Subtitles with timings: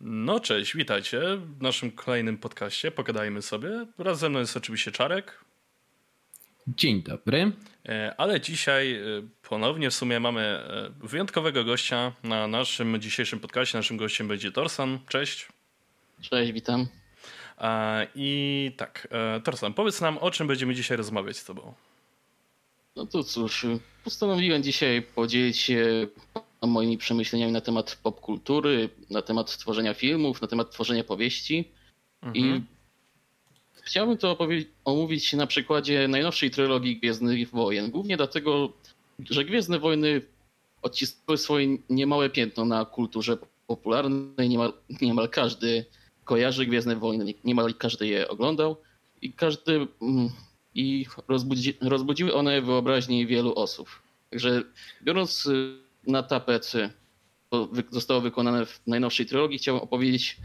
[0.00, 2.90] No cześć, witajcie w naszym kolejnym podcaście.
[2.90, 3.86] Pogadajmy sobie.
[3.98, 5.44] Wraz ze mną jest oczywiście Czarek.
[6.66, 7.52] Dzień dobry.
[7.88, 9.02] E, ale dzisiaj e,
[9.48, 13.78] ponownie w sumie mamy e, wyjątkowego gościa na naszym dzisiejszym podcaście.
[13.78, 14.98] Naszym gościem będzie Torsan.
[15.08, 15.48] Cześć.
[16.22, 16.86] Cześć, witam.
[18.14, 19.08] I tak,
[19.44, 21.74] Torsan, powiedz nam, o czym będziemy dzisiaj rozmawiać z Tobą.
[22.96, 23.66] No to cóż,
[24.04, 26.06] postanowiłem dzisiaj podzielić się
[26.62, 31.68] moimi przemyśleniami na temat popkultury, na temat tworzenia filmów, na temat tworzenia powieści.
[32.22, 32.44] Mhm.
[32.44, 32.62] I
[33.82, 34.38] chciałbym to
[34.84, 37.90] omówić na przykładzie najnowszej trylogii Gwiezdnych Wojen.
[37.90, 38.72] Głównie dlatego,
[39.30, 40.22] że Gwiezdne Wojny
[40.82, 44.48] odcisnęły swoje niemałe piętno na kulturze popularnej.
[44.48, 45.84] Niemal, niemal każdy
[46.24, 48.76] kojarzy Gwiezdne Wojny, niemal każdy je oglądał
[49.22, 50.30] i każdy mm,
[50.74, 53.88] i rozbudzi, rozbudziły one wyobraźnię wielu osób.
[54.30, 54.62] Także
[55.02, 56.72] biorąc y, na tapet,
[57.50, 60.36] to zostało wykonane w najnowszej trylogii, chciałem opowiedzieć,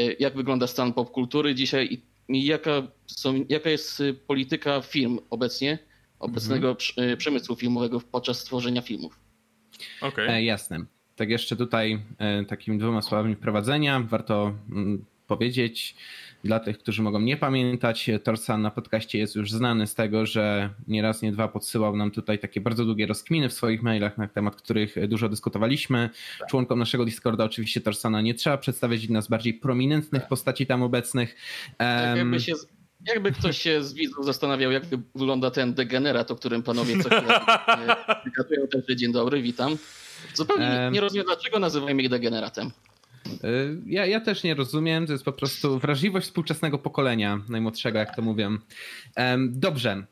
[0.00, 5.78] y, jak wygląda stan popkultury dzisiaj i jaka, są, jaka jest y, polityka firm obecnie,
[6.18, 7.16] obecnego mhm.
[7.16, 9.20] przemysłu filmowego podczas tworzenia filmów.
[10.00, 10.24] Okej.
[10.24, 10.36] Okay.
[10.36, 10.78] E, jasne.
[11.16, 15.96] Tak jeszcze tutaj e, takimi dwoma słowami wprowadzenia warto mm, powiedzieć,
[16.44, 20.70] dla tych, którzy mogą nie pamiętać, Torsan na podcaście jest już znany z tego, że
[20.88, 24.28] nie raz, nie dwa podsyłał nam tutaj takie bardzo długie rozkminy w swoich mailach, na
[24.28, 26.10] temat których dużo dyskutowaliśmy.
[26.38, 26.48] Tak.
[26.48, 30.28] Członkom naszego Discorda oczywiście Torsana nie trzeba przedstawiać, jedna z bardziej prominentnych tak.
[30.28, 31.36] postaci tam obecnych.
[31.76, 32.52] Tak jakby, się,
[33.06, 34.82] jakby ktoś się z widzów zastanawiał, jak
[35.14, 37.40] wygląda ten degenerat, o którym panowie co chwilę
[38.38, 39.76] gatują, także dzień dobry, witam.
[40.34, 42.70] Zupełnie nie rozumiem, dlaczego nazywajmy ich degeneratem.
[43.44, 48.16] Y, ja, ja też nie rozumiem, to jest po prostu wrażliwość współczesnego pokolenia, najmłodszego, jak
[48.16, 48.50] to mówię.
[49.48, 50.06] Dobrze.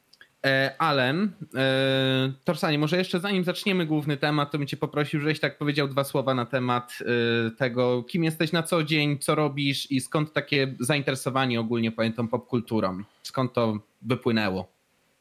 [0.46, 5.40] E, Allen, e, Torsanie, może jeszcze zanim zaczniemy główny temat, to bym cię poprosił, żebyś
[5.40, 9.90] tak powiedział dwa słowa na temat e, tego, kim jesteś na co dzień, co robisz
[9.90, 13.02] i skąd takie zainteresowanie ogólnie pojętą popkulturą?
[13.22, 14.72] Skąd to wypłynęło?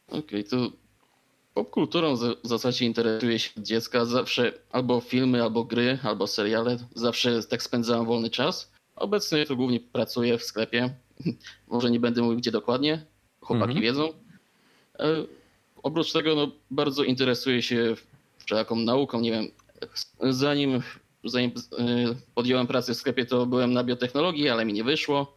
[0.07, 0.71] Okej, okay, to
[1.55, 6.77] Popkulturą w zasadzie interesuje się dziecka zawsze albo filmy, albo gry, albo seriale.
[6.95, 8.71] Zawsze tak spędzałem wolny czas.
[8.95, 10.95] Obecnie to głównie pracuję w sklepie.
[11.67, 13.05] Może nie będę mówił gdzie dokładnie,
[13.41, 13.81] chłopaki mhm.
[13.81, 14.13] wiedzą.
[14.99, 15.25] E,
[15.83, 17.95] oprócz tego no, bardzo interesuję się
[18.45, 19.19] wszelaką nauką.
[19.19, 19.47] Nie wiem,
[20.21, 20.81] zanim,
[21.23, 21.83] zanim e,
[22.35, 25.35] podjąłem pracę w sklepie, to byłem na biotechnologii, ale mi nie wyszło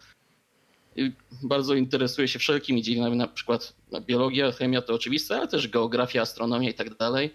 [1.42, 3.74] bardzo interesuje się wszelkimi dziedzinami, na przykład
[4.06, 7.34] biologia, chemia to oczywiste, ale też geografia, astronomia i tak dalej.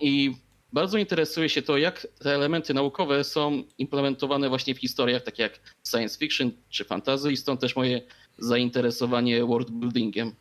[0.00, 0.34] I
[0.72, 5.60] bardzo interesuje się to, jak te elementy naukowe są implementowane właśnie w historiach, takie jak
[5.90, 8.02] science fiction czy fantasy i stąd też moje
[8.38, 10.32] zainteresowanie worldbuildingiem.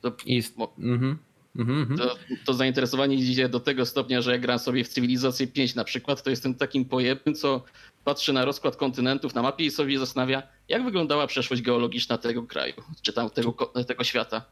[0.00, 0.12] To,
[0.78, 1.16] mm -hmm.
[1.98, 5.84] To, to, zainteresowanie idzie do tego stopnia, że jak gram sobie w Cywilizację 5 na
[5.84, 7.64] przykład, to jestem takim pojemnym, co
[8.04, 12.74] patrzy na rozkład kontynentów na mapie i sobie zastanawia, jak wyglądała przeszłość geologiczna tego kraju,
[13.02, 13.52] czy tam tego,
[13.86, 14.44] tego świata.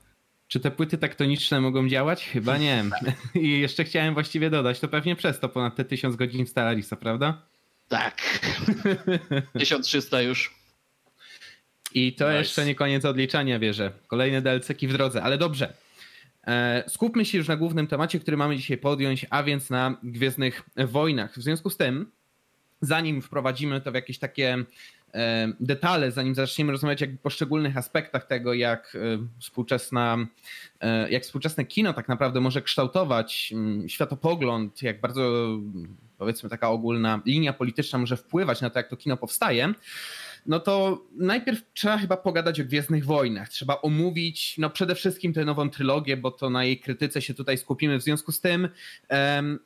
[0.48, 2.24] Czy te płyty tektoniczne mogą działać?
[2.24, 2.84] Chyba nie.
[3.34, 6.96] I jeszcze chciałem właściwie dodać, to pewnie przez to ponad te 1000 godzin w Stelarisa,
[6.96, 7.42] prawda?
[7.88, 8.40] Tak.
[9.58, 10.54] 1300 już.
[11.94, 12.38] I to nice.
[12.38, 13.92] jeszcze nie koniec odliczania, wierzę.
[14.06, 15.72] Kolejne DLC-ki w drodze, ale dobrze.
[16.46, 20.62] E, skupmy się już na głównym temacie, który mamy dzisiaj podjąć, a więc na Gwiezdnych
[20.76, 21.32] Wojnach.
[21.38, 22.10] W związku z tym,
[22.80, 24.64] zanim wprowadzimy to w jakieś takie
[25.14, 30.26] e, detale, zanim zaczniemy rozmawiać o poszczególnych aspektach tego, jak e, współczesna,
[31.10, 35.48] jak współczesne kino tak naprawdę może kształtować mm, światopogląd, jak bardzo
[36.18, 39.74] powiedzmy taka ogólna linia polityczna może wpływać na to, jak to kino powstaje,
[40.46, 43.48] no to najpierw trzeba chyba pogadać o Gwiezdnych Wojnach.
[43.48, 47.58] Trzeba omówić no przede wszystkim tę nową trylogię, bo to na jej krytyce się tutaj
[47.58, 47.98] skupimy.
[47.98, 48.68] W związku z tym
[49.10, 49.58] um,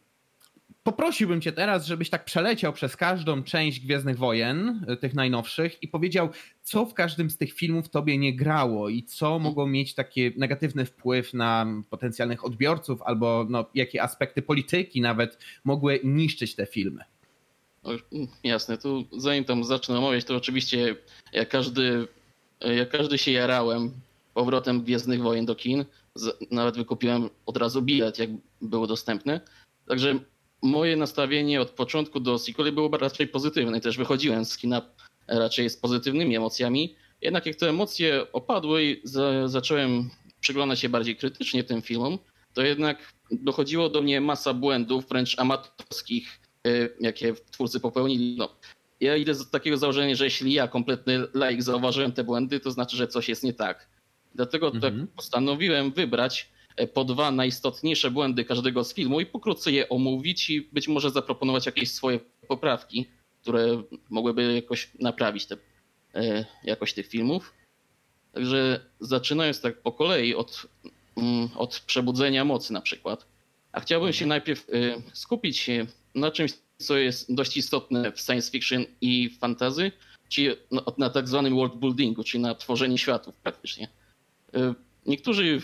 [0.83, 5.89] poprosiłbym cię teraz, żebyś tak przeleciał przez każdą część Gwiezdnych Wojen, y, tych najnowszych, i
[5.89, 6.29] powiedział,
[6.63, 10.87] co w każdym z tych filmów tobie nie grało i co mogło mieć taki negatywny
[10.87, 17.05] wpływ na potencjalnych odbiorców, albo no, jakie aspekty polityki nawet mogły niszczyć te filmy.
[17.83, 17.91] No,
[18.45, 20.97] jasne, tu zanim tam zacznę omawiać, to oczywiście
[21.33, 22.09] jak każdy,
[22.61, 23.93] jak każdy się jarałem
[24.35, 25.85] powrotem Gwiezdnych Wojen do kin.
[26.51, 28.31] Nawet wykupiłem od razu bilet, jak
[28.63, 29.41] było dostępne.
[29.89, 30.19] Także
[30.63, 33.81] moje nastawienie od początku do sequeli było raczej pozytywne.
[33.81, 34.83] Też wychodziłem z kina
[35.29, 36.95] raczej z pozytywnymi emocjami.
[37.21, 40.11] Jednak jak te emocje opadły i za, zacząłem
[40.41, 42.19] przyglądać się bardziej krytycznie tym filmom,
[42.55, 46.41] to jednak dochodziło do mnie masa błędów, wręcz amatorskich,
[47.01, 48.37] jakie twórcy popełnili.
[48.39, 48.49] No,
[49.01, 52.97] ja idę z takiego założenia, że jeśli ja, kompletny laik, zauważyłem te błędy, to znaczy,
[52.97, 53.89] że coś jest nie tak.
[54.35, 55.07] Dlatego tak mhm.
[55.07, 60.51] tak postanowiłem wybrać E, po dwa najistotniejsze błędy każdego z filmu i pokrótce je omówić
[60.51, 63.07] i być może zaproponować jakieś swoje poprawki.
[63.43, 65.57] które mogłyby jakoś naprawić te,
[66.65, 67.55] jakość tych filmów.
[68.33, 70.67] Także zaczynając tak po kolei od,
[71.17, 73.27] mm, od przebudzenia mocy na przykład.
[73.73, 74.67] A chciałbym się najpierw
[75.13, 75.71] skupić
[76.15, 79.93] na czymś, co jest dość istotne w science fiction i fantasy,
[80.29, 83.89] czyli na, na tak zwanym world buildingu, czyli na tworzeniu światów praktycznie.
[85.07, 85.61] Niektórzy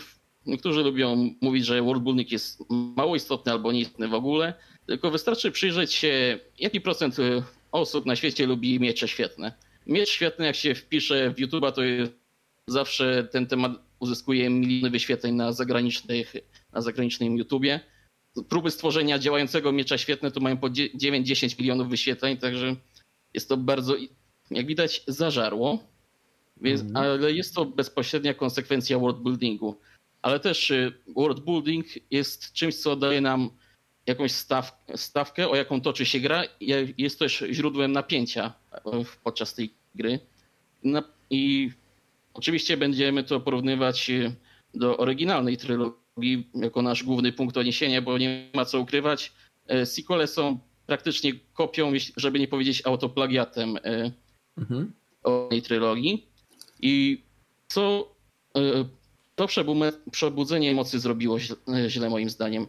[0.47, 4.53] Niektórzy lubią mówić, że worldbuilding jest mało istotny albo nieistotny w ogóle,
[4.85, 9.51] tylko wystarczy przyjrzeć się, jaki procent y, osób na świecie lubi miecze świetne.
[9.87, 11.81] Miecz świetny, jak się wpisze w YouTube'a, to
[12.67, 16.33] zawsze ten temat uzyskuje miliony wyświetleń na, zagranicznych,
[16.73, 17.79] na zagranicznym YouTubie.
[18.43, 22.75] Próby stworzenia działającego miecza świetne to mają po 9-10 milionów wyświetleń, także
[23.33, 23.95] jest to bardzo,
[24.51, 25.79] jak widać, zażarło.
[26.61, 26.97] Więc, mm.
[26.97, 29.77] Ale jest to bezpośrednia konsekwencja worldbuildingu
[30.21, 33.49] ale też y, world building jest czymś, co daje nam
[34.05, 36.43] jakąś staw, stawkę, o jaką toczy się gra.
[36.97, 38.81] Jest też źródłem napięcia e,
[39.23, 40.19] podczas tej gry.
[41.29, 41.71] I
[42.33, 44.35] oczywiście będziemy to porównywać y,
[44.73, 46.06] do oryginalnej trylogii
[46.53, 49.33] jako nasz główny punkt odniesienia, bo nie ma co ukrywać.
[49.67, 54.11] E, sequele są praktycznie kopią, żeby nie powiedzieć autoplagiatem e,
[54.57, 54.93] mhm.
[55.49, 56.27] tej trylogii.
[56.81, 57.23] I
[57.67, 58.15] co
[59.35, 59.47] to
[60.11, 61.37] przebudzenie mocy zrobiło
[61.87, 62.67] źle moim zdaniem.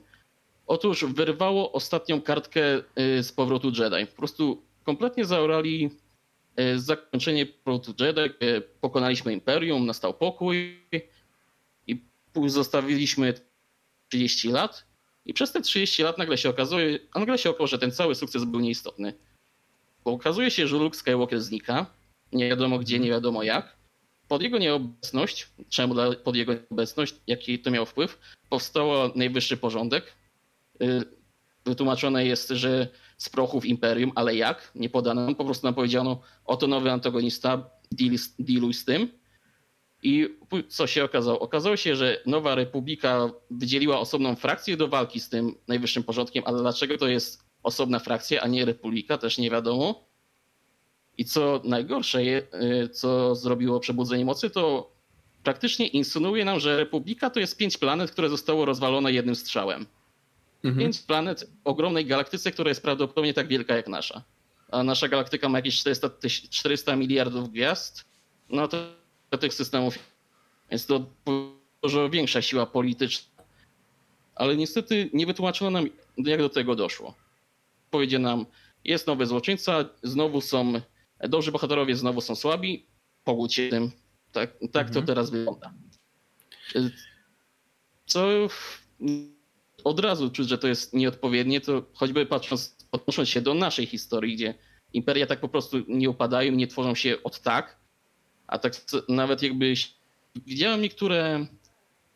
[0.66, 2.60] Otóż wyrwało ostatnią kartkę
[2.96, 4.06] z powrotu Jedi.
[4.06, 5.90] Po prostu kompletnie zaorali
[6.76, 8.34] zakończenie powrotu Jedi.
[8.80, 10.78] Pokonaliśmy Imperium, nastał pokój
[12.46, 13.34] zostawiliśmy
[14.08, 14.84] 30 lat.
[15.25, 18.14] I przez te 30 lat nagle się okazuje, a nagle się okazało, że ten cały
[18.14, 19.14] sukces był nieistotny.
[20.04, 21.86] Bo okazuje się, że Luke Skywalker znika.
[22.32, 23.78] Nie wiadomo gdzie, nie wiadomo jak
[24.28, 25.94] pod jego nieobecność, czemu
[26.25, 30.12] pod jego nieobecność, jaki to miał wpływ, powstał najwyższy porządek.
[30.82, 31.04] Y,
[31.64, 32.88] wytłumaczone jest, że
[33.19, 34.70] z prochów imperium, ale jak?
[34.74, 37.70] Nie podano, po prostu nam powiedziano, oto nowy antagonista,
[38.38, 39.18] dealuj z tym.
[40.02, 40.28] I
[40.68, 41.38] co się okazało?
[41.38, 46.60] Okazało się, że Nowa Republika wydzieliła osobną frakcję do walki z tym najwyższym porządkiem, ale
[46.60, 50.08] dlaczego to jest osobna frakcja, a nie Republika, też nie wiadomo.
[51.18, 54.92] I co najgorsze, y, co zrobiło przebudzenie mocy, to
[55.42, 59.86] praktycznie insynuuje nam, że Republika to jest pięć planet, które zostało rozwalone jednym strzałem.
[60.64, 60.78] Mhm.
[60.84, 64.22] Pięć planet ogromnej galaktyce, która jest prawdopodobnie tak wielka jak nasza.
[64.70, 66.10] A nasza galaktyka ma jakieś 400,
[66.50, 68.04] 400 miliardów gwiazd.
[68.50, 68.97] No to
[69.36, 69.98] tych systemów
[70.70, 71.06] jest to
[71.82, 73.44] dużo większa siła polityczna.
[74.34, 77.14] Ale niestety nie wytłumaczono nam, jak do tego doszło.
[77.90, 78.46] Powiedzie nam,
[78.84, 80.80] jest nowy złoczyńca, znowu są
[81.20, 82.86] Dobrzy bohaterowie znowu są słabi.
[83.25, 83.90] Pogódź się tym.
[84.32, 84.92] Tak, tak mhm.
[84.92, 85.74] to teraz wygląda.
[88.06, 88.28] Co
[89.84, 94.36] od razu czuć, że to jest nieodpowiednie, to choćby patrząc, odnosząc się do naszej historii,
[94.36, 94.54] gdzie
[94.92, 97.77] imperia tak po prostu nie upadają, nie tworzą się od tak,
[98.48, 98.72] a tak
[99.08, 99.74] nawet jakby
[100.46, 101.46] widziałem niektóre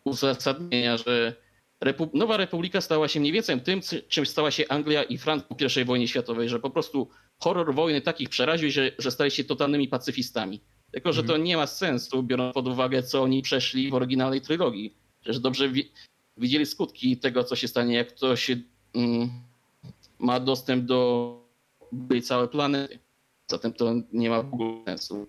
[0.04, 1.34] uzasadnienia, że
[1.80, 5.80] Repu Nowa Republika stała się mniej więcej tym, czym stała się Anglia i Francja po
[5.80, 7.08] I wojnie światowej, że po prostu
[7.38, 10.60] horror wojny takich przeraził, że, że stali się totalnymi pacyfistami.
[10.92, 11.44] Tylko, że to mhm.
[11.44, 14.94] nie ma sensu, biorąc pod uwagę, co oni przeszli w oryginalnej trylogii.
[15.20, 15.92] Przecież dobrze wi
[16.36, 18.50] widzieli skutki tego, co się stanie, jak ktoś
[18.94, 19.30] mm,
[20.18, 21.38] ma dostęp do
[22.22, 22.98] całej planety.
[23.50, 25.26] Zatem to nie ma w ogóle sensu.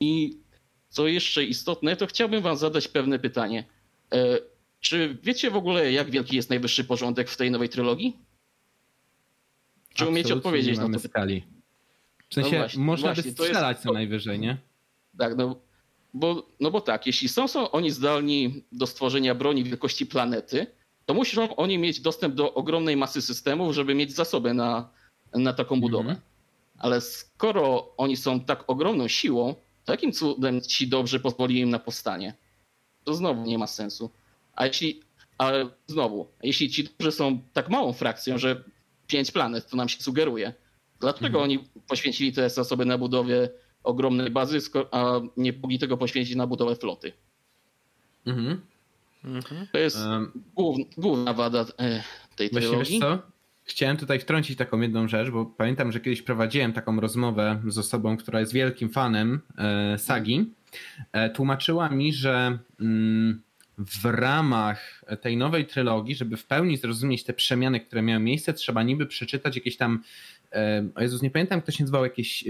[0.00, 0.38] I
[0.88, 3.64] co jeszcze istotne, to chciałbym wam zadać pewne pytanie.
[4.12, 4.38] E,
[4.80, 8.16] czy wiecie w ogóle, jak wielki jest najwyższy porządek w tej nowej trylogii?
[9.94, 11.44] Czy umiecie odpowiedzieć na to skali.
[12.28, 13.82] W sensie no właśnie, można właśnie, by strzelać jest...
[13.82, 14.58] co najwyżej, nie?
[15.18, 15.56] Tak, no
[16.14, 20.66] bo, no bo tak, jeśli są, są oni zdolni do stworzenia broni wielkości planety,
[21.06, 24.88] to muszą oni mieć dostęp do ogromnej masy systemów, żeby mieć zasoby na,
[25.34, 26.10] na taką budowę.
[26.10, 26.20] Mm -hmm.
[26.78, 29.54] Ale skoro oni są tak ogromną siłą,
[29.88, 32.34] to jakim cudem ci dobrzy pozwoli im na powstanie?
[33.04, 34.10] To znowu nie ma sensu.
[34.54, 35.00] A jeśli,
[35.38, 38.64] ale znowu, jeśli ci dobrzy są tak małą frakcją, że
[39.06, 40.52] pięć planet, to nam się sugeruje.
[41.00, 41.44] Dlaczego mhm.
[41.44, 43.50] oni poświęcili te zasoby na budowie
[43.82, 44.58] ogromnej bazy,
[44.90, 47.12] a nie mogli tego poświęcić na budowę floty?
[48.26, 48.60] Mhm.
[49.24, 49.66] mhm.
[49.72, 50.44] To jest um,
[50.96, 52.02] główna wada e,
[52.36, 53.00] tej teorii.
[53.00, 53.37] co?
[53.68, 58.16] Chciałem tutaj wtrącić taką jedną rzecz, bo pamiętam, że kiedyś prowadziłem taką rozmowę z osobą,
[58.16, 60.52] która jest wielkim fanem e, sagi.
[61.12, 63.42] E, tłumaczyła mi, że mm,
[63.78, 68.82] w ramach tej nowej trylogii, żeby w pełni zrozumieć te przemiany, które miały miejsce, trzeba
[68.82, 70.02] niby przeczytać jakieś tam,
[70.52, 72.44] e, o Jezus, nie pamiętam, kto się nazywał, jakieś,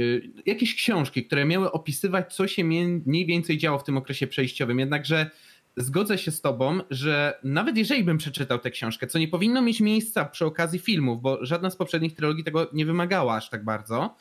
[0.47, 4.79] jakieś książki, które miały opisywać, co się mniej więcej działo w tym okresie przejściowym.
[4.79, 5.31] Jednakże
[5.79, 9.81] zgodzę się z tobą, że nawet jeżeli bym przeczytał tę książkę, co nie powinno mieć
[9.81, 14.17] miejsca przy okazji filmów, bo żadna z poprzednich trylogii tego nie wymagała aż tak bardzo,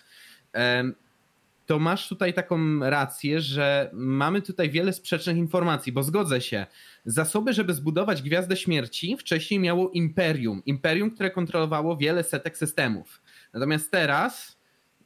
[1.66, 6.66] to masz tutaj taką rację, że mamy tutaj wiele sprzecznych informacji, bo zgodzę się,
[7.06, 10.62] zasoby, żeby zbudować Gwiazdę Śmierci wcześniej miało Imperium.
[10.66, 13.22] Imperium, które kontrolowało wiele setek systemów.
[13.54, 14.60] Natomiast teraz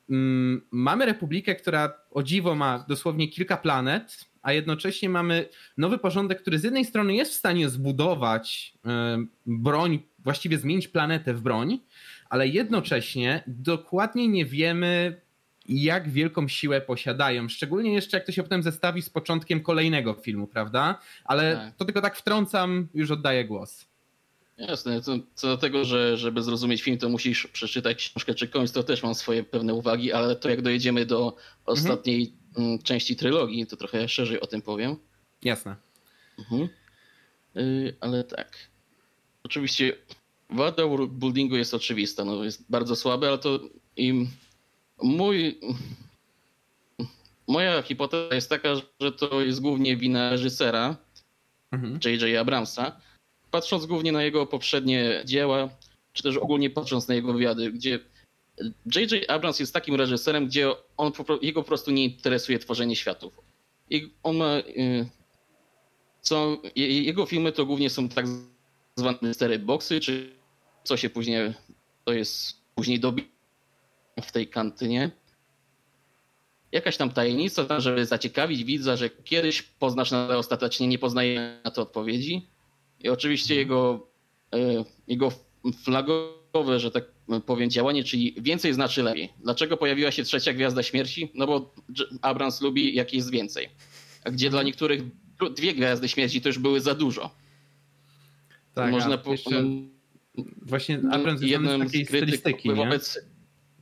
[0.10, 6.42] mm, mamy Republikę, która o dziwo ma dosłownie kilka planet, a jednocześnie mamy nowy porządek,
[6.42, 8.74] który z jednej strony jest w stanie zbudować
[9.46, 11.80] broń, właściwie zmienić planetę w broń,
[12.30, 15.22] ale jednocześnie dokładnie nie wiemy,
[15.70, 17.50] jak wielką siłę posiadają.
[17.50, 21.00] Szczególnie jeszcze jak to się potem zestawi z początkiem kolejnego filmu, prawda?
[21.24, 21.76] Ale tak.
[21.76, 23.86] to tylko tak wtrącam, już oddaję głos.
[24.58, 28.72] Jasne, co, co do tego, że żeby zrozumieć film, to musisz przeczytać książkę czy końc,
[28.72, 32.41] to też mam swoje pewne uwagi, ale to jak dojedziemy do ostatniej mhm.
[32.84, 34.96] Części trylogii, to trochę szerzej o tym powiem.
[35.44, 35.76] Jasne.
[36.40, 36.70] Mhm.
[37.56, 38.58] Yy, ale tak.
[39.44, 39.98] Oczywiście
[40.50, 43.60] wada worldbuildingu jest oczywista, no jest bardzo słabe, ale to
[43.96, 44.28] im
[45.04, 45.60] Mój,
[47.48, 50.96] moja hipoteza jest taka, że to jest głównie wina reżysera
[51.72, 52.00] mhm.
[52.06, 52.38] J.J.
[52.40, 53.02] Abramsa.
[53.52, 55.70] Patrząc głównie na jego poprzednie dzieła,
[56.14, 58.00] czy też ogólnie patrząc na jego wywiady, gdzie
[58.96, 59.30] J.J.
[59.30, 63.40] Abrams jest takim reżyserem, gdzie on, jego po prostu nie interesuje tworzenie światów.
[64.24, 65.10] On ma, y,
[66.22, 68.26] co, jego filmy to głównie są tak
[68.96, 70.36] zwane mystery boxy, czy
[70.84, 71.54] co się później,
[72.06, 73.28] to jest później dobi
[74.22, 75.12] w tej kantynie.
[76.72, 81.82] Jakaś tam tajemnica, żeby zaciekawić widza, że kiedyś poznasz, ale ostatecznie nie poznaje na to
[81.82, 82.48] odpowiedzi.
[83.00, 84.08] I oczywiście jego,
[84.54, 85.32] e, jego
[86.52, 87.06] flagowe, że tak
[87.46, 89.30] powiem, działanie, czyli więcej znaczy lepiej.
[89.44, 91.32] Dlaczego pojawiła się trzecia Gwiazda Śmierci?
[91.34, 91.74] No bo
[92.22, 93.70] Abrams lubi jak jest więcej.
[94.26, 95.02] Gdzie dla niektórych
[95.56, 97.36] dwie Gwiazdy Śmierci to już były za dużo.
[98.74, 99.32] Tak, Można po...
[99.32, 99.64] jeszcze...
[100.62, 103.20] Właśnie Abrams jest jednym z krytyków wobec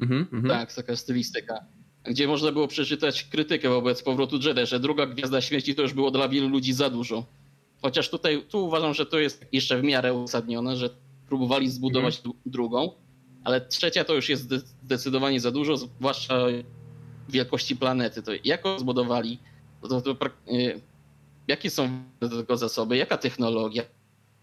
[0.01, 1.65] Mhm, mhm, tak, taka stylistyka.
[2.03, 6.11] Gdzie można było przeczytać krytykę wobec powrotu Jedi, że druga Gwiazda Śmierci to już było
[6.11, 7.25] dla wielu ludzi za dużo.
[7.81, 10.89] Chociaż tutaj, tu uważam, że to jest jeszcze w miarę uzasadnione, że
[11.29, 12.36] próbowali zbudować mhm.
[12.45, 12.91] drugą,
[13.43, 14.50] ale trzecia to już jest
[14.83, 16.36] zdecydowanie za dużo, zwłaszcza
[17.29, 18.24] wielkości planety.
[18.24, 19.39] To jak zbudowali,
[19.81, 20.25] to, to, to,
[21.48, 23.83] jakie są do tego zasoby, jaka technologia.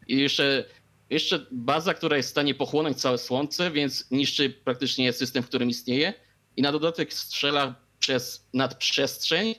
[0.08, 0.64] I jeszcze
[1.10, 5.68] jeszcze baza, która jest w stanie pochłonąć całe Słońce, więc niszczy praktycznie system, w którym
[5.68, 6.14] istnieje.
[6.56, 9.54] I na dodatek strzela przez nadprzestrzeń.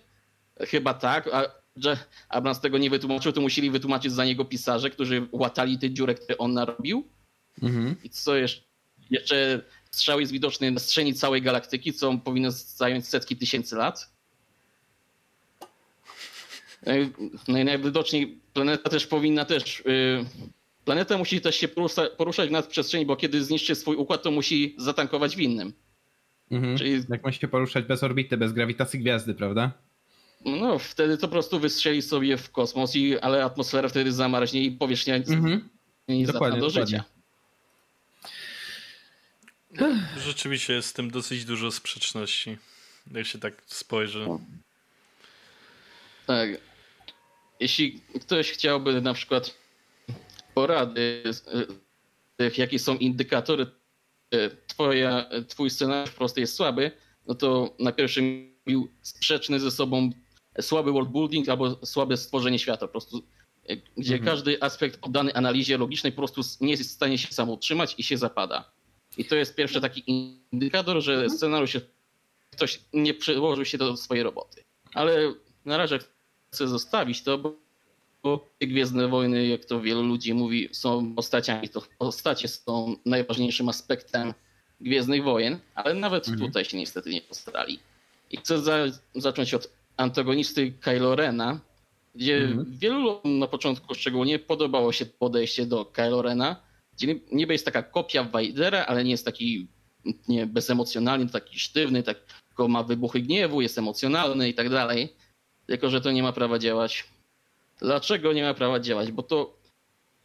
[0.59, 1.43] Chyba tak, a
[1.75, 1.97] że
[2.29, 6.37] Abrams tego nie wytłumaczył, to musieli wytłumaczyć za niego pisarze, którzy łatali te dziurę, które
[6.37, 7.07] on narobił.
[7.61, 7.95] Mhm.
[8.03, 8.61] I co jeszcze?
[9.09, 9.61] Jeszcze
[9.91, 14.11] strzał jest widoczny na strzeni całej galaktyki, co powinno zająć setki tysięcy lat.
[17.47, 20.25] No i najwidoczniej planeta też powinna też yy,
[20.87, 24.75] Planeta musi też się porusza, poruszać nad przestrzeni, bo kiedy zniszczy swój układ, to musi
[24.77, 25.73] zatankować w innym.
[26.51, 26.77] Mhm.
[26.77, 27.03] Czyli...
[27.09, 29.71] Jak ma się poruszać bez orbity, bez grawitacji gwiazdy, prawda?
[30.45, 34.71] No, wtedy to po prostu wystrzeli sobie w kosmos, i, ale atmosfera wtedy zamarznie i
[34.71, 35.69] powierzchnia mhm.
[36.07, 37.03] nie dokładnie, do życia.
[40.17, 42.57] Rzeczywiście jest z tym dosyć dużo sprzeczności,
[43.11, 44.25] jak się tak spojrzy.
[44.27, 44.39] No.
[46.25, 46.49] Tak.
[47.59, 49.57] Jeśli ktoś chciałby na przykład
[50.53, 51.23] porady,
[52.57, 53.65] jakie są indykatory,
[54.31, 56.91] e, twoja, twój scenariusz po prostu jest słaby,
[57.27, 60.11] no to na pierwszym był sprzeczny ze sobą
[60.61, 63.23] słaby world building albo słabe stworzenie świata, po prostu
[63.69, 64.25] e, gdzie mhm.
[64.25, 68.03] każdy aspekt poddany analizie logicznej po prostu nie jest w stanie się sam utrzymać i
[68.03, 68.76] się zapada.
[69.17, 70.03] I to jest pierwszy taki
[70.51, 71.29] indykator, że mhm.
[71.29, 71.77] scenariusz
[72.51, 74.63] ktoś nie przyłożył się do swojej roboty.
[74.93, 75.33] Ale
[75.65, 75.99] na razie
[76.51, 77.67] chcę zostawić to, bo
[78.23, 81.69] bo Gwiezdne Wojny, jak to wielu ludzi mówi, są postaciami.
[81.69, 84.33] To postacie są najważniejszym aspektem
[84.81, 86.47] Gwiezdnych Wojen, ale nawet mhm.
[86.47, 87.79] tutaj się niestety nie postarali.
[88.31, 88.77] I chcę za,
[89.15, 91.59] zacząć od antagonisty Kylo Rena,
[92.15, 92.65] gdzie mhm.
[92.69, 96.55] wielu na początku szczególnie podobało się podejście do Kylo Rena,
[97.31, 99.67] niby jest taka kopia Vadera, ale nie jest taki
[100.27, 105.13] nie, bezemocjonalny, taki sztywny, tak, tylko ma wybuchy gniewu, jest emocjonalny i tak dalej.
[105.65, 107.05] Tylko, że to nie ma prawa działać
[107.81, 109.11] Dlaczego nie ma prawa działać?
[109.11, 109.57] Bo to,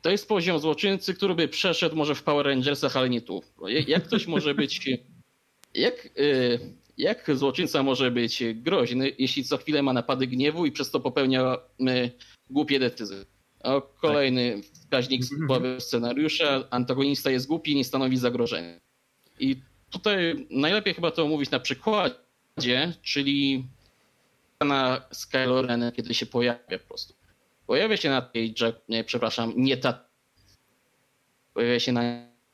[0.03, 3.43] to jest poziom złoczyńcy, który by przeszedł może w Power Rangersach, ale nie tu.
[3.87, 4.89] Jak ktoś może być.
[5.75, 6.59] Jak, y,
[6.99, 11.57] jak złoczyńca może być groźny, jeśli co chwilę ma napady gniewu i przez to popełnia
[11.81, 12.11] y,
[12.51, 13.25] głupie decyzje?
[13.63, 16.65] O, kolejny wskaźnik słaby scenariusza.
[16.71, 18.81] Antagonista jest głupi i nie stanowi zagrożenia.
[19.41, 19.57] I
[19.91, 23.67] tutaj najlepiej chyba to omówić na przykładzie, czyli
[24.65, 27.15] na Skylo Ren, kiedy się pojawia po prostu.
[27.67, 28.55] pojawia się na tej,
[28.89, 30.05] nie, przepraszam, nie ta,
[31.55, 32.03] pojawia się na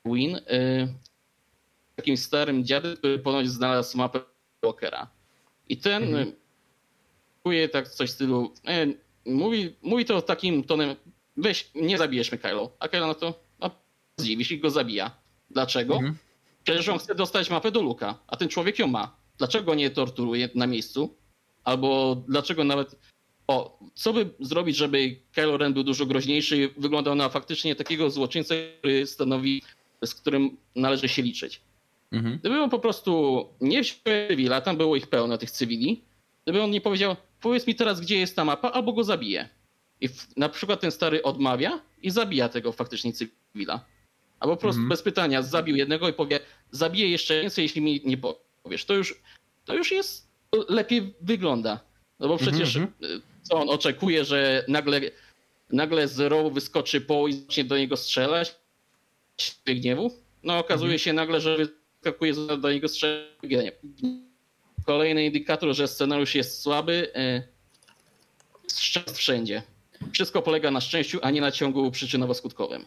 [0.05, 0.41] Win y,
[1.97, 4.21] takim starym dziadem, który ponoć znalazł mapę
[4.63, 5.11] Walkera.
[5.69, 6.33] I ten mhm.
[7.43, 8.87] czuje tak coś w stylu, e,
[9.29, 10.97] mówi, mówi to takim tonem,
[11.37, 12.73] weź, nie zabijesz mnie Kylo.
[12.79, 13.71] A Kylo na to, no,
[14.17, 15.11] zdziwisz i go zabija.
[15.51, 15.95] Dlaczego?
[15.95, 16.17] Mhm.
[16.65, 19.17] Przecież on chce dostać mapę do Luka, a ten człowiek ją ma.
[19.39, 21.17] Dlaczego nie torturuje na miejscu?
[21.65, 22.97] Albo dlaczego nawet.
[23.47, 28.11] O, co by zrobić, żeby Kylo Ren był dużo groźniejszy i wyglądał na faktycznie takiego
[28.11, 29.63] złoczyńcę, który stanowi,
[30.05, 31.61] z którym należy się liczyć?
[32.13, 32.39] Mhm.
[32.39, 36.03] Gdyby on po prostu nie wziął cywila, tam było ich pełno, tych cywili,
[36.45, 39.49] gdyby on nie powiedział, powiedz mi teraz, gdzie jest ta mapa, albo go zabije.
[40.01, 43.85] I w, na przykład ten stary odmawia i zabija tego faktycznie cywila.
[44.41, 44.89] Albo po prostu mhm.
[44.89, 46.41] bez pytania zabił jednego i powie,
[46.71, 48.19] zabiję jeszcze więcej, jeśli mi nie
[48.63, 48.85] powiesz.
[48.85, 49.23] To już,
[49.65, 50.29] to już jest,
[50.69, 51.81] lepiej wygląda.
[52.21, 53.23] No bo przecież mhm.
[53.43, 55.01] co on oczekuje, że nagle,
[55.71, 58.57] nagle z rowu wyskoczy po i zacznie do niego strzelać
[59.67, 60.13] gniewu?
[60.43, 60.99] No okazuje mhm.
[60.99, 63.73] się nagle, że wyskakuje do niego strzelanie.
[64.89, 67.11] Kolejny indikator, że scenariusz jest słaby.
[67.15, 67.43] E,
[68.81, 69.63] szczęść wszędzie.
[70.13, 72.85] Wszystko polega na szczęściu, a nie na ciągu przyczynowo-skutkowym.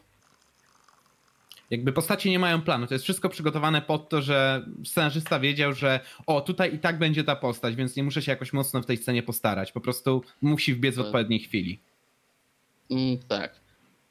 [1.70, 2.88] Jakby postaci nie mają planu.
[2.88, 7.24] To jest wszystko przygotowane pod to, że scenarzysta wiedział, że o, tutaj i tak będzie
[7.24, 9.72] ta postać, więc nie muszę się jakoś mocno w tej scenie postarać.
[9.72, 11.06] Po prostu musi wbiec w tak.
[11.06, 11.80] odpowiedniej chwili.
[12.92, 13.60] Mm, tak.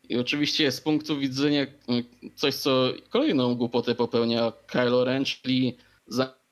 [0.09, 2.05] I oczywiście z punktu widzenia mm,
[2.35, 5.77] coś, co kolejną głupotę popełnia Kylo Ren, czyli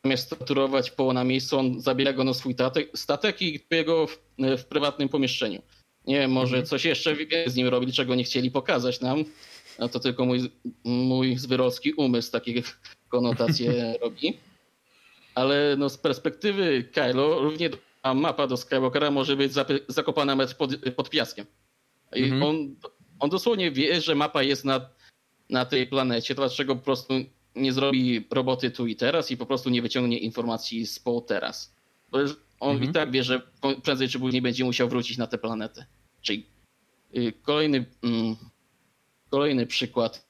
[0.08, 4.06] zamiast torturować poło na miejscu, on zabiera go na swój statek, statek i kupuje go
[4.06, 4.18] w,
[4.58, 5.62] w, prywatnym pomieszczeniu.
[6.06, 6.66] Nie wiem, może mhm.
[6.66, 9.24] coś jeszcze z nim robili, czego nie chcieli pokazać nam.
[9.78, 10.50] No to tylko mój,
[10.84, 12.62] mój zwyrolski umysł takie
[13.14, 13.72] konotacje
[14.02, 14.38] robi.
[15.34, 17.70] Ale no z perspektywy Kylo równie
[18.14, 19.52] mapa do Skywalkera może być
[19.88, 21.46] zakopana metr pod, pod piaskiem.
[22.16, 22.42] I mhm.
[22.42, 22.76] on,
[23.20, 24.90] on dosłownie wie, że mapa jest na,
[25.50, 27.14] na tej planecie, dlaczego po prostu
[27.56, 31.74] nie zrobi roboty tu i teraz i po prostu nie wyciągnie informacji z po teraz.
[32.10, 32.18] Bo
[32.60, 32.90] on mhm.
[32.90, 33.42] i tak wie, że
[33.82, 35.86] prędzej czy później będzie musiał wrócić na tę planetę.
[36.20, 36.46] Czyli
[37.16, 38.36] y, kolejny mm,
[39.30, 40.28] Kolejny przykład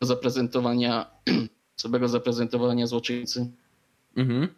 [0.00, 1.10] zaprezentowania,
[1.76, 3.50] samego zaprezentowania złoczyńcy.
[4.16, 4.48] Mhm.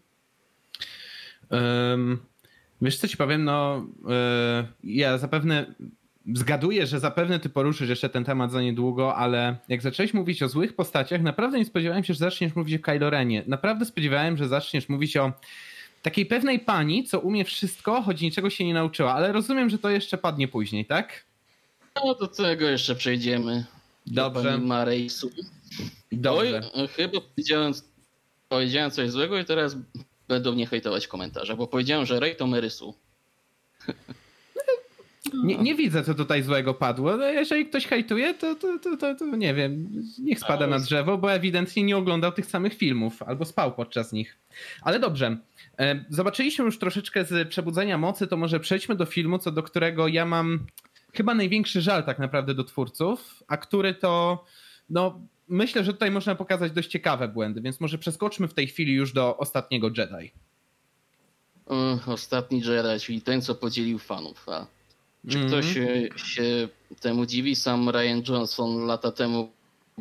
[1.50, 2.18] Um,
[2.82, 3.86] wiesz co ci powiem, no
[4.82, 5.74] yy, ja zapewne
[6.34, 10.48] zgaduję, że zapewne ty poruszysz jeszcze ten temat za niedługo, ale jak zacząłeś mówić o
[10.48, 13.44] złych postaciach, naprawdę nie spodziewałem się, że zaczniesz mówić o Kylo Renie.
[13.46, 15.32] Naprawdę spodziewałem, że zaczniesz mówić o
[16.02, 19.90] takiej pewnej pani, co umie wszystko, choć niczego się nie nauczyła, ale rozumiem, że to
[19.90, 21.24] jeszcze padnie później, tak?
[22.04, 23.64] No do tego jeszcze przejdziemy.
[24.06, 24.58] Dobrze.
[24.58, 25.30] Marejsu.
[26.12, 26.70] Dobrze.
[26.74, 27.72] Oj, chyba powiedziałem,
[28.48, 29.76] powiedziałem coś złego i teraz
[30.28, 32.94] będą mnie hejtować komentarze, bo powiedziałem, że Rej to Merysu.
[35.44, 37.16] Nie, nie, widzę, co tutaj złego padło.
[37.16, 41.18] No, jeżeli ktoś hejtuje, to, to, to, to, to nie wiem, niech spada na drzewo,
[41.18, 44.38] bo ewidentnie nie oglądał tych samych filmów albo spał podczas nich.
[44.82, 45.36] Ale dobrze.
[45.78, 50.08] E, zobaczyliśmy już troszeczkę z Przebudzenia Mocy, to może przejdźmy do filmu, co do którego
[50.08, 50.66] ja mam
[51.14, 54.44] chyba największy żal tak naprawdę do twórców, a który to,
[54.90, 58.92] no myślę, że tutaj można pokazać dość ciekawe błędy, więc może przeskoczmy w tej chwili
[58.92, 60.32] już do ostatniego Jedi.
[62.06, 64.48] ostatni Jedi, czyli ten, co podzielił fanów.
[64.48, 64.66] A
[65.28, 65.52] czy mm -hmm.
[65.52, 65.74] ktoś
[66.34, 66.68] się
[67.00, 67.56] temu dziwi?
[67.56, 69.52] Sam Ryan Johnson lata temu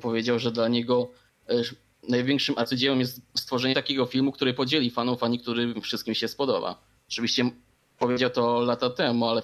[0.01, 1.09] powiedział, że dla niego
[1.49, 1.62] e,
[2.09, 6.81] największym arcydziełem jest stworzenie takiego filmu, który podzieli fanów, a niektórym wszystkim się spodoba.
[7.07, 7.51] Oczywiście
[7.99, 9.41] powiedział to lata temu, ale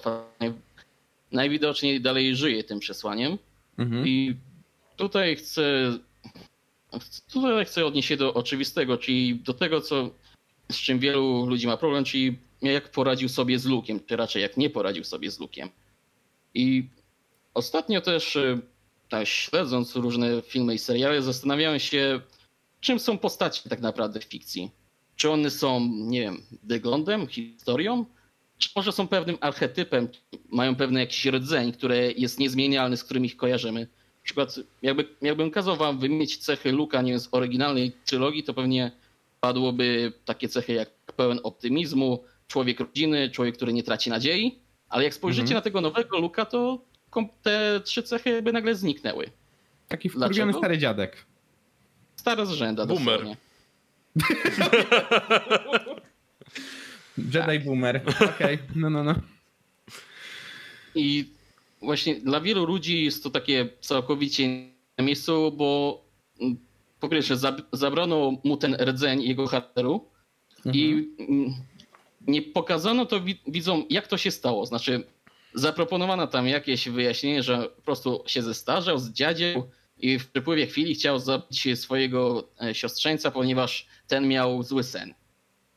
[1.32, 3.38] najwidoczniej dalej żyje tym przesłaniem.
[3.78, 4.06] Mhm.
[4.06, 4.36] I
[4.96, 5.92] tutaj chcę,
[7.32, 10.10] tutaj chcę odnieść się do oczywistego, czyli do tego, co,
[10.72, 14.56] z czym wielu ludzi ma problem, czyli jak poradził sobie z Lukiem, czy raczej jak
[14.56, 15.68] nie poradził sobie z Lukiem.
[16.54, 16.88] I
[17.54, 18.58] ostatnio też, e,
[19.08, 22.20] tak śledząc różne filmy i seriale, zastanawiałem się,
[22.80, 24.70] czym są postacie tak naprawdę w fikcji.
[25.16, 28.04] Czy one są, nie wiem, wyglądem, historią,
[28.76, 30.08] może są pewnym archetypem,
[30.50, 33.80] mają pewny jakiś rdzeń, który jest niezmienialny, z którym ich kojarzymy.
[33.80, 38.90] Na przykład, jakby, jakbym kazał wam wymienić cechy Luka nie z oryginalnej trylogii, to pewnie
[39.40, 44.58] padłoby takie cechy jak pełen optymizmu, człowiek rodziny, człowiek, który nie traci nadziei,
[44.88, 45.54] ale jak spojrzycie mhm.
[45.54, 46.84] na tego nowego Luka, to
[47.42, 49.30] te trzy cechy by nagle zniknęły.
[49.88, 51.26] Taki wkurwiony stary dziadek.
[52.16, 53.06] Stara zrzęda Boomer.
[53.06, 53.36] dosłownie.
[57.18, 57.64] Jedi tak.
[57.64, 58.02] Boomer.
[58.34, 58.58] Okej, okay.
[58.76, 59.14] no, no, no.
[60.94, 61.24] I
[61.82, 64.48] właśnie dla wielu ludzi jest to takie całkowicie
[64.98, 66.00] na miejscu, bo
[66.40, 66.56] mm,
[67.00, 67.36] po pierwsze
[67.72, 70.08] zabrano mu ten rdzeń jego charakteru
[70.56, 70.76] mhm.
[70.76, 71.54] i mm,
[72.26, 74.66] nie pokazano to widzom, jak to się stało.
[74.66, 75.04] Znaczy,
[75.54, 81.18] zaproponowano tam jakieś wyjaśnienie, że po prostu się zestarzał, zdziadział i w przepływie chwili chciał
[81.18, 85.14] zabić swojego e, siostrzeńca, ponieważ ten miał zły sen.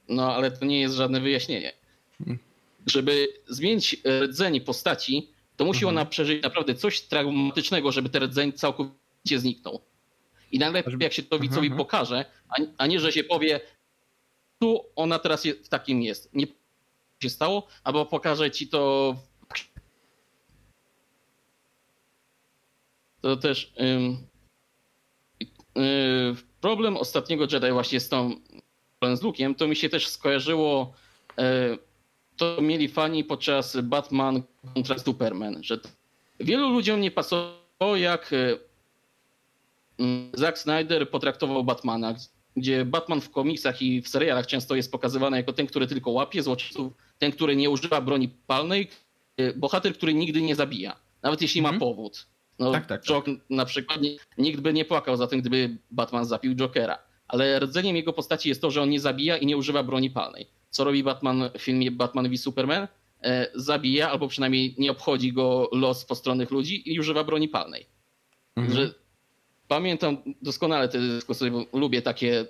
[0.10, 1.74] No ale to nie jest żadne wyjaśnienie.
[2.86, 5.98] Żeby zmienić rdzeń postaci, to musi mhm.
[5.98, 9.82] ona przeżyć naprawdę coś traumatycznego, żeby ten rdzeń całkowicie zniknął.
[10.52, 11.78] I najlepiej jak się to widzowi mhm.
[11.78, 12.26] pokaże,
[12.78, 13.60] a nie, że się powie,
[14.64, 16.34] tu ona teraz w takim jest.
[16.34, 16.48] Nie
[17.24, 19.16] się stało, albo pokaże ci to
[23.22, 23.74] to też
[26.62, 28.36] problem ostatniego Jedi właśnie z tą
[29.02, 30.94] z Luke'iem, to mi się też skojarzyło
[31.38, 31.78] e,
[32.38, 35.80] to mieli fani podczas Batman kontra Superman, że
[36.40, 38.32] wielu ludziom nie pasowało jak
[40.34, 42.16] Zack Snyder potraktował Batmana,
[42.58, 46.44] gdzie Batman w komiksach i w serialach często jest pokazywany jako ten, który tylko łapie
[46.44, 48.90] złoczyńców, ten, który nie używa broni palnej,
[49.38, 51.80] e, bohater, który nigdy nie zabija, nawet jeśli ma mhm.
[51.80, 52.28] powód.
[52.60, 53.26] No, tak, tak, tak.
[53.50, 54.00] na przykład
[54.38, 57.00] nikt by nie płakał za tym, gdyby Batman zapił Jokera.
[57.28, 60.48] Ale rdzeniem jego postaci jest to, że on nie zabija i nie używa broni palnej.
[60.70, 62.88] Co robi Batman w filmie Batman v Superman?
[63.24, 67.86] E, zabija, albo przynajmniej nie obchodzi go los postronnych ludzi i używa broni palnej.
[68.56, 68.78] Mhm.
[68.78, 68.94] Że
[69.74, 72.46] pamiętam doskonale te dyskusje, bo lubię takie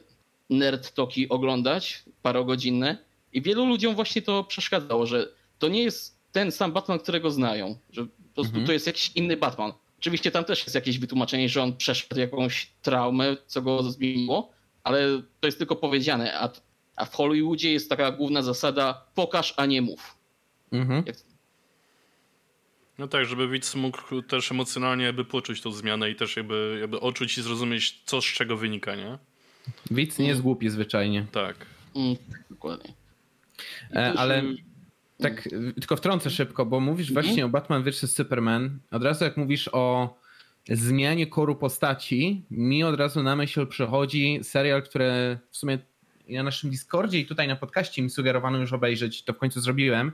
[0.50, 2.98] nerd toki oglądać, parogodzinne.
[3.34, 5.28] I wielu ludziom właśnie to przeszkadzało, że
[5.60, 7.76] to nie jest ten sam Batman, którego znają.
[7.92, 8.66] Że po prostu mhm.
[8.66, 9.74] to jest jakiś inny Batman.
[10.00, 14.50] Oczywiście tam też jest jakieś wytłumaczenie, że on przeszedł jakąś traumę, co go zmieniło,
[14.84, 16.40] ale to jest tylko powiedziane.
[16.40, 16.50] A,
[16.96, 20.18] a w Hollywoodzie jest taka główna zasada: pokaż, a nie mów.
[20.72, 21.04] Mhm.
[21.08, 21.16] Jak...
[22.98, 27.00] No tak, żeby widz mógł też emocjonalnie jakby poczuć tą zmianę i też jakby, jakby
[27.00, 29.18] odczuć i zrozumieć, co z czego wynika, nie?
[29.92, 31.26] Widz nie jest głupi zwyczajnie.
[31.32, 31.56] Tak.
[31.96, 32.16] Mm,
[32.50, 32.94] dokładnie.
[33.92, 34.44] E, ale
[35.18, 37.26] tak, tylko wtrącę szybko, bo mówisz mhm.
[37.26, 38.16] właśnie o Batman vs.
[38.16, 38.80] Superman.
[38.92, 40.16] Od razu jak mówisz o
[40.70, 45.80] zmianie koru postaci, mi od razu na myśl przychodzi serial, który w sumie
[46.28, 49.62] ja na naszym Discordzie i tutaj na podcaście mi sugerowano już obejrzeć, to w końcu
[49.62, 50.12] zrobiłem,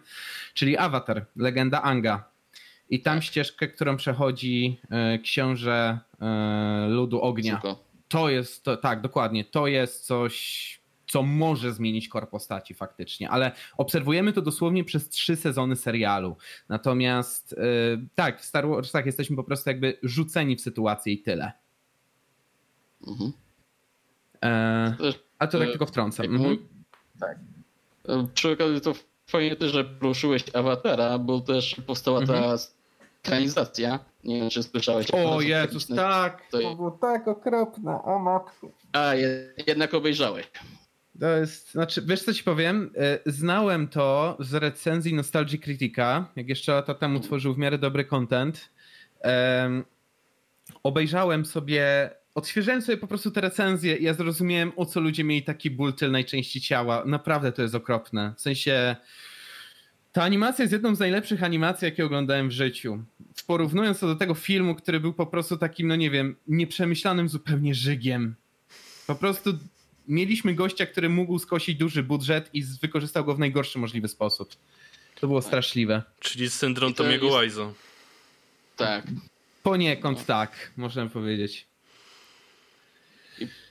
[0.53, 2.29] czyli Avatar, Legenda Anga.
[2.89, 3.23] I tam tak.
[3.23, 7.61] ścieżkę, którą przechodzi e, książę e, ludu ognia.
[8.07, 13.51] To jest, to, tak, dokładnie, to jest coś co może zmienić kor postaci faktycznie, ale
[13.77, 16.37] obserwujemy to dosłownie przez trzy sezony serialu.
[16.69, 21.51] Natomiast yy, tak, w Star Warsach jesteśmy po prostu jakby rzuceni w sytuację i tyle.
[23.07, 23.31] Mhm.
[24.43, 26.25] E, a to tak e, tylko wtrącam.
[26.25, 26.67] Mhm.
[27.19, 27.37] Tak.
[28.07, 28.93] E, przy okazji to
[29.27, 32.57] fajnie też, że poruszyłeś Awatara, bo też powstała ta mhm.
[33.23, 33.99] Ekranizacja.
[34.23, 35.11] Nie wiem, czy słyszałeś.
[35.11, 36.41] O Jezus, tak.
[36.51, 38.71] To było tak okropne, o matku.
[38.93, 39.11] A,
[39.67, 40.51] jednak obejrzałeś.
[41.19, 42.91] To jest, znaczy, wiesz co ci powiem?
[42.97, 48.05] E, znałem to z recenzji Nostalgia Critica, jak jeszcze lata temu tworzył w miarę dobry
[48.05, 48.69] content.
[49.23, 49.85] Um,
[50.83, 55.43] obejrzałem sobie, odświeżyłem sobie po prostu te recenzje i ja zrozumiałem, o co ludzie mieli
[55.43, 57.03] taki ból tylnej części ciała.
[57.05, 58.33] Naprawdę to jest okropne.
[58.37, 58.95] W sensie,
[60.19, 63.03] ta animacja jest jedną z najlepszych animacji, jakie oglądałem w życiu.
[63.47, 67.75] Porównując to do tego filmu, który był po prostu takim, no nie wiem, nieprzemyślanym zupełnie
[67.75, 68.35] żygiem.
[69.07, 69.57] Po prostu
[70.07, 74.49] mieliśmy gościa, który mógł skosić duży budżet i wykorzystał go w najgorszy możliwy sposób.
[75.19, 76.03] To było straszliwe.
[76.19, 77.57] Czyli syndrom Tomiego jest...
[77.57, 77.71] Wise'a.
[78.75, 79.07] Tak.
[79.63, 81.68] Poniekąd tak, można powiedzieć.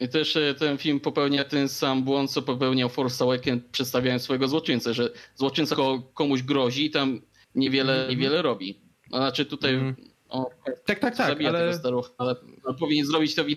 [0.01, 4.49] I, też e, ten film popełnia ten sam błąd, co popełniał Force Awakens przedstawiając swojego
[4.49, 5.77] złoczyńcę, że złoczyńca
[6.15, 7.21] komuś grozi i tam
[7.55, 8.11] niewiele, mm.
[8.11, 8.81] niewiele robi.
[9.11, 9.97] No, znaczy tutaj mm.
[10.29, 10.51] o,
[10.87, 11.75] tak, tak, tak, ale...
[11.75, 12.37] Staruch, ale
[12.79, 13.49] powinien zrobić to w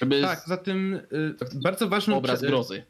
[0.00, 2.16] żeby tak, za tym y, bardzo ważną...
[2.16, 2.82] Obraz grozy.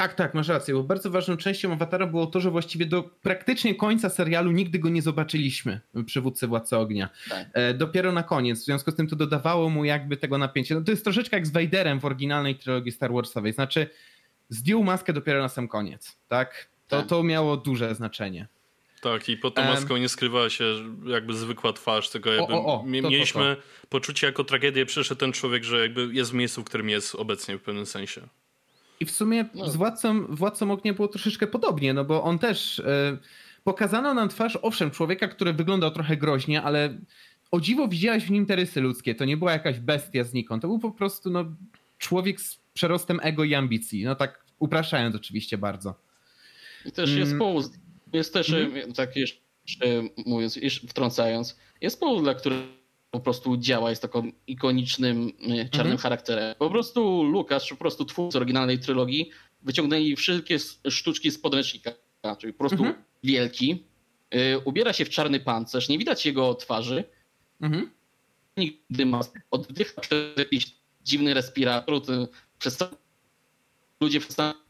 [0.00, 3.74] Tak, tak, masz rację, bo bardzo ważną częścią Awatara było to, że właściwie do praktycznie
[3.74, 7.08] końca serialu nigdy go nie zobaczyliśmy, przywódcy Władcy Ognia.
[7.28, 7.48] Tak.
[7.52, 10.74] E, dopiero na koniec, w związku z tym to dodawało mu jakby tego napięcia.
[10.74, 13.86] No to jest troszeczkę jak z Vaderem w oryginalnej trylogii Star Warsowej, znaczy
[14.48, 16.68] zdjął maskę dopiero na sam koniec, tak?
[16.88, 17.06] To, tak.
[17.06, 18.46] to miało duże znaczenie.
[19.00, 20.64] Tak, i pod tą maską nie skrywała się
[21.06, 23.86] jakby zwykła twarz, tylko jakby o, o, o, mieliśmy to, to.
[23.88, 27.58] poczucie jako tragedię przeszedł ten człowiek, że jakby jest w miejscu, w którym jest obecnie
[27.58, 28.28] w pewnym sensie.
[29.00, 29.70] I w sumie no.
[29.70, 33.18] z Władcą, Władcą Ognia było troszeczkę podobnie, no bo on też yy,
[33.64, 36.98] pokazano nam twarz, owszem, człowieka, który wyglądał trochę groźnie, ale
[37.50, 39.14] o dziwo widziałeś w nim te rysy ludzkie.
[39.14, 40.62] To nie była jakaś bestia znikąd.
[40.62, 41.44] To był po prostu no,
[41.98, 44.04] człowiek z przerostem ego i ambicji.
[44.04, 45.94] No tak upraszczając oczywiście bardzo.
[46.86, 47.62] I też jest mm.
[48.12, 48.92] Jest też, mhm.
[48.92, 49.40] tak jeszcze
[50.26, 52.79] mówiąc, jeszcze wtrącając, jest powód, dla którego
[53.10, 55.98] po prostu działa, jest taką ikonicznym, e, czarnym mhm.
[55.98, 56.54] charakterem.
[56.58, 59.30] Po prostu Lukasz, po prostu twórcy oryginalnej trylogii,
[59.62, 60.58] wyciągnęli wszystkie
[60.90, 61.90] sztuczki z podręcznika.
[62.38, 63.04] Czyli po prostu mhm.
[63.24, 63.84] wielki,
[64.34, 67.04] Yy, ubiera się w czarny pancerz, nie widać jego twarzy.
[67.60, 67.90] Mhm.
[68.56, 69.20] Nigdy ma
[69.50, 72.02] oddycha przez jakiś dziwny respirator,
[72.58, 72.78] przez
[74.00, 74.20] ludzie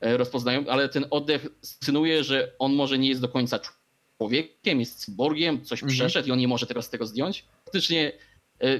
[0.00, 3.60] e, rozpoznają, ale ten oddech synuje, że on może nie jest do końca
[4.18, 5.98] człowiekiem, jest cyborgiem, coś mhm.
[5.98, 7.44] przeszedł i on nie może teraz tego zdjąć.
[7.64, 8.12] Faktycznie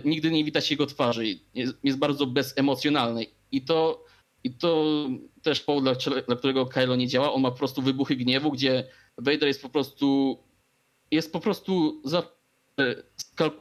[0.05, 4.05] nigdy nie widać jego twarzy, jest, jest bardzo bezemocjonalny i to,
[4.45, 4.87] i to
[5.43, 5.95] też powód, dla,
[6.27, 7.33] dla którego Kylo nie działa.
[7.33, 8.85] On ma po prostu wybuchy gniewu, gdzie
[9.19, 10.39] Vader jest po prostu
[11.11, 12.23] jest po prostu za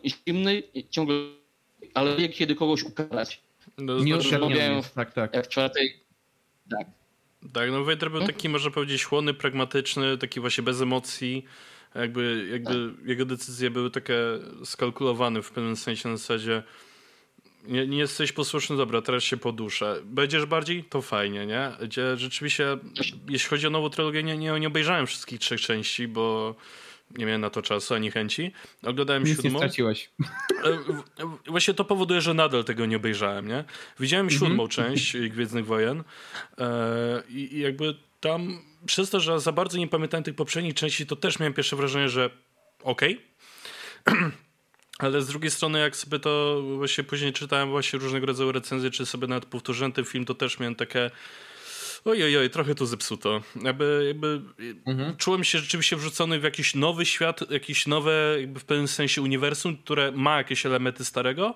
[0.06, 1.16] zimny, ciągle,
[1.94, 3.42] ale wie kiedy kogoś ukarać.
[3.78, 5.36] No, nie oszczędniają tak, tak.
[5.36, 6.04] jak w czwartej
[6.70, 6.88] tak.
[7.54, 11.46] Tak, no Vader był taki, można powiedzieć, chłonny, pragmatyczny, taki właśnie bez emocji.
[11.96, 13.08] Jakby, jakby tak.
[13.08, 14.18] jego decyzje były takie
[14.64, 16.64] skalkulowane w pewnym sensie na zasadzie
[17.68, 20.02] nie, nie jesteś posłuszny, dobra, teraz się poduszę.
[20.04, 20.84] Będziesz bardziej?
[20.84, 21.72] To fajnie, nie?
[21.82, 22.78] Gdzie rzeczywiście,
[23.30, 26.56] jeśli chodzi o nową trylogię, nie, nie, nie obejrzałem wszystkich trzech części, bo
[27.18, 28.52] nie miałem na to czasu ani chęci.
[28.84, 29.52] Oglądałem Nic siódmą.
[29.52, 30.10] nie straciłeś.
[30.64, 33.64] E, właśnie to powoduje, że nadal tego nie obejrzałem, nie?
[34.00, 36.04] Widziałem siódmą część Gwiezdnych Wojen
[36.58, 41.16] e, i jakby tam przez to, że za bardzo nie pamiętałem tych poprzednich części, to
[41.16, 42.30] też miałem pierwsze wrażenie, że
[42.84, 43.22] okej.
[44.06, 44.32] Okay.
[45.00, 49.06] Ale z drugiej strony, jak sobie to właśnie później czytałem właśnie różnego rodzaju recenzje, czy
[49.06, 51.12] sobie nawet powtórzyłem ten film, to też miałem takie
[52.06, 53.42] ojej, oj, trochę to zepsuto.
[53.64, 54.42] Jakby, jakby
[54.86, 55.18] mhm.
[55.18, 59.78] czułem się rzeczywiście wrzucony w jakiś nowy świat, jakieś nowe, jakby w pewnym sensie uniwersum,
[59.78, 61.56] które ma jakieś elementy starego,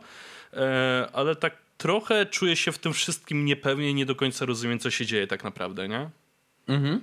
[0.54, 4.92] e, ale tak trochę czuję się w tym wszystkim niepewnie, nie do końca rozumiem, co
[4.92, 6.10] się dzieje tak naprawdę, nie?
[6.68, 7.02] Mhm.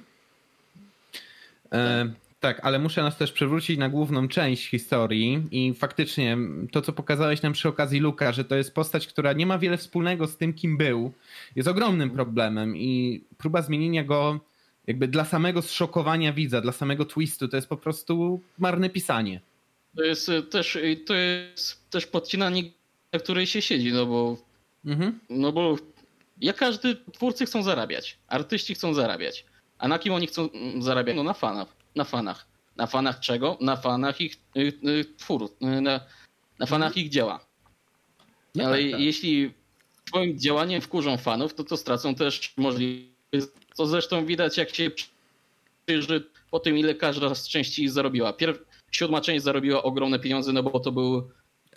[1.72, 6.36] E, tak, ale muszę nas też przewrócić na główną część historii i faktycznie
[6.72, 9.76] to, co pokazałeś nam przy okazji Luka, że to jest postać, która nie ma wiele
[9.76, 11.12] wspólnego z tym, kim był,
[11.56, 14.40] jest ogromnym problemem i próba zmienienia go
[14.86, 19.40] jakby dla samego zszokowania widza, dla samego twistu, to jest po prostu marne pisanie.
[19.96, 22.62] To jest e, też, e, to jest też podcinanie,
[23.12, 24.36] na której się siedzi, no bo
[24.86, 25.18] mhm.
[25.30, 25.76] no bo
[26.40, 29.44] jak każdy twórcy chcą zarabiać, artyści chcą zarabiać.
[29.80, 31.16] A na kim oni chcą mm, zarabiać?
[31.16, 32.46] No na fanach na fanach.
[32.76, 33.58] Na fanach czego?
[33.60, 36.00] Na fanach ich y, y, twórów, y, na,
[36.58, 37.06] na fanach mhm.
[37.06, 37.46] ich dzieła.
[38.54, 39.00] No Ale tak, tak.
[39.00, 39.52] jeśli
[40.08, 43.10] swoim działaniem wkurzą fanów, to to stracą też możliwość.
[43.76, 44.90] To zresztą widać, jak się
[45.86, 48.32] przyjrzy po tym, ile każda z części zarobiła.
[48.32, 48.58] Pierw,
[48.90, 51.30] siódma część zarobiła ogromne pieniądze, no bo to był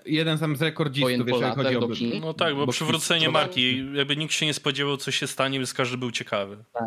[0.06, 2.20] jeden sam z rekordzistów, jeżeli chodzi o...
[2.20, 5.74] No tak, bo, bo przywrócenie marki, jakby nikt się nie spodziewał, co się stanie, więc
[5.74, 6.58] każdy był ciekawy.
[6.74, 6.84] Tak.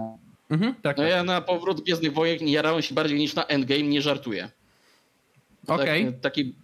[0.51, 1.11] Mhm, tak, no tak.
[1.11, 4.51] ja na powrót Gwiezdnych Wojen jarałem się bardziej niż na Endgame, nie żartuję.
[5.67, 6.01] Okej.
[6.01, 6.13] Okay.
[6.13, 6.55] Tak, taki...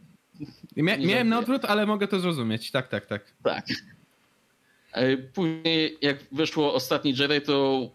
[0.76, 2.70] Mia miałem na odwrót, ale mogę to zrozumieć.
[2.70, 3.32] Tak, tak, tak.
[3.42, 3.66] Tak.
[4.92, 7.88] E, później jak wyszło ostatni Jedi, to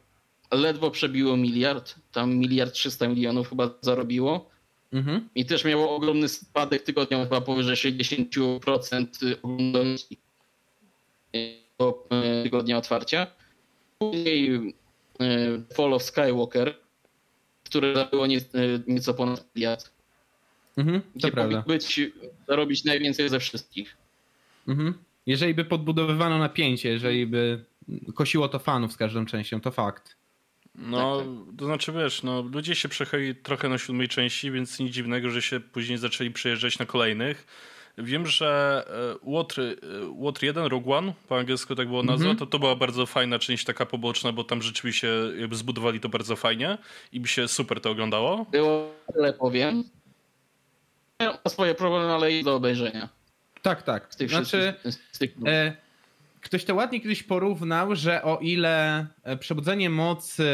[0.52, 1.96] ledwo przebiło miliard.
[2.12, 4.50] Tam miliard 300 milionów chyba zarobiło.
[4.94, 5.30] Mhm.
[5.36, 10.18] I też miało ogromny spadek tygodniowy, chyba powyżej 60% oglądalności
[11.34, 13.28] e, tygodnia otwarcia.
[14.00, 14.87] Później E,
[15.74, 16.76] Fall of Skywalker,
[17.64, 18.42] które było nie, e,
[18.88, 19.92] nieco ponad miliard.
[20.78, 21.62] Mhm, to prawda.
[21.62, 22.02] być,
[22.48, 23.98] zarobić najwięcej ze wszystkich.
[24.68, 24.94] Mhm.
[25.26, 27.66] Jeżeli by podbudowywano napięcie, jeżeli by
[28.16, 30.16] kosiło to fanów z każdą częścią, to fakt.
[30.76, 31.58] No, tak, tak.
[31.58, 35.42] to znaczy wiesz, no, ludzie się przechali trochę na siódmej części, więc nic dziwnego, że
[35.42, 37.48] się później zaczęli przejeżdżać na kolejnych.
[37.98, 38.84] Wiem, że
[39.24, 39.76] Łotr, e,
[40.10, 42.40] Łotr 1, Rogue One, po angielsku tak było nazwa, mm -hmm.
[42.40, 45.08] to to była bardzo fajna część taka poboczna, bo tam rzeczywiście
[45.38, 46.78] jakby zbudowali to bardzo fajnie
[47.12, 48.46] i by się super to oglądało.
[48.52, 49.84] Było tyle powiem.
[51.20, 53.10] Ma swoje problemy, ale i do obejrzenia.
[53.62, 54.10] Tak, tak.
[54.28, 54.74] Znaczy,
[55.46, 55.76] e,
[56.42, 60.50] ktoś to ładnie kiedyś porównał, że o ile e, przebudzenie mocy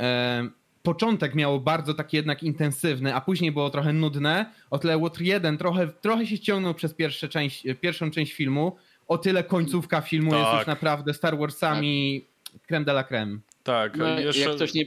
[0.00, 0.48] e,
[0.84, 5.58] początek miało bardzo taki jednak intensywny, a później było trochę nudne, o tyle Łotr 1
[5.58, 8.76] trochę, trochę się ściągnął przez pierwsze część, pierwszą część filmu,
[9.08, 10.40] o tyle końcówka filmu tak.
[10.40, 12.62] jest już naprawdę Star Warsami tak.
[12.62, 13.38] creme de la creme.
[13.62, 14.40] Tak, no, jeszcze...
[14.40, 14.84] jak, ktoś nie,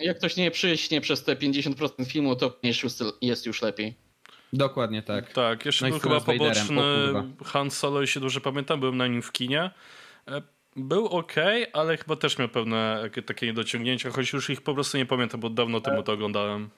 [0.00, 2.58] jak ktoś nie przyśnie przez te 50% filmu, to
[3.22, 3.94] jest już lepiej.
[4.52, 5.32] Dokładnie tak.
[5.32, 6.82] Tak, jeszcze no był chyba poboczny
[7.44, 9.70] Han Solo, jeśli dobrze pamiętam, byłem na nim w kinie.
[10.78, 11.34] Był ok,
[11.72, 15.50] ale chyba też miał pewne takie niedociągnięcia, choć już ich po prostu nie pamiętam, bo
[15.50, 16.70] dawno temu to oglądałem.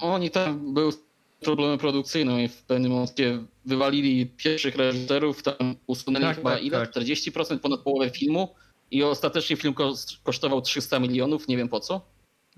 [0.00, 0.92] Oni tam były
[1.40, 6.86] problemy produkcyjne i w pewnym momencie wywalili pierwszych reżyserów, tam usunęli tak, chyba tak, ile?
[6.86, 7.04] Tak.
[7.04, 8.54] 40% ponad połowę filmu
[8.90, 9.74] i ostatecznie film
[10.22, 12.00] kosztował 300 milionów, nie wiem po co.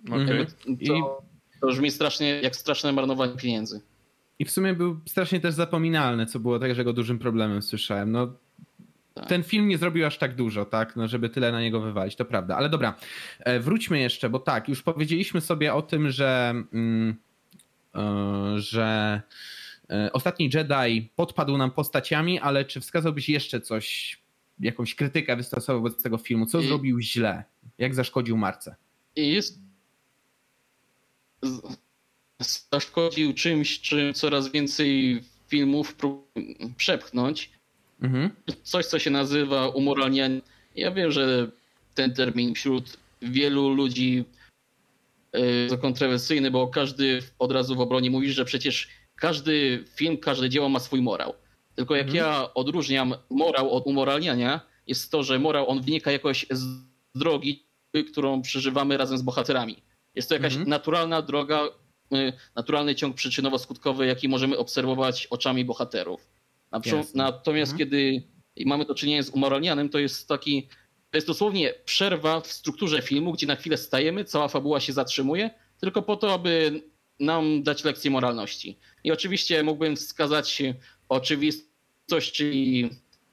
[0.09, 0.47] Okay.
[0.87, 1.23] To,
[1.61, 3.81] to brzmi strasznie jak straszne marnowanie pieniędzy.
[4.39, 8.13] I w sumie był strasznie też zapominalny, co było także jego dużym problemem, słyszałem.
[8.13, 8.33] No,
[9.17, 9.29] tak.
[9.29, 12.25] ten film nie zrobił aż tak dużo, tak, no, żeby tyle na niego wywalić, to
[12.25, 12.57] prawda.
[12.57, 12.95] Ale dobra,
[13.39, 17.17] e, wróćmy jeszcze, bo tak, już powiedzieliśmy sobie o tym, że, mm,
[17.95, 19.21] e, że
[19.91, 24.19] e, ostatni Jedi podpadł nam postaciami, ale czy wskazałbyś jeszcze coś,
[24.61, 26.47] jakąś krytykę wystosował wobec tego filmu?
[26.47, 26.67] Co I...
[26.67, 27.45] zrobił źle?
[27.79, 28.77] Jak zaszkodził marce?
[29.17, 29.61] Jest
[32.73, 35.97] zaszkodził czymś, czym coraz więcej filmów
[36.77, 37.56] przepchnąć.
[38.03, 38.31] Mhm.
[38.63, 40.41] Coś, co się nazywa umoralnianie.
[40.75, 41.51] Ja wiem, że
[41.95, 44.25] ten termin wśród wielu ludzi
[45.33, 50.69] jest kontrowersyjny, bo każdy od razu w obronie mówi, że przecież każdy film, każde dzieło
[50.69, 51.35] ma swój morał.
[51.75, 52.25] Tylko jak mhm.
[52.25, 56.65] ja odróżniam morał od umoralniania, jest to, że morał on wynika jakoś z
[57.15, 57.67] drogi,
[58.11, 59.83] którą przeżywamy razem z bohaterami.
[60.15, 60.71] Jest to jakaś mhm.
[60.71, 61.69] naturalna droga,
[62.15, 66.36] y, naturalny ciąg przyczynowo-skutkowy, jaki możemy obserwować oczami bohaterów.
[66.73, 67.79] Natomiast mhm.
[67.79, 68.23] kiedy
[68.67, 70.69] mamy do czynienia z umoralnianym, to jest taki,
[71.11, 75.51] to jest dosłownie przerwa w strukturze filmu, gdzie na chwilę stajemy, cała fabuła się zatrzymuje,
[75.81, 76.83] tylko po to, aby
[77.21, 78.79] nam dać lekcję moralności.
[79.05, 80.63] I oczywiście mógłbym wskazać
[81.09, 82.91] oczywistość, czyli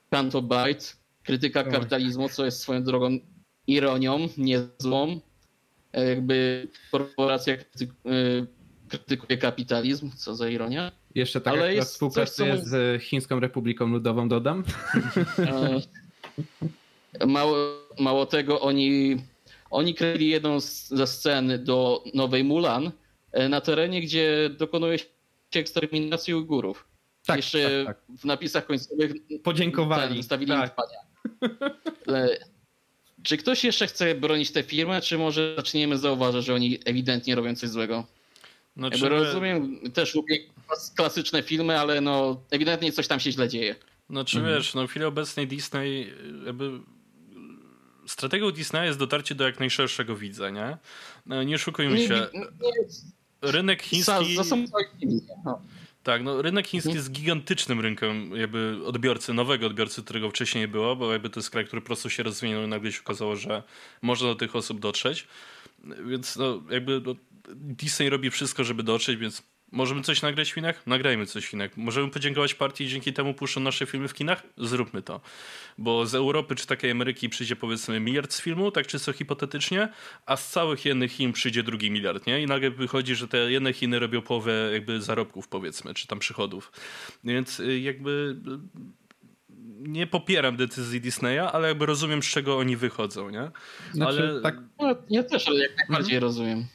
[0.09, 0.85] Canto Bite,
[1.23, 3.19] krytyka kapitalizmu, co jest swoją drogą
[3.67, 5.19] ironią niezłą.
[5.93, 7.57] Jakby korporacja
[8.97, 10.91] krytykuje kapitalizm, co za ironia.
[11.15, 14.63] Jeszcze tak Ale jest współpracuję coś, z Chińską Republiką Ludową, dodam.
[17.19, 17.57] E, mało,
[17.99, 19.17] mało tego, oni,
[19.71, 22.91] oni kryli jedną z, ze scen do nowej Mulan
[23.31, 25.05] e, na terenie, gdzie dokonuje się
[25.55, 26.87] eksterminacji Ujgurów.
[27.25, 28.17] Tak, Jeszcze tak, tak.
[28.17, 29.11] w napisach końcowych
[29.43, 30.21] podziękowali.
[30.21, 30.75] Wstawili tak.
[32.07, 32.27] E,
[33.23, 37.55] czy ktoś jeszcze chce bronić tę firmę, czy może zaczniemy zauważyć, że oni ewidentnie robią
[37.55, 38.05] coś złego?
[38.75, 40.37] No, Jakby rozumiem, też lubię
[40.95, 43.75] klasyczne filmy, ale no ewidentnie coś tam się źle dzieje.
[44.09, 44.55] No czy mhm.
[44.55, 46.13] wiesz, no w chwili obecnej Disney
[46.45, 46.79] jakby
[48.07, 50.77] strategią Disneya jest dotarcie do jak najszerszego widza, nie?
[51.25, 52.27] No, nie szukujmy się.
[53.41, 54.37] Rynek chiński...
[55.45, 55.61] No.
[56.03, 56.97] Tak, no rynek chiński mhm.
[56.97, 61.49] jest gigantycznym rynkiem jakby odbiorcy, nowego odbiorcy, którego wcześniej nie było, bo jakby to jest
[61.49, 63.63] kraj, który po prostu się rozwinął i nagle się okazało, że
[64.01, 65.27] można do tych osób dotrzeć.
[65.83, 67.15] Więc no jakby no,
[67.55, 69.43] Disney robi wszystko, żeby dotrzeć, więc
[69.73, 70.87] możemy coś nagrać w kinach?
[70.87, 71.77] Nagrajmy coś w kinach.
[71.77, 74.43] Możemy podziękować partii i dzięki temu puszczą nasze filmy w kinach?
[74.57, 75.21] Zróbmy to.
[75.77, 79.89] Bo z Europy czy takiej Ameryki przyjdzie powiedzmy miliard z filmu, tak czysto hipotetycznie,
[80.25, 82.41] a z całych jednych Chin przyjdzie drugi miliard, nie?
[82.41, 86.71] I nagle wychodzi, że te jedne Chiny robią połowę jakby zarobków powiedzmy, czy tam przychodów.
[87.23, 88.35] Więc y, jakby
[89.87, 93.51] nie popieram decyzji Disneya, ale jakby rozumiem, z czego oni wychodzą, nie?
[93.93, 94.41] Znaczy, ale...
[94.41, 94.55] tak...
[94.79, 96.23] No, ja też ale jak najbardziej mhm.
[96.23, 96.65] rozumiem.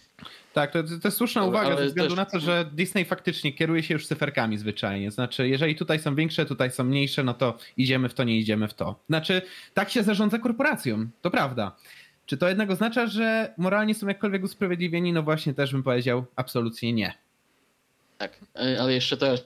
[0.53, 2.17] Tak, to, to jest słuszna uwaga ze względu też...
[2.17, 5.11] na to, że Disney faktycznie kieruje się już cyferkami zwyczajnie.
[5.11, 8.69] Znaczy, jeżeli tutaj są większe, tutaj są mniejsze, no to idziemy w to, nie idziemy
[8.69, 9.01] w to.
[9.09, 9.43] Znaczy,
[9.75, 11.77] tak się zarządza korporacją, to prawda.
[12.27, 15.13] Czy to jednak oznacza, że moralnie są jakkolwiek usprawiedliwieni?
[15.13, 17.15] No właśnie, też bym powiedział, absolutnie nie.
[18.19, 19.45] Tak, e, ale jeszcze też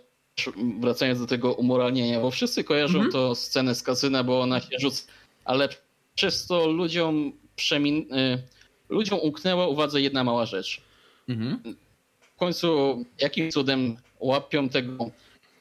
[0.80, 3.12] wracając do tego umoralnienia, bo wszyscy kojarzą -hmm.
[3.12, 5.02] to scenę z kasyna, bo ona się rzuca,
[5.44, 5.68] ale
[6.14, 8.14] przez to ludziom przemin...
[8.14, 8.38] E,
[8.88, 10.82] ludziom umknęła uwadze jedna mała rzecz
[11.28, 11.76] Mhm.
[12.20, 15.10] W końcu jakim cudem łapią tego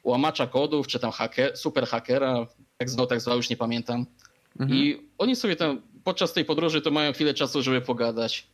[0.04, 2.46] łamacza kodów, czy tam haker, super hakera,
[2.78, 4.06] tak zwał, tak zwał, już nie pamiętam.
[4.60, 4.80] Mhm.
[4.80, 8.46] I oni sobie tam podczas tej podróży to mają chwilę czasu, żeby pogadać.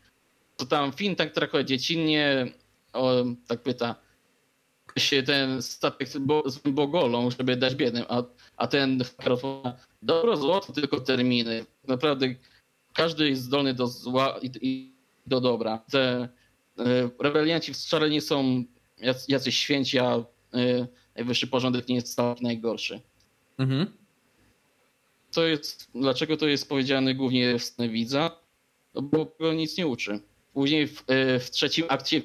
[0.57, 2.47] To tam Finn tak trochę dziecinnie
[2.93, 3.95] o, tak pyta
[5.01, 8.23] się ten statek bo, z bogolą, żeby dać biednym, a,
[8.57, 9.05] a ten
[10.03, 11.65] dobro złoto, tylko terminy.
[11.89, 12.35] Naprawdę
[12.95, 14.93] każdy jest zdolny do zła i, i
[15.27, 15.79] do dobra.
[15.91, 16.29] Te
[16.79, 18.65] E, rebelianci wcale nie są
[19.29, 20.25] jacyś święci, a e,
[21.17, 23.01] najwyższy porządek nie jest wcale najgorszy.
[23.59, 23.87] Mhm.
[25.33, 28.41] To jest, dlaczego to jest powiedziane głównie w stronę widza?
[28.95, 30.21] No bo go nic nie uczy.
[30.53, 32.23] Później w, e, w trzecim akcie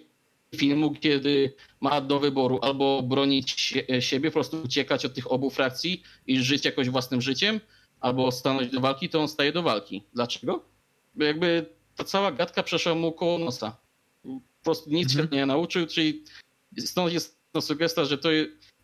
[0.55, 6.03] filmu, kiedy ma do wyboru albo bronić siebie, po prostu uciekać od tych obu frakcji
[6.27, 7.59] i żyć jakoś własnym życiem,
[7.99, 10.03] albo stanąć do walki, to on staje do walki.
[10.13, 10.63] Dlaczego?
[11.15, 13.83] Bo jakby ta cała gadka przeszła mu koło nosa
[14.63, 15.29] po prostu nic mhm.
[15.29, 16.23] się nie nauczył, czyli
[16.79, 18.29] stąd jest no, sugestia, że to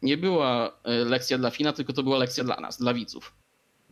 [0.01, 3.34] nie była e, lekcja dla Fina, tylko to była lekcja dla nas, dla widzów.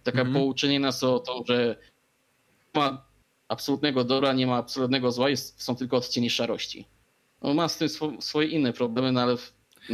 [0.03, 0.33] Taka mhm.
[0.33, 1.75] pouczenie nas o to, że
[2.75, 3.05] nie ma
[3.47, 6.85] absolutnego dobra, nie ma absolutnego zła, jest, są tylko odcienie szarości.
[7.41, 9.35] No, ma z tym swo, swoje inne problemy, no ale...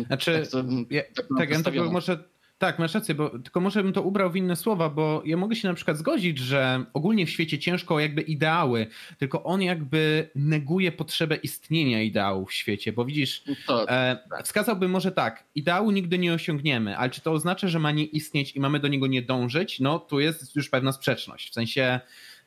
[0.07, 1.01] Znaczy, tak, to, ja,
[1.37, 2.17] tak, tak ja może
[2.59, 5.55] Tak, masz rację, bo tylko może bym to ubrał w inne słowa, bo ja mogę
[5.55, 8.87] się na przykład zgodzić, że ogólnie w świecie ciężko jakby ideały,
[9.17, 14.45] tylko on jakby neguje potrzebę istnienia ideału w świecie, bo widzisz, tak, e, tak.
[14.45, 18.55] wskazałbym może tak, ideału nigdy nie osiągniemy, ale czy to oznacza, że ma nie istnieć
[18.55, 19.79] i mamy do niego nie dążyć?
[19.79, 21.99] No tu jest już pewna sprzeczność, w sensie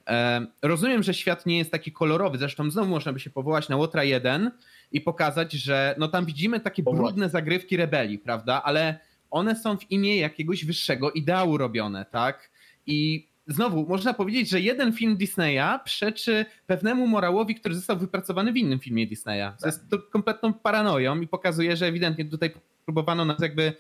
[0.07, 3.77] e, rozumiem, że świat nie jest taki kolorowy, zresztą znowu można by się powołać na
[3.77, 4.51] Łotra 1
[4.97, 8.99] i pokazać, że no tam widzimy takie brudne zagrywki rebelii, prawda, ale
[9.31, 12.51] one są w imię jakiegoś wyższego ideału robione, tak?
[12.87, 18.57] I znowu można powiedzieć, że jeden film Disneya przeczy pewnemu morałowi, który został wypracowany w
[18.57, 19.53] innym filmie Disneya.
[19.61, 22.51] To jest to kompletną paranoją i pokazuje, że ewidentnie tutaj
[22.85, 23.73] próbowano nas jakby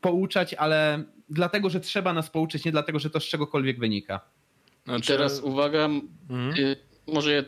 [0.00, 4.20] pouczać, ale dlatego, że trzeba nas pouczyć, nie dlatego, że to z czegokolwiek wynika.
[4.84, 5.12] Znaczy...
[5.12, 5.84] I teraz uwaga,
[6.30, 6.54] mhm.
[6.58, 6.76] Y,
[7.06, 7.44] może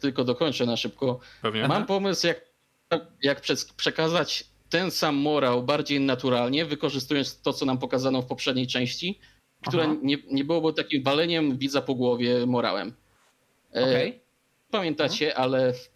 [0.00, 1.20] tylko dokończę na szybko.
[1.42, 1.68] Pewnie.
[1.68, 2.40] Mam pomysł, jak,
[3.22, 3.42] jak
[3.76, 9.18] przekazać ten sam morał bardziej naturalnie, wykorzystując to, co nam pokazano w poprzedniej części,
[9.68, 12.94] które nie, nie byłoby takim waleniem widza po głowie morałem.
[13.74, 14.20] E, okay.
[14.70, 15.42] Pamiętacie, Aha.
[15.42, 15.90] ale w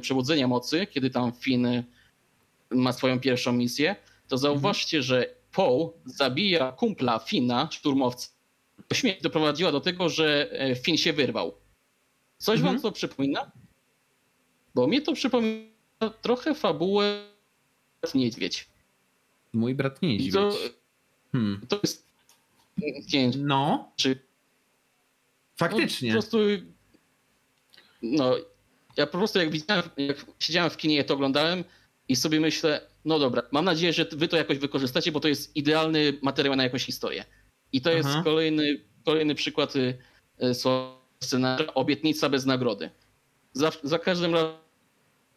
[0.00, 1.82] Przebudzenia Mocy, kiedy tam Finn
[2.70, 3.96] ma swoją pierwszą misję,
[4.28, 4.40] to mhm.
[4.40, 5.02] zauważcie, mhm.
[5.02, 8.28] że Paul zabija kumpla Fina, szturmowca.
[8.92, 11.54] Śmierć doprowadziła do tego, że e, Finn się wyrwał.
[12.38, 12.74] Coś mhm.
[12.74, 13.50] wam to przypomina?
[14.74, 15.68] Bo mnie to przypomina
[16.22, 17.28] trochę fabułę
[18.14, 18.68] Niedźwiedź.
[19.52, 20.32] Mój brat Niedźwiedź.
[20.32, 20.52] To,
[21.32, 21.66] hmm.
[21.68, 22.08] to jest
[23.38, 23.92] No.
[23.96, 24.20] Czy...
[25.56, 26.08] Faktycznie.
[26.08, 26.38] No, po prostu
[28.02, 28.36] no,
[28.96, 31.64] ja po prostu jak widziałem, jak siedziałem w kinie, to oglądałem
[32.08, 35.56] i sobie myślę, no dobra, mam nadzieję, że wy to jakoś wykorzystacie, bo to jest
[35.56, 37.24] idealny materiał na jakąś historię.
[37.72, 37.98] I to Aha.
[37.98, 39.98] jest kolejny, kolejny przykład y,
[40.42, 40.54] y,
[41.20, 42.90] scenariusza Obietnica bez nagrody.
[43.52, 44.34] Za, za każdym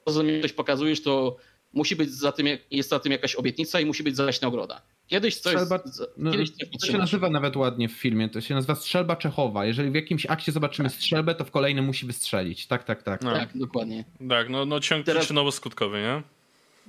[0.07, 1.37] razem, jak coś pokazujesz, to
[1.73, 4.81] musi być za tym, jest za tym jakaś obietnica i musi być jakaś nagroda.
[5.07, 5.53] Kiedyś coś.
[5.53, 5.79] Strzelba,
[6.17, 6.51] no, kiedyś
[6.81, 8.29] to się nazywa nawet ładnie w filmie.
[8.29, 9.65] To się nazywa strzelba Czechowa.
[9.65, 10.97] Jeżeli w jakimś akcie zobaczymy tak.
[10.97, 12.67] strzelbę, to w kolejnym musi wystrzelić.
[12.67, 13.21] Tak, tak, tak.
[13.21, 13.33] No.
[13.33, 14.05] Tak, dokładnie.
[14.29, 15.25] Tak, no, no ciąg teraz...
[15.25, 16.23] przyczynowo-skutkowy, nie?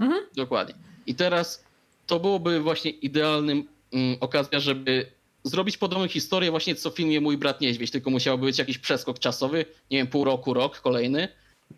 [0.00, 0.26] Mhm.
[0.36, 0.74] Dokładnie.
[1.06, 1.64] I teraz
[2.06, 5.06] to byłoby właśnie idealnym mm, okazja, żeby
[5.44, 9.18] zrobić podobną historię właśnie co w filmie Mój brat niedźwiedź, tylko musiałby być jakiś przeskok
[9.18, 11.28] czasowy, nie wiem, pół roku, rok kolejny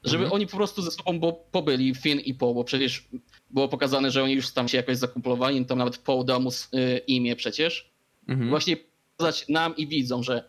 [0.04, 0.32] żeby mhm.
[0.32, 3.08] oni po prostu ze sobą bo, pobyli, Finn i Poe, bo przecież
[3.50, 6.98] było pokazane, że oni już tam się jakoś zakumplowali, tam nawet Poe dał mu y,
[7.06, 7.90] imię przecież.
[8.28, 8.50] Mhm.
[8.50, 8.76] Właśnie
[9.16, 10.48] pokazać nam i widzom, że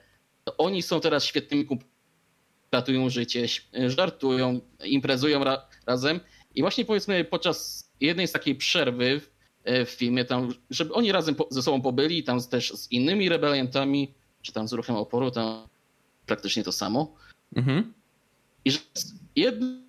[0.57, 1.95] oni są teraz świetnymi kumplami,
[2.72, 3.45] ratują życie,
[3.88, 6.20] żartują, imprezują ra razem
[6.55, 9.22] i właśnie powiedzmy podczas jednej z takiej przerwy
[9.66, 12.91] w, y, w filmie, tam, żeby oni razem po, ze sobą pobyli, tam też z
[12.91, 15.68] innymi rebeliantami, czy tam z ruchem oporu, tam
[16.26, 17.16] praktycznie to samo.
[17.55, 17.93] Mhm.
[18.66, 18.80] I że
[19.36, 19.86] jednych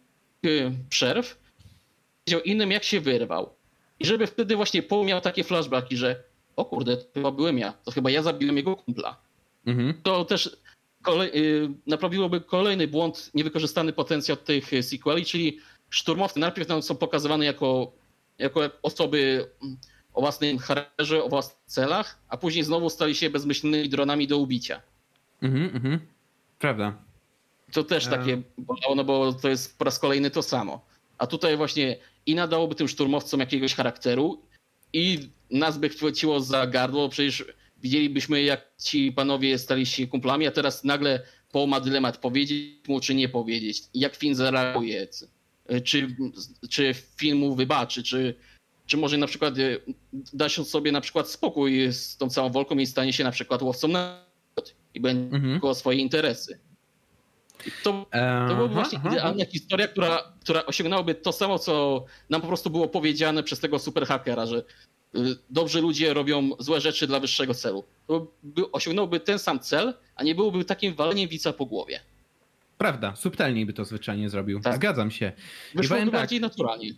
[0.89, 1.39] przerw
[2.24, 3.51] powiedział innym, jak się wyrwał.
[4.01, 6.22] I żeby wtedy właśnie Paul miał takie flashbacki, że
[6.57, 9.16] o kurde, to chyba byłem ja, to chyba ja zabiłem jego kumpla.
[9.66, 9.95] Mhm.
[10.03, 10.57] To też
[11.03, 15.59] kolej, y, naprawiłoby kolejny błąd, niewykorzystany potencjał tych sequeli, czyli
[15.91, 17.93] szturmowcy najpierw są pokazywane jako,
[18.39, 19.51] jako osoby
[20.14, 24.82] o własnym charakterze, o własnych celach, a później znowu stali się bezmyślnymi dronami do ubicia.
[25.43, 26.01] Mhm, mhm.
[26.59, 26.95] Prawda.
[27.72, 30.84] To też takie bolało, no bo to jest po raz kolejny to samo.
[31.18, 34.43] A tutaj właśnie i nadałoby tym szturmowcom jakiegoś charakteru
[34.93, 37.45] i nas by chwyciło za gardło, przecież
[37.82, 41.22] widzielibyśmy jak ci panowie stali się kumplami, a teraz nagle
[41.53, 43.82] Paul ma dylemat powiedzieć mu czy nie powiedzieć.
[43.95, 45.07] Jak film zareaguje,
[45.85, 46.17] czy,
[46.71, 48.35] czy film mu wybaczy, czy,
[48.87, 49.62] czy może na przykład e,
[50.33, 53.62] da się sobie na przykład spokój z tą całą walką i stanie się na przykład
[53.62, 54.27] łowcą na
[54.95, 55.61] i będzie mhm.
[55.64, 56.59] o swoje interesy.
[57.83, 58.07] To,
[58.49, 62.89] to byłaby właśnie idealna historia, która, która osiągnęłaby to samo, co nam po prostu było
[62.89, 64.62] powiedziane przez tego superhakera, że
[65.51, 67.85] dobrzy ludzie robią złe rzeczy dla wyższego celu.
[68.07, 72.01] To by, osiągnąłby ten sam cel, a nie byłoby takim waleniem wica po głowie.
[72.79, 74.61] Prawda, subtelniej by to zwyczajnie zrobił.
[74.61, 74.77] Tak.
[74.77, 75.33] Zgadzam się.
[75.74, 76.91] Wyszłoby tak, bardziej naturalnie.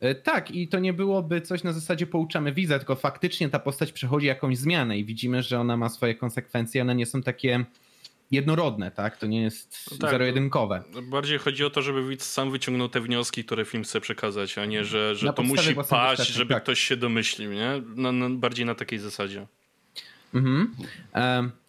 [0.00, 3.92] E, tak, i to nie byłoby coś na zasadzie pouczamy widza, tylko faktycznie ta postać
[3.92, 7.64] przechodzi jakąś zmianę i widzimy, że ona ma swoje konsekwencje, one nie są takie
[8.30, 9.16] jednorodne, tak?
[9.18, 10.82] To nie jest no tak, zero-jedynkowe.
[11.02, 14.64] Bardziej chodzi o to, żeby widz sam wyciągnął te wnioski, które film chce przekazać, a
[14.64, 16.62] nie, że, że to musi paść, żeby tak.
[16.62, 17.82] ktoś się domyślił, nie?
[17.96, 19.46] No, no, bardziej na takiej zasadzie.
[20.34, 20.74] Mhm.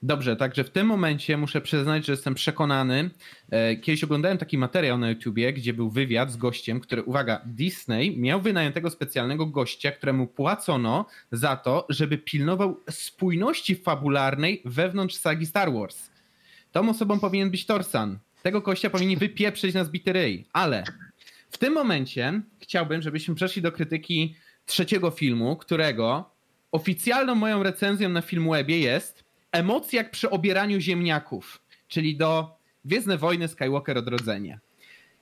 [0.04, 3.10] Dobrze, także w tym momencie muszę przyznać, że jestem przekonany.
[3.50, 8.18] E, kiedyś oglądałem taki materiał na YouTubie, gdzie był wywiad z gościem, który, uwaga, Disney
[8.18, 15.74] miał wynajętego specjalnego gościa, któremu płacono za to, żeby pilnował spójności fabularnej wewnątrz sagi Star
[15.74, 16.10] Wars.
[16.72, 18.20] Tą osobą powinien być Torsan.
[18.44, 20.46] Tego kościa powinni wypieprzyć na zbity ryj.
[20.54, 20.84] Ale
[21.50, 24.36] w tym momencie chciałbym, żebyśmy przeszli do krytyki
[24.66, 26.35] trzeciego filmu, którego
[26.76, 33.48] oficjalną moją recenzją na Filmwebie jest emocja jak przy obieraniu ziemniaków, czyli do Gwiezdne Wojny
[33.48, 34.60] Skywalker Odrodzenie.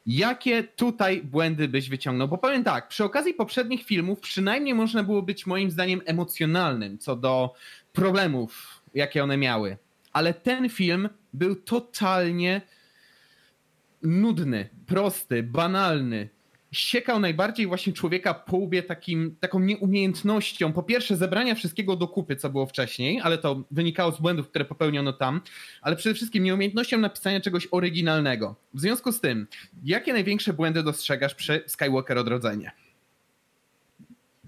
[0.06, 2.28] Jakie tutaj błędy byś wyciągnął?
[2.28, 7.16] Bo powiem tak, przy okazji poprzednich filmów przynajmniej można było być moim zdaniem emocjonalnym co
[7.16, 7.54] do
[7.94, 9.78] problemów, jakie one miały.
[10.14, 12.62] Ale ten film był totalnie
[14.02, 16.30] nudny, prosty, banalny.
[16.74, 20.74] Siekał najbardziej właśnie człowieka po łbie takim, taką nieumiejętnością.
[20.74, 24.66] Po pierwsze, zebrania wszystkiego do kupy, co było wcześniej, ale to wynikało z błędów, które
[24.66, 25.42] popełniono tam,
[25.82, 28.56] ale przede wszystkim nieumiejętnością napisania czegoś oryginalnego.
[28.74, 29.48] W związku z tym,
[29.84, 32.72] jakie największe błędy dostrzegasz przy Skywalker Odrodzenie?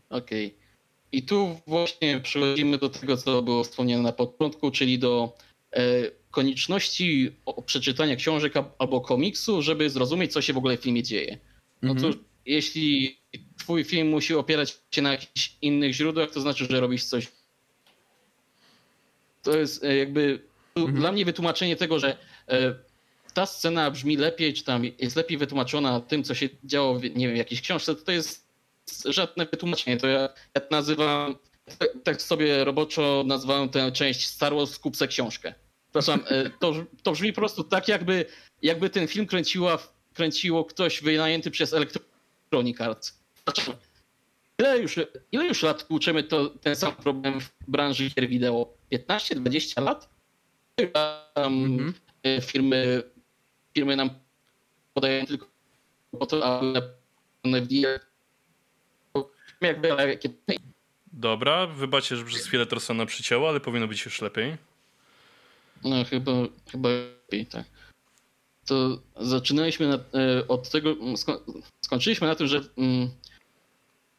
[0.09, 0.45] Okej.
[0.47, 0.59] Okay.
[1.11, 5.37] I tu właśnie przechodzimy do tego, co było wspomniane na początku, czyli do
[5.71, 5.81] e,
[6.31, 7.31] konieczności
[7.65, 11.37] przeczytania książek albo komiksu, żeby zrozumieć, co się w ogóle w filmie dzieje.
[11.81, 12.13] No mhm.
[12.13, 13.19] to jeśli
[13.57, 17.27] twój film musi opierać się na jakichś innych źródłach, to znaczy, że robisz coś.
[19.43, 20.39] To jest e, jakby
[20.75, 20.95] mhm.
[20.95, 22.17] dla mnie wytłumaczenie tego, że
[22.49, 22.75] e,
[23.33, 27.27] ta scena brzmi lepiej, czy tam jest lepiej wytłumaczona tym, co się działo w, nie
[27.27, 28.45] wiem, w jakiejś książce, to, to jest
[29.05, 29.97] żadne wytłumaczenie.
[29.97, 31.35] To ja, ja nazywam,
[32.03, 35.53] tak sobie roboczo nazywam tę część Star Wars skupce książkę.
[35.83, 36.73] Przepraszam, e, to,
[37.03, 38.25] to brzmi po prostu tak, jakby,
[38.61, 39.77] jakby ten film kręciła,
[40.15, 43.19] kręciło ktoś wynajęty przez Electronic Arts.
[44.59, 44.99] Ile już,
[45.31, 48.73] ile już lat tłuczemy to, ten sam problem w branży gier wideo?
[48.93, 50.09] 15-20 lat?
[50.79, 50.91] Um,
[51.35, 52.41] mm-hmm.
[52.41, 53.03] firmy,
[53.73, 54.09] firmy nam
[54.93, 55.47] podają tylko
[56.19, 56.81] po to, aby
[57.43, 57.67] w
[61.13, 64.57] Dobra, wybaczcie, że przez chwilę Trossana przycięło, ale powinno być już lepiej.
[65.83, 66.31] No chyba,
[66.71, 67.65] chyba lepiej, tak.
[68.65, 71.43] To zaczynaliśmy na, e, od tego, sko
[71.81, 73.09] skończyliśmy na tym, że mm,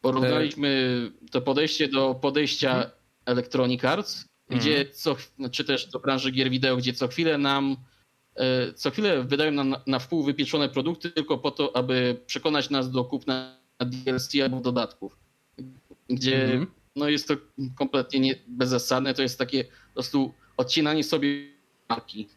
[0.01, 2.91] porównaliśmy to podejście do podejścia hmm.
[3.27, 4.61] Electronic Arts, hmm.
[4.61, 5.17] gdzie co,
[5.51, 7.77] czy też do branży gier wideo, gdzie co chwilę nam
[8.37, 12.91] e, co chwilę wydają nam na, wpół wypieczone produkty tylko po to, aby przekonać nas
[12.91, 15.27] do kupna DLC albo dodatków
[16.09, 16.69] gdzie mm -hmm.
[16.97, 17.35] no jest to
[17.79, 21.29] kompletnie nie, bezzasadne, to jest takie po prostu odcinanie sobie
[21.89, 22.29] marki,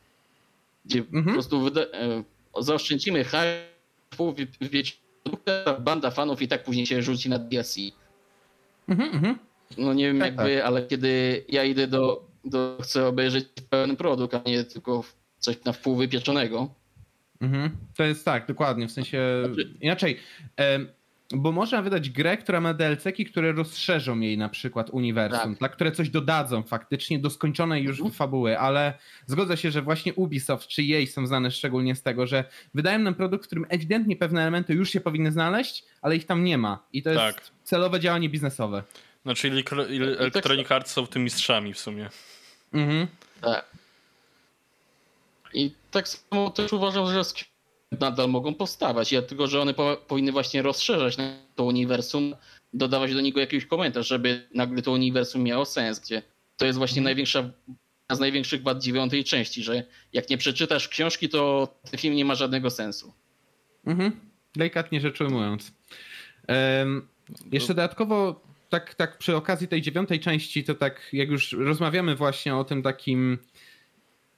[0.89, 1.33] gdzie po mhm.
[1.33, 2.23] prostu wyda, e,
[2.59, 4.93] zaoszczędzimy hype, wiecie,
[5.79, 7.77] banda fanów i tak później się rzuci na DLC.
[8.87, 9.35] Mm -hmm.
[9.77, 10.65] No nie wiem tak, jak tak.
[10.65, 15.03] ale kiedy ja idę do, do, chcę obejrzeć pełen produkt, a nie tylko
[15.37, 16.73] coś na wpół wypieczonego.
[17.41, 17.69] Mhm.
[17.97, 19.73] To jest tak, dokładnie, w sensie znaczy...
[19.81, 20.19] inaczej.
[21.33, 25.71] Bo można wydać grę, która ma DLC-ki, które rozszerzą jej na przykład uniwersum, tak.
[25.71, 28.13] które coś dodadzą faktycznie do skończonej już mhm.
[28.13, 28.93] fabuły, ale
[29.25, 33.15] zgodzę się, że właśnie Ubisoft czy jej są znane szczególnie z tego, że wydają nam
[33.15, 36.83] produkt, w którym ewidentnie pewne elementy już się powinny znaleźć, ale ich tam nie ma.
[36.93, 37.51] I to jest tak.
[37.63, 38.83] celowe działanie biznesowe.
[39.25, 39.63] No czyli
[40.19, 42.09] Electronic Arts są tym mistrzami w sumie.
[42.73, 43.07] Mhm.
[43.41, 43.65] Tak.
[45.53, 47.23] I tak samo też uważam, że
[47.91, 49.11] nadal mogą powstawać.
[49.11, 51.17] Ja tylko, że one po, powinny właśnie rozszerzać
[51.55, 52.35] to uniwersum,
[52.73, 56.21] dodawać do niego jakiś komentarz, żeby nagle to uniwersum miało sens, gdzie
[56.57, 57.03] to jest właśnie mhm.
[57.03, 59.83] największa, jedna z największych wad dziewiątej części, że
[60.13, 63.13] jak nie przeczytasz książki, to ten film nie ma żadnego sensu.
[63.85, 64.11] Mhm.
[64.55, 65.71] Delikatnie rzecz ujmując.
[66.47, 67.07] Um,
[67.51, 72.55] jeszcze dodatkowo, tak, tak przy okazji tej dziewiątej części, to tak jak już rozmawiamy właśnie
[72.55, 73.37] o tym takim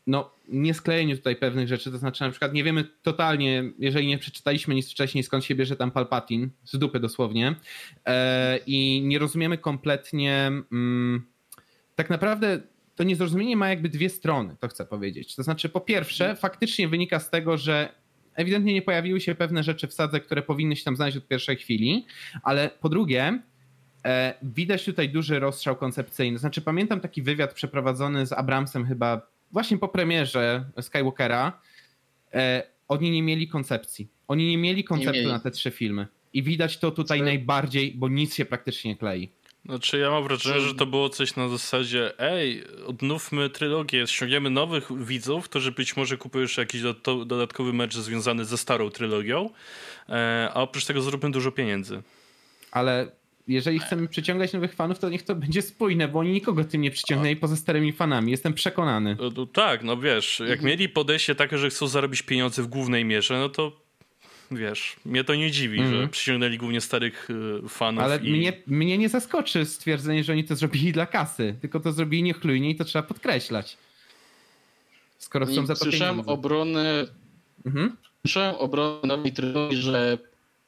[0.07, 4.17] no, nie sklejeniu tutaj pewnych rzeczy, to znaczy na przykład nie wiemy totalnie, jeżeli nie
[4.17, 7.55] przeczytaliśmy nic wcześniej, skąd się bierze tam Palpatine, z dupy dosłownie,
[8.05, 11.25] e, i nie rozumiemy kompletnie, mm,
[11.95, 12.61] tak naprawdę
[12.95, 15.35] to niezrozumienie ma jakby dwie strony, to chcę powiedzieć.
[15.35, 17.89] To znaczy, po pierwsze, faktycznie wynika z tego, że
[18.35, 21.57] ewidentnie nie pojawiły się pewne rzeczy w sadze, które powinny się tam znaleźć od pierwszej
[21.57, 22.05] chwili,
[22.43, 23.41] ale po drugie,
[24.05, 26.37] e, widać tutaj duży rozstrzał koncepcyjny.
[26.37, 31.61] Znaczy, pamiętam taki wywiad przeprowadzony z Abramsem chyba właśnie po premierze Skywalkera
[32.33, 34.07] e, oni nie mieli koncepcji.
[34.27, 35.31] Oni nie mieli konceptu nie mieli.
[35.31, 36.07] na te trzy filmy.
[36.33, 37.25] I widać to tutaj Co?
[37.25, 39.29] najbardziej, bo nic się praktycznie nie klei.
[39.65, 45.05] Znaczy ja mam wrażenie, że to było coś na zasadzie ej, odnówmy trylogię, ściągniemy nowych
[45.05, 46.81] widzów, którzy być może kupują jeszcze jakiś
[47.25, 49.49] dodatkowy mecz związany ze starą trylogią,
[50.09, 52.01] e, a oprócz tego zróbmy dużo pieniędzy.
[52.71, 53.11] Ale
[53.47, 56.91] jeżeli chcemy przyciągać nowych fanów, to niech to będzie spójne, bo oni nikogo tym nie
[56.91, 58.31] przyciągnęli poza starymi fanami.
[58.31, 59.17] Jestem przekonany.
[59.19, 60.67] No, no, tak, no wiesz, jak mhm.
[60.67, 63.81] mieli podejście takie, że chcą zarobić pieniądze w głównej mierze, no to
[64.51, 66.09] wiesz, mnie to nie dziwi, że mhm.
[66.09, 67.29] przyciągnęli głównie starych
[67.65, 68.03] y, fanów.
[68.03, 68.31] Ale i...
[68.31, 72.69] mnie, mnie nie zaskoczy stwierdzenie, że oni to zrobili dla kasy, tylko to zrobili niechlujnie
[72.69, 73.77] i to trzeba podkreślać.
[75.17, 77.07] Skoro chcą za to Słyszałem obronę,
[77.65, 77.97] mhm.
[78.21, 80.17] słyszałem obronę nowej trylogii, że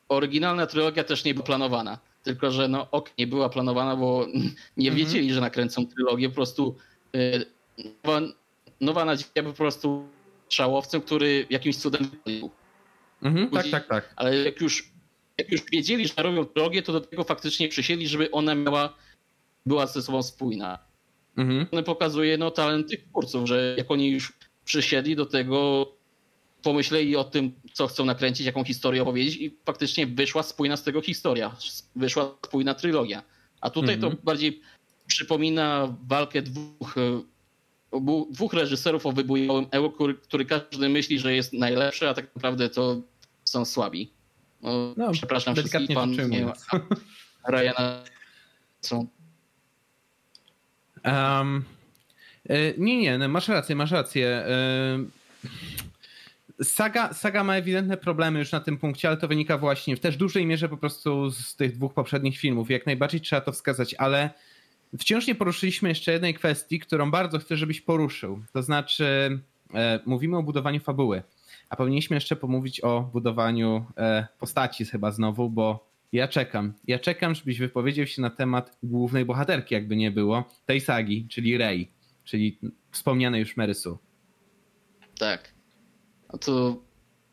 [0.09, 4.27] oryginalna trylogia też nie była planowana tylko że no ok, nie była planowana, bo
[4.77, 4.95] nie mhm.
[4.95, 6.75] wiedzieli, że nakręcą trylogię, po prostu
[7.15, 7.45] y,
[8.03, 8.21] nowa,
[8.81, 10.07] nowa nadzieja po prostu
[10.49, 12.49] szałowcem, który jakimś cudem wypalił.
[13.21, 14.13] Mhm, tak, tak, tak.
[14.15, 14.91] Ale jak już,
[15.37, 18.93] jak już wiedzieli, że robią trylogię, to do tego faktycznie przysięli, żeby ona miała,
[19.65, 20.79] była ze sobą spójna.
[21.37, 21.67] Mhm.
[21.71, 24.33] One pokazuje no, talent tych twórców, że jak oni już
[24.65, 25.87] przysiedli do tego,
[26.63, 31.01] pomyśleli o tym, co chcą nakręcić, jaką historię opowiedzieć i faktycznie wyszła spójna z tego
[31.01, 31.55] historia,
[31.95, 33.23] wyszła spójna trylogia.
[33.61, 34.23] A tutaj to mhm.
[34.23, 34.61] bardziej
[35.07, 37.21] przypomina walkę dwóch, e,
[38.31, 42.69] dwóch reżyserów o wybujałym euro, który, który, każdy myśli, że jest najlepszy, a tak naprawdę
[42.69, 43.01] to
[43.45, 44.11] są słabi.
[44.61, 46.45] No, no przepraszam wszystkich, pan nie
[47.47, 48.03] Ryana
[48.81, 49.07] są.
[51.05, 51.63] Um,
[52.77, 54.45] nie, nie, no, masz rację, masz rację.
[56.63, 60.17] Saga, saga ma ewidentne problemy już na tym punkcie, ale to wynika właśnie w też
[60.17, 62.69] dużej mierze po prostu z tych dwóch poprzednich filmów.
[62.69, 64.29] Jak najbardziej trzeba to wskazać, ale
[64.99, 68.43] wciąż nie poruszyliśmy jeszcze jednej kwestii, którą bardzo chcę, żebyś poruszył.
[68.53, 69.39] To znaczy,
[69.73, 71.23] e, mówimy o budowaniu fabuły,
[71.69, 76.73] a powinniśmy jeszcze pomówić o budowaniu e, postaci chyba znowu, bo ja czekam.
[76.87, 81.57] Ja czekam, żebyś wypowiedział się na temat głównej bohaterki, jakby nie było, tej sagi, czyli
[81.57, 81.91] Rey,
[82.23, 82.59] czyli
[82.91, 83.97] wspomnianej już Marysu.
[85.19, 85.52] Tak.
[86.41, 86.83] To,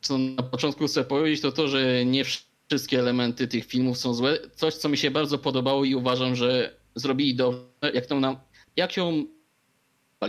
[0.00, 2.24] co na początku chcę powiedzieć, to to, że nie
[2.68, 4.38] wszystkie elementy tych filmów są złe.
[4.54, 7.60] Coś, co mi się bardzo podobało i uważam, że zrobili dobrze,
[7.94, 8.36] jak, to nam,
[8.76, 9.26] jak ją
[10.20, 10.26] po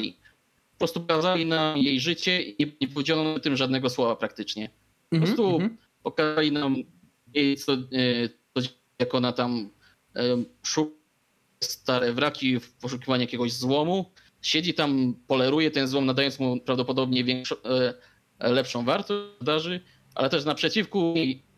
[0.78, 4.69] prostu pokazali nam jej życie i nie powiedziano tym żadnego słowa praktycznie.
[5.09, 5.78] Po -hmm, prostu mm -hmm.
[6.03, 6.76] pokazali nam
[7.34, 7.78] jej, co, e,
[8.53, 8.69] co,
[8.99, 9.69] jak ona tam
[10.15, 11.01] e, szuka
[11.63, 14.11] stare wraki w poszukiwaniu jakiegoś złomu.
[14.41, 17.93] Siedzi tam, poleruje ten złom, nadając mu prawdopodobnie większą, e,
[18.42, 19.82] lepszą wartość darzy,
[20.16, 21.14] ale też naprzeciwku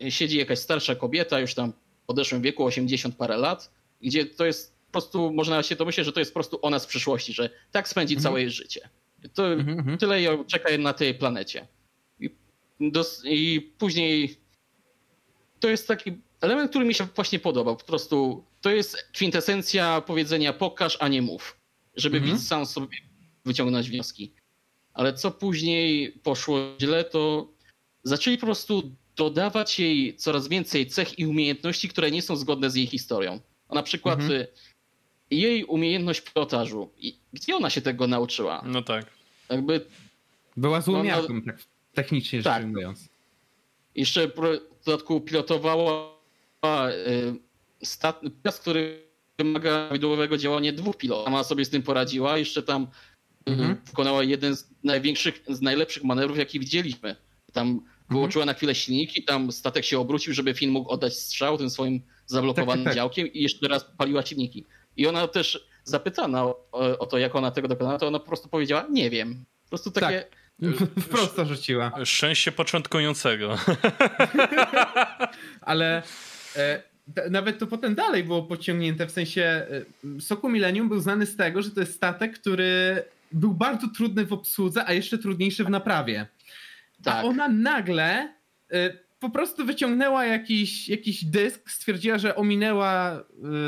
[0.08, 3.70] siedzi jakaś starsza kobieta, już tam w podeszłym wieku, 80 parę lat,
[4.02, 6.86] gdzie to jest po prostu, można się domyśleć, że to jest po prostu ona z
[6.86, 8.88] przyszłości, że tak spędzi całe jej życie.
[9.34, 9.98] To mhm, mhm.
[9.98, 11.66] tyle ją czeka na tej planecie.
[12.20, 12.30] I,
[12.80, 14.36] dos, I później
[15.60, 17.76] to jest taki element, który mi się właśnie podobał.
[17.76, 21.56] Po prostu to jest kwintesencja powiedzenia pokaż, a nie mów.
[21.96, 22.36] Żeby mhm.
[22.36, 22.96] widz sam sobie
[23.44, 24.32] wyciągnąć wnioski
[24.94, 27.52] ale co później poszło źle, to
[28.02, 32.74] zaczęli po prostu dodawać jej coraz więcej cech i umiejętności, które nie są zgodne z
[32.74, 33.40] jej historią.
[33.70, 34.40] Na przykład mhm.
[34.40, 34.46] Y,
[35.30, 36.90] jej umiejętność pilotażu.
[37.32, 38.62] Gdzie ona się tego nauczyła?
[38.66, 39.06] No tak.
[39.50, 39.86] Jakby.
[40.56, 41.58] Była złomiarką, tak
[41.94, 42.62] technicznie tak.
[42.62, 43.08] rzecz ujmując.
[43.94, 46.10] Jeszcze w dodatku pilotowała
[46.62, 48.20] y, stat,
[48.60, 51.24] który wymaga prawidłowego działania dwóch pilotów.
[51.24, 52.38] Sama sobie z tym poradziła.
[52.38, 52.86] Jeszcze tam
[53.46, 53.76] mhm.
[53.86, 57.16] wykonała jeden z największych, z najlepszych manewrów, jaki widzieliśmy.
[57.52, 57.84] Tam mhm.
[58.10, 62.00] wyłączyła na chwilę silniki, tam statek się obrócił, żeby film mógł oddać strzał tym swoim
[62.26, 62.96] zablokowanym tak, tak, tak.
[62.96, 64.64] działkiem i jeszcze raz paliła silniki.
[64.96, 66.68] I ona też zapytana o,
[66.98, 69.44] o, to, jak ona tego dokonała, to ona po prostu powiedziała, nie wiem.
[69.64, 70.20] Po prostu takie...
[70.20, 70.44] Tak.
[71.04, 71.92] Wprost rzuciła.
[72.04, 73.58] Szczęście początkującego.
[75.60, 76.02] Ale
[76.56, 76.82] e,
[77.30, 81.62] nawet to potem dalej było pociągnięte, w sensie e, Soku Millennium był znany z tego,
[81.62, 83.02] że to jest statek, który
[83.34, 86.26] był bardzo trudny w obsłudze, a jeszcze trudniejszy w naprawie.
[87.02, 87.14] Tak.
[87.14, 88.34] A ona nagle
[88.74, 93.20] y, po prostu wyciągnęła jakiś, jakiś dysk, stwierdziła, że ominęła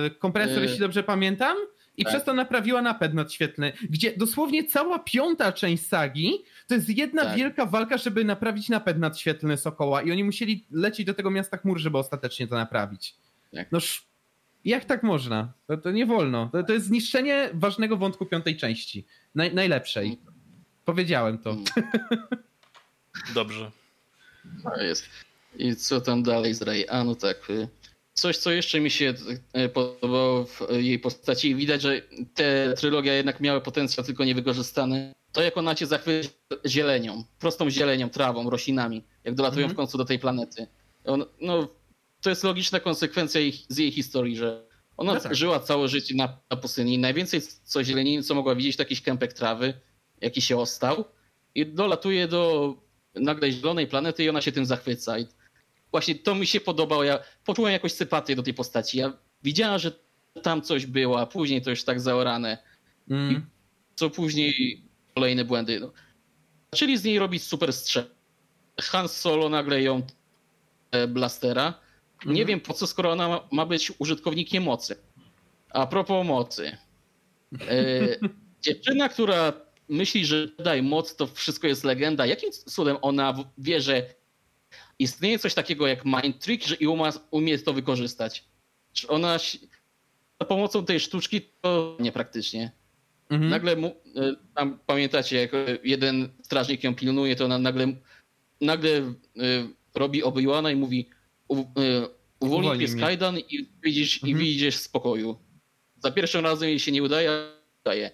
[0.07, 0.63] y, kompresor, yy.
[0.63, 1.57] jeśli dobrze pamiętam,
[1.97, 2.13] i tak.
[2.13, 7.37] przez to naprawiła napęd nadświetlny, gdzie dosłownie cała piąta część sagi to jest jedna tak.
[7.37, 11.79] wielka walka, żeby naprawić napęd nadświetlny Sokoła i oni musieli lecieć do tego miasta chmur,
[11.79, 13.15] żeby ostatecznie to naprawić.
[13.55, 13.73] Tak.
[13.73, 14.07] Noż
[14.65, 15.53] jak tak można?
[15.67, 16.49] To, to nie wolno.
[16.53, 19.07] To, to jest zniszczenie ważnego wątku piątej części.
[19.37, 20.19] Naj, najlepszej.
[20.85, 21.57] Powiedziałem to.
[23.35, 23.71] Dobrze.
[24.65, 25.05] No jest.
[25.59, 26.89] I co tam dalej z Ray?
[26.89, 27.51] A no tak.
[27.51, 27.69] Y,
[28.13, 29.15] coś, co jeszcze mi się
[29.59, 31.55] y, podobało w jej postaci.
[31.55, 32.03] Widać, że
[32.35, 35.15] te trylogia jednak miały potencjał, tylko niewykorzystany.
[35.33, 36.29] To jak ona cię zachwyci
[36.67, 39.75] zielenią, prostą zielenią, trawą, roślinami, jak dolatują mm -hmm.
[39.75, 40.67] w końcu do tej planety.
[41.05, 41.69] On, no,
[42.21, 44.66] to jest logiczna konsekwencja ich, z jej historii, że
[44.97, 45.35] ona no tak.
[45.35, 46.99] żyła całe życie na, na pustyni.
[46.99, 49.75] Najwięcej co zieleniny, co mogła widzieć, to jakiś kępek trawy,
[50.21, 51.05] jaki się ostał.
[51.55, 52.75] I dolatuje do
[53.15, 55.19] nagle zielonej planety i ona się tym zachwyca.
[55.19, 55.27] I
[55.91, 57.05] właśnie to mi się podobało.
[57.05, 58.99] Ja poczułem jakąś sympatię do tej postaci.
[58.99, 59.93] Ja widziałem, że
[60.43, 62.59] tam coś było, a później to już tak zaorane.
[63.11, 63.33] Mm.
[63.33, 63.41] I
[63.95, 64.83] co później
[65.15, 65.81] kolejne błędy.
[65.81, 65.93] No.
[66.73, 68.05] Zaczęli z niej robić super strzel.
[68.81, 70.03] Han Solo nagle ją
[70.91, 71.75] e, blastera
[72.25, 72.49] nie mhm.
[72.49, 74.97] wiem po co, skoro ona ma, być użytkownikiem mocy.
[75.71, 76.77] A propos mocy.
[77.61, 78.19] E,
[78.65, 79.53] dziewczyna, która
[79.89, 82.27] myśli, że daj moc, to wszystko jest legenda.
[82.27, 84.15] Jakim cudem ona wie, że
[84.99, 88.45] istnieje coś takiego jak mind trick że i umie, umie to wykorzystać?
[89.09, 89.39] ona
[90.41, 92.73] za pomocą tej sztuczki to niepraktycznie.
[93.31, 93.51] Mhm.
[93.51, 93.93] Nagle mu, e,
[94.55, 95.51] tam pamiętacie, jak
[95.85, 97.87] jeden strażnik ją pilnuje, to ona nagle,
[98.61, 99.15] nagle y,
[99.95, 101.09] robi Obi-Wana i mówi
[101.49, 101.65] u, y,
[102.41, 104.31] uwolnij mnie z kajdan i widzisz, mhm.
[104.31, 105.37] i widzisz w spokoju.
[106.03, 107.31] Za pierwszym razem jej się nie udaje,
[107.81, 108.11] udaje.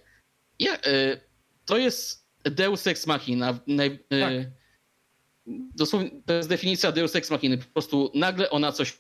[0.59, 1.21] Ja, y,
[1.65, 3.59] to jest Deus Ex Machina.
[3.67, 4.33] Naj, tak.
[5.75, 7.59] Dosłownie to jest definicja Deus Ex Machiny.
[7.59, 8.99] Po prostu nagle ona coś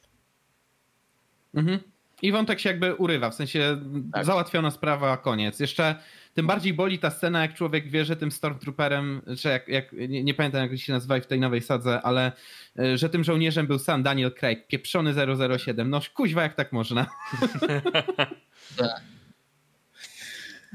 [1.54, 1.91] Mhm.
[2.22, 3.80] I wątek się jakby urywa, w sensie
[4.12, 4.24] tak.
[4.24, 5.60] załatwiona sprawa, koniec.
[5.60, 5.94] Jeszcze
[6.34, 10.24] tym bardziej boli ta scena, jak człowiek wie, że tym Stormtrooperem, że jak, jak nie,
[10.24, 12.32] nie, pamiętam jak się nazywa w tej nowej sadze, ale
[12.78, 15.14] e, że tym żołnierzem był sam Daniel Craig, pieprzony
[15.58, 15.90] 007.
[15.90, 17.06] No kuźwa, jak tak można.
[18.76, 19.00] tak.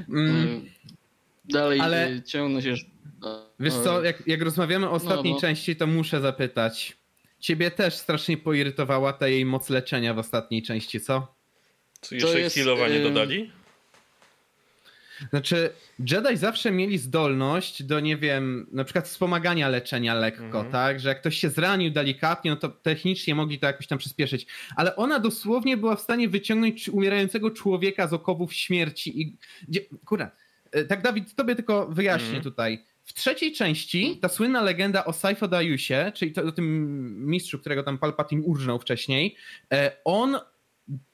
[0.09, 0.35] Mm.
[0.35, 0.65] mm.
[1.45, 2.21] Dalej ale...
[2.25, 2.75] ciągnąć się.
[3.59, 6.97] Wiesz co, jak, jak rozmawiamy o ostatniej no, części, to muszę zapytać.
[7.39, 11.36] Ciebie też strasznie poirytowała ta jej moc leczenia w ostatniej części, co?
[12.01, 13.03] Co jeszcze jest, healowanie yy...
[13.03, 13.51] dodali?
[15.29, 15.69] Znaczy,
[15.99, 20.71] Jedi zawsze mieli zdolność do, nie wiem, na przykład wspomagania leczenia lekko, mhm.
[20.71, 20.99] tak?
[20.99, 24.47] Że jak ktoś się zranił delikatnie, no to technicznie mogli to jakoś tam przyspieszyć.
[24.75, 29.37] Ale ona dosłownie była w stanie wyciągnąć umierającego człowieka z okowów śmierci i...
[30.05, 30.31] Kurwa,
[30.71, 32.43] e, tak Dawid, tobie tylko wyjaśnię mhm.
[32.43, 32.83] tutaj.
[33.03, 37.83] W trzeciej części ta słynna legenda o Saifo Dariusie, czyli to, o tym mistrzu, którego
[37.83, 39.35] tam Palpatine urżnął wcześniej,
[39.73, 40.37] e, on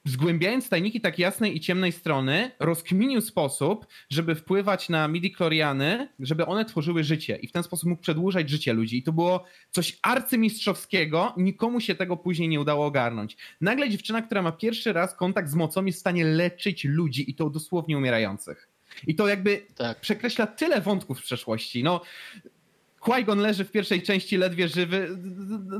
[0.04, 6.64] zgłębiając tajniki tak jasnej i ciemnej strony, rozkminił sposób, żeby wpływać na midi-kloriany, żeby one
[6.64, 8.98] tworzyły życie i w ten sposób mógł przedłużać życie ludzi.
[8.98, 13.36] I to było coś arcymistrzowskiego, nikomu się tego później nie udało ogarnąć.
[13.60, 17.34] Nagle dziewczyna, która ma pierwszy raz kontakt z mocą, jest w stanie leczyć ludzi i
[17.34, 18.68] to dosłownie umierających.
[19.06, 20.00] I to jakby tak.
[20.00, 21.84] przekreśla tyle wątków w przeszłości.
[21.84, 22.00] No,
[23.04, 25.18] Qui-Gon leży w pierwszej części ledwie żywy.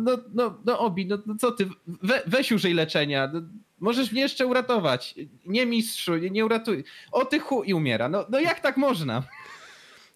[0.01, 3.32] No, no, no Obi, no, no co ty, We, weź użyj leczenia.
[3.81, 5.14] No, możesz mnie jeszcze uratować.
[5.47, 6.85] Nie mistrzu, nie, nie uratuj.
[7.12, 8.09] O ty chu i umiera.
[8.09, 9.22] No, no jak tak można?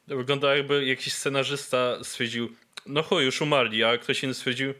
[0.08, 2.48] To wygląda jakby jakiś scenarzysta stwierdził,
[2.86, 4.74] no chuj, już umarli, a ktoś inny stwierdził,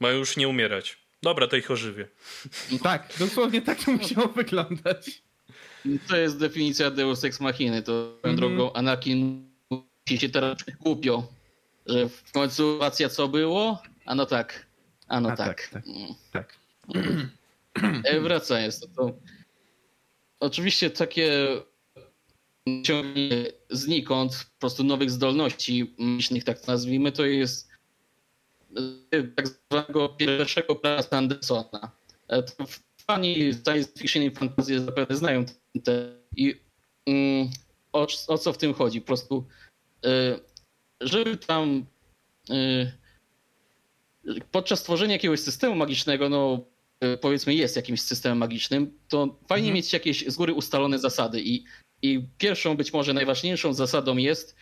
[0.00, 0.98] ma już nie umierać.
[1.22, 2.08] Dobra, to ich ożywię.
[2.82, 5.22] Tak, dosłownie tak to musiało wyglądać.
[6.08, 7.82] To jest definicja Deus Ex Machiny.
[7.82, 7.92] To
[8.22, 8.38] mm -hmm.
[8.38, 11.28] drogą Anakin musi się teraz głupio,
[11.86, 13.82] że w końcu racja co było?
[14.06, 14.66] A no tak.
[15.08, 15.68] A no a tak.
[15.68, 15.82] Tak.
[16.32, 16.58] tak.
[16.92, 17.02] tak.
[18.04, 19.18] E, wracając, to, to
[20.40, 21.48] oczywiście takie
[22.82, 27.68] ciągnie znikąd po prostu nowych zdolności myślnych, tak nazwijmy, to jest
[29.10, 31.90] e, tak zwanego pierwszego prawa Andersona.
[32.28, 32.64] E, to
[33.06, 35.44] fani science fiction i fantasy zapewne znają
[35.84, 36.60] te i
[37.06, 37.50] mm,
[37.92, 39.00] o, o, co w tym chodzi?
[39.00, 39.46] Po prostu
[40.06, 40.40] y,
[41.00, 41.86] żeby tam
[42.50, 42.92] y,
[44.50, 46.60] podczas tworzenia jakiegoś systemu magicznego, no
[47.20, 49.74] powiedzmy jest jakimś systemem magicznym, to fajnie mhm.
[49.74, 51.64] mieć jakieś z góry ustalone zasady i,
[52.02, 54.56] i pierwszą, być może najważniejszą zasadą jest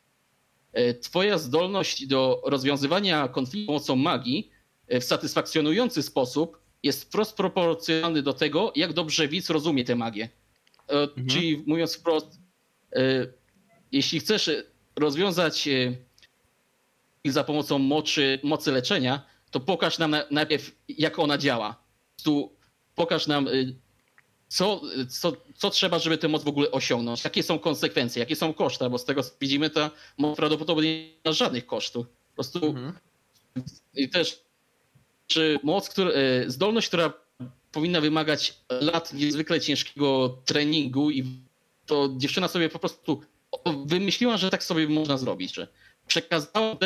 [1.00, 4.50] twoja zdolność do rozwiązywania konfliktu pomocą magii
[4.88, 10.28] w satysfakcjonujący sposób jest wprost proporcjonalny do tego, jak dobrze widz rozumie tę magię.
[10.88, 11.26] E, mhm.
[11.26, 12.38] Czyli mówiąc wprost,
[12.92, 13.26] e,
[13.92, 14.50] jeśli chcesz
[14.96, 15.68] rozwiązać
[17.24, 21.83] za pomocą mocy, mocy leczenia, to pokaż nam najpierw, jak ona działa.
[22.22, 22.56] Tu
[22.94, 23.50] pokaż nam, e,
[24.48, 28.54] co, co, co trzeba, żeby tę moc w ogóle osiągnąć, jakie są konsekwencje, jakie są
[28.54, 32.06] koszty, bo z tego co widzimy, ta moc prawdopodobnie nie ma żadnych kosztów.
[32.06, 32.92] Po prostu mhm.
[33.94, 34.44] i też
[35.26, 36.10] czy moc, która,
[36.46, 37.12] zdolność, która
[37.72, 41.24] powinna wymagać lat niezwykle ciężkiego treningu i
[41.86, 43.22] to dziewczyna sobie po prostu
[43.86, 45.68] wymyśliła, że tak sobie można zrobić, że
[46.06, 46.76] przekazałam,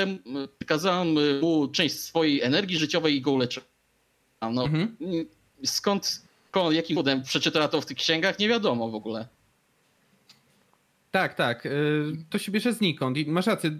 [0.59, 3.68] przekazałam mu część swojej energii życiowej i go uleczyłam.
[4.43, 4.97] No, mhm.
[5.64, 9.28] Skąd, skąd, jakim cudem przeczytała to w tych księgach, nie wiadomo w ogóle.
[11.11, 11.66] Tak, tak.
[11.66, 13.16] Y, to się bierze znikąd.
[13.16, 13.70] I masz rację.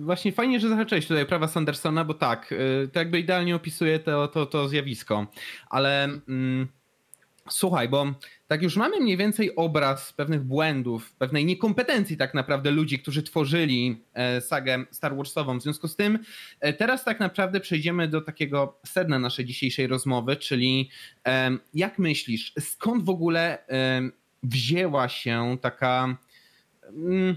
[0.00, 4.28] Właśnie fajnie, że zahaczyłeś tutaj prawa Sandersona, bo tak, y, to jakby idealnie opisuje to,
[4.28, 5.26] to, to zjawisko.
[5.70, 6.68] Ale mm,
[7.50, 8.06] słuchaj, bo
[8.46, 14.02] tak już mamy mniej więcej obraz pewnych błędów, pewnej niekompetencji tak naprawdę ludzi, którzy tworzyli
[14.14, 15.58] e, sagę Star Warsową.
[15.58, 16.18] W związku z tym
[16.60, 20.90] e, teraz tak naprawdę przejdziemy do takiego sedna naszej dzisiejszej rozmowy, czyli
[21.74, 23.58] jak myślisz, skąd w ogóle
[24.42, 26.16] wzięła się taka
[26.88, 27.36] Mm,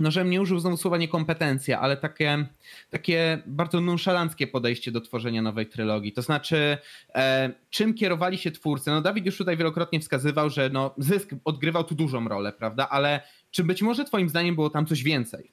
[0.00, 2.46] no żebym nie użył znowu słowa niekompetencja, ale takie,
[2.90, 6.12] takie bardzo nonszalanckie podejście do tworzenia nowej trylogii.
[6.12, 6.78] To znaczy,
[7.14, 8.90] e, czym kierowali się twórcy?
[8.90, 12.88] No Dawid już tutaj wielokrotnie wskazywał, że no, zysk odgrywał tu dużą rolę, prawda?
[12.88, 13.20] Ale
[13.50, 15.52] czy być może twoim zdaniem było tam coś więcej?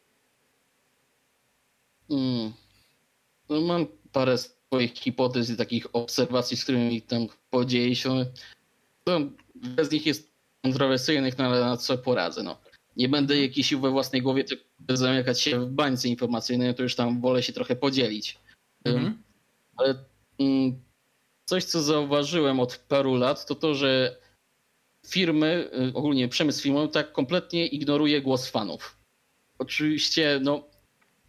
[2.08, 2.54] Hmm.
[3.50, 8.26] No, mam parę swoich hipotez i takich obserwacji, z którymi tam podzieje się.
[9.04, 9.20] To
[9.56, 10.32] bez nich jest
[10.64, 12.44] kontrowersyjnych, no ale na co poradzę.
[12.44, 12.58] No.
[12.96, 17.22] Nie będę jakiś we własnej głowie tylko zamykać się w bańce informacyjnej, to już tam
[17.22, 18.38] wolę się trochę podzielić.
[18.86, 19.24] Mhm.
[19.78, 19.96] Ale
[20.40, 20.80] mm,
[21.46, 24.18] coś, co zauważyłem od paru lat, to to, że
[25.08, 28.98] firmy, y, ogólnie przemysł filmowy, tak kompletnie ignoruje głos fanów.
[29.60, 30.64] Oczywiście, no,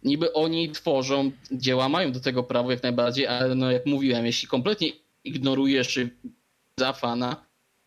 [0.03, 4.47] niby oni tworzą dzieła, mają do tego prawo jak najbardziej, ale no, jak mówiłem, jeśli
[4.47, 4.91] kompletnie
[5.23, 5.99] ignorujesz
[6.79, 7.45] za fana,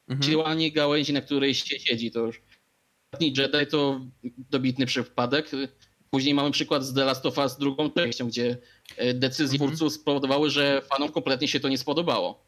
[0.08, 0.30] mhm.
[0.30, 2.42] działanie gałęzi, na której się siedzi, to już
[3.20, 4.00] Jedi to
[4.50, 5.50] dobitny przypadek.
[6.10, 8.58] Później mamy przykład z The Last of Us drugą częścią, gdzie
[8.96, 9.70] e, decyzje mhm.
[9.70, 12.44] twórców spowodowały, że fanom kompletnie się to nie spodobało.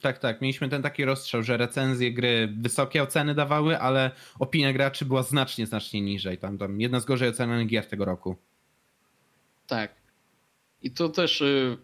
[0.00, 0.40] Tak, tak.
[0.40, 5.66] Mieliśmy ten taki rozstrzał, że recenzje gry wysokie oceny dawały, ale opinia graczy była znacznie,
[5.66, 6.38] znacznie niżej.
[6.38, 8.36] Tam, tam jedna z gorzej ocenionych gier tego roku.
[9.66, 9.94] Tak.
[10.82, 11.76] I to też yy,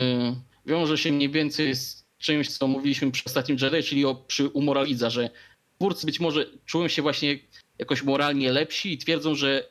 [0.00, 0.36] yy,
[0.66, 5.10] wiąże się mniej więcej z czymś, co mówiliśmy przy ostatnim Jedi, czyli o, przy umoralidza,
[5.10, 5.30] że
[5.78, 7.38] twórcy być może czują się właśnie
[7.78, 9.68] jakoś moralnie lepsi i twierdzą, że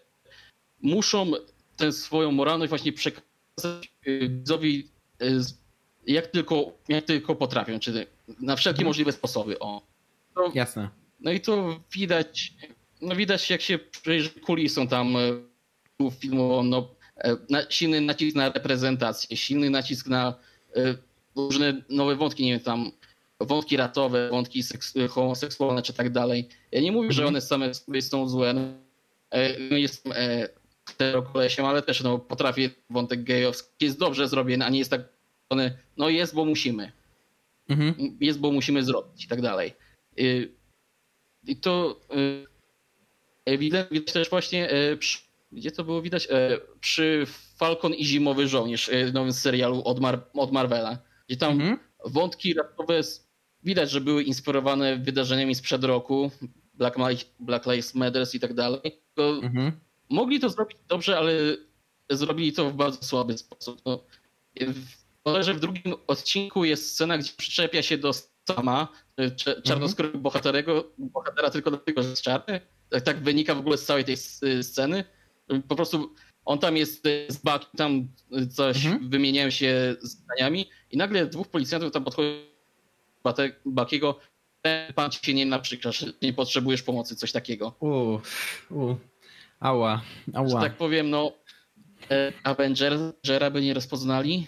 [0.81, 1.31] muszą
[1.77, 3.25] tę swoją moralność właśnie przekazać
[4.07, 4.89] y, widzowi
[5.21, 5.41] y,
[6.07, 8.07] jak tylko, jak tylko potrafią, czy
[8.39, 8.87] na wszelkie mhm.
[8.87, 9.59] możliwe sposoby.
[9.59, 9.81] O.
[10.35, 10.89] To, Jasne.
[11.19, 12.53] No i to widać,
[13.01, 16.95] no widać jak się przyjrzy kulisom tam y, filmową, no,
[17.49, 20.35] na, silny nacisk na reprezentację, silny nacisk na
[21.35, 22.91] różne nowe wątki, nie wiem, tam
[23.39, 24.63] wątki ratowe, wątki
[25.09, 26.49] homoseksualne czy tak dalej.
[26.71, 28.53] Ja nie mówię, że one same sobie są złe.
[28.53, 28.61] No,
[29.31, 34.69] e, no jestem e, kolesiem, ale też no, potrafię wątek gejowski jest dobrze zrobiony, a
[34.69, 35.15] nie jest tak
[35.97, 36.91] no jest, bo musimy.
[37.69, 38.17] Mhm.
[38.21, 39.73] Jest, bo musimy zrobić i tak dalej.
[40.19, 40.51] Y,
[41.47, 42.01] I to
[43.47, 44.69] y, widać, widać też właśnie
[44.99, 45.19] przy,
[45.51, 46.27] gdzie to było widać?
[46.79, 47.25] Przy
[47.57, 51.79] Falcon i Zimowy Żołnierz, nowym serialu od, Mar od Marvela, gdzie tam mhm.
[52.05, 53.03] wątki ratowe
[53.65, 56.31] widać, że były inspirowane wydarzeniami sprzed roku,
[56.73, 56.97] Black,
[57.39, 58.79] Black Lives Matter i tak dalej.
[59.17, 59.71] Mhm.
[60.09, 61.33] Mogli to zrobić dobrze, ale
[62.09, 63.81] zrobili to w bardzo słaby sposób.
[63.85, 64.03] No,
[65.25, 68.11] w, że w drugim odcinku jest scena, gdzie przyczepia się do
[68.47, 68.87] sama
[69.63, 70.23] czarnoskórego mhm.
[70.23, 72.61] bohaterego, bohatera tylko dlatego, że jest czarny.
[72.89, 74.17] Tak, tak wynika w ogóle z całej tej
[74.61, 75.03] sceny.
[75.67, 76.13] Po prostu
[76.45, 78.07] on tam jest z Bucky, tam
[78.49, 79.09] coś mhm.
[79.09, 82.54] wymieniają się zdaniami i nagle dwóch policjantów tam podchodzi
[83.65, 84.19] Bakiego,
[84.95, 87.75] pan ci się nie naprzykrasz, nie potrzebujesz pomocy, coś takiego.
[87.79, 88.21] Uuu,
[88.71, 88.97] uu.
[89.59, 90.01] Ała,
[90.33, 90.49] ała.
[90.49, 91.31] Że tak powiem, no
[92.11, 94.47] e, Avengera by nie rozpoznali.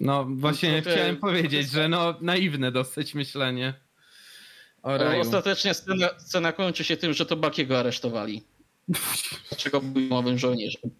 [0.00, 0.96] No właśnie no, trochę...
[0.96, 3.74] chciałem powiedzieć, że no naiwne dosyć myślenie.
[4.84, 8.42] No, ostatecznie scena, scena kończy się tym, że to Bakiego aresztowali.
[9.48, 10.90] Dlaczego był nowym żołnierzem?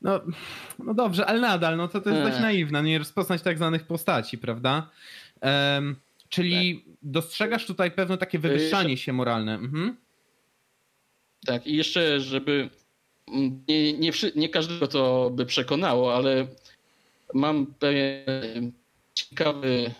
[0.00, 0.20] No,
[0.78, 4.38] no dobrze, ale nadal, no to, to jest dość naiwne, nie rozpoznać tak zwanych postaci,
[4.38, 4.90] prawda?
[5.42, 5.96] Um,
[6.28, 6.94] czyli tak.
[7.02, 9.54] dostrzegasz tutaj pewne takie wywyższanie się moralne.
[9.54, 9.96] Mhm.
[11.46, 12.68] Tak, i jeszcze, żeby
[13.68, 16.46] nie, nie, nie każdego to by przekonało, ale
[17.34, 18.72] mam pewien
[19.14, 19.94] ciekawy,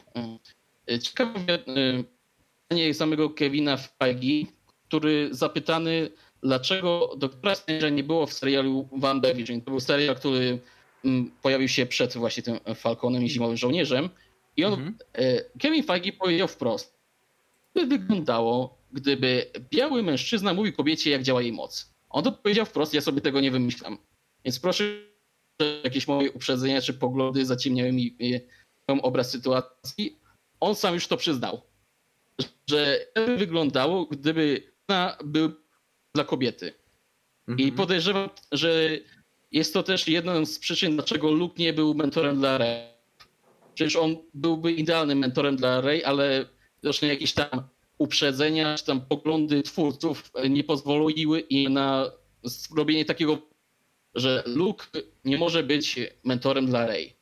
[1.02, 4.46] ciekawe pytanie samego Kevina Feige,
[4.88, 6.10] który zapytany,
[6.42, 9.60] dlaczego doktora Strange'a nie było w serialu WandaVision.
[9.60, 10.58] To był serial, który
[11.42, 14.08] pojawił się przed właśnie tym Falconem i Zimowym Żołnierzem.
[14.56, 14.96] I on, mhm.
[15.12, 16.98] E, Kevin Feige powiedział wprost,
[17.74, 21.92] by wyglądało, gdyby biały mężczyzna mówił kobiecie, jak działa jej moc.
[22.10, 23.98] On to powiedział wprost, ja sobie tego nie wymyślam.
[24.44, 24.84] Więc proszę,
[25.84, 28.16] jakieś moje uprzedzenia czy poglądy zaciemniały mi
[29.02, 30.18] obraz sytuacji.
[30.60, 31.62] On sam już to przyznał,
[32.70, 34.72] że by wyglądało, gdyby
[35.24, 35.52] był
[36.14, 36.74] dla kobiety.
[37.48, 37.68] Mhm.
[37.68, 38.88] I podejrzewam, że
[39.52, 42.91] jest to też jedną z przyczyn, dlaczego Luke nie był mentorem dla Rey
[43.74, 46.46] Przecież on byłby idealnym mentorem dla Rey, ale
[46.82, 47.48] widocznie jakieś tam
[47.98, 52.10] uprzedzenia, czy tam poglądy twórców nie pozwoliły im na
[52.42, 53.38] zrobienie takiego,
[54.14, 54.86] że Luke
[55.24, 57.16] nie może być mentorem dla Rey.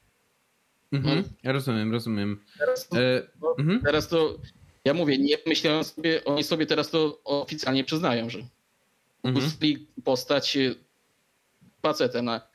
[0.92, 2.44] Mhm, ja rozumiem, rozumiem.
[2.58, 3.80] Teraz to, e, no, mhm.
[3.84, 4.38] teraz to,
[4.84, 8.38] ja mówię, nie myślałem sobie, oni sobie teraz to oficjalnie przyznają, że
[9.22, 9.50] mhm.
[10.04, 10.58] postać
[11.82, 12.49] facetem na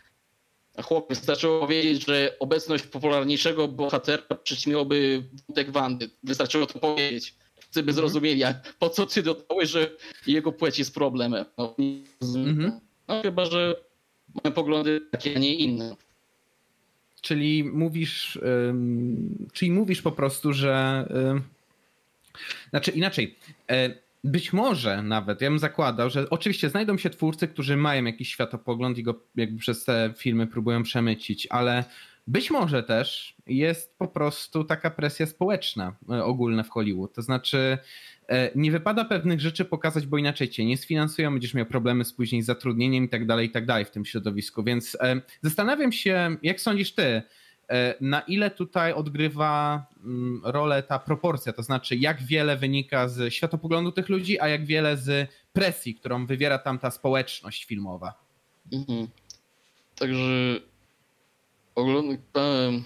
[0.84, 6.10] Chłop wystarczyło powiedzieć, że obecność popularniejszego bohatera przyćmiłoby wątek Wandy.
[6.24, 7.36] Wystarczyło to powiedzieć.
[7.60, 7.96] Wszyscy by mhm.
[7.96, 9.92] zrozumieli, a po co ty dodałeś, że
[10.28, 11.46] jego płeć jest problemem.
[11.58, 11.76] No,
[12.22, 12.80] mhm.
[13.08, 13.76] no chyba, że
[14.44, 15.96] mamy poglądy takie, a nie inne.
[17.22, 18.40] Czyli mówisz,
[19.54, 21.06] czyli mówisz po prostu, że
[22.70, 23.36] znaczy inaczej.
[24.26, 28.98] Być może nawet, ja bym zakładał, że oczywiście znajdą się twórcy, którzy mają jakiś światopogląd
[28.98, 31.84] i go jakby przez te filmy próbują przemycić, ale
[32.28, 37.14] Być może też jest po prostu taka presja społeczna e, ogólna w Hollywood.
[37.14, 37.78] To znaczy,
[38.30, 42.14] e, nie wypada pewnych rzeczy pokazać, bo inaczej cię nie sfinansują, będziesz miał problemy z
[42.14, 44.64] później zatrudnieniem i tak dalej, i tak dalej w tym środowisku.
[44.64, 47.22] Więc e, zastanawiam się, jak sądzisz ty,
[48.02, 53.92] na ile tutaj odgrywa mm, rolę ta proporcja, to znaczy jak wiele wynika z światopoglądu
[53.92, 58.14] tych ludzi, a jak wiele z presji, którą wywiera tam ta społeczność filmowa.
[58.74, 59.08] Mhm.
[59.96, 60.60] Także
[61.76, 62.84] oglądałem,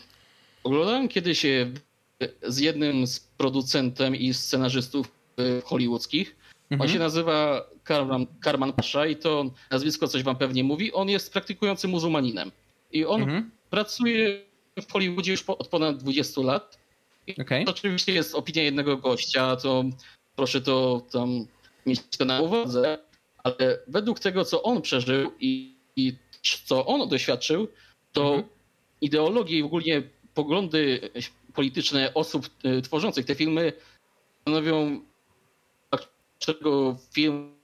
[0.63, 1.45] oglądałem kiedyś
[2.47, 6.35] z jednym z producentem i scenarzystów e, hollywoodzkich.
[6.71, 6.81] Mhm.
[6.81, 10.93] On się nazywa Karman, Karman Pasha i to nazwisko coś wam pewnie mówi.
[10.93, 12.51] On jest praktykującym muzułmaninem.
[12.91, 13.51] I on mhm.
[13.69, 14.48] pracuje
[14.81, 16.79] w Hollywoodzie już od ponad 20 lat.
[17.41, 17.65] Okay.
[17.65, 19.83] To oczywiście jest opinia jednego gościa, to
[20.35, 21.45] proszę to tam
[21.85, 22.97] mieć to na uwadze,
[23.43, 26.13] ale według tego, co on przeżył i, i
[26.65, 27.67] co on doświadczył,
[28.13, 28.43] to mhm.
[29.01, 30.03] ideologie i ogólnie
[30.33, 31.09] poglądy
[31.53, 33.73] polityczne osób e, tworzących te filmy
[34.41, 35.01] stanowią
[36.39, 37.55] czego film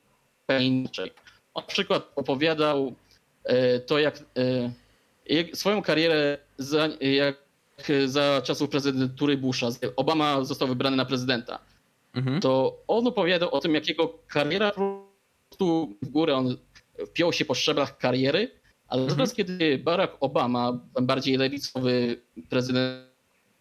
[0.60, 1.12] inaczej.
[1.54, 2.96] On na przykład opowiadał
[3.44, 4.72] e, to, jak, e,
[5.26, 7.36] jak swoją karierę za, jak
[8.06, 11.60] za czasów prezydentury Busha, Obama został wybrany na prezydenta,
[12.14, 12.42] mhm.
[12.42, 15.06] to on opowiadał o tym, jak jego kariera po
[15.50, 16.58] prostu w górę, on
[17.08, 18.52] wpiął się po szczeblach kariery,
[18.88, 19.18] ale mhm.
[19.18, 23.06] teraz, kiedy Barack Obama, bardziej lewicowy prezydent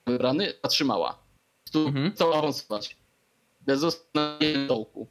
[0.07, 1.19] wybrany, zatrzymała.
[1.73, 2.13] Tu mhm.
[2.13, 2.97] chciał awansować.
[3.61, 5.09] Bez zostania dołku.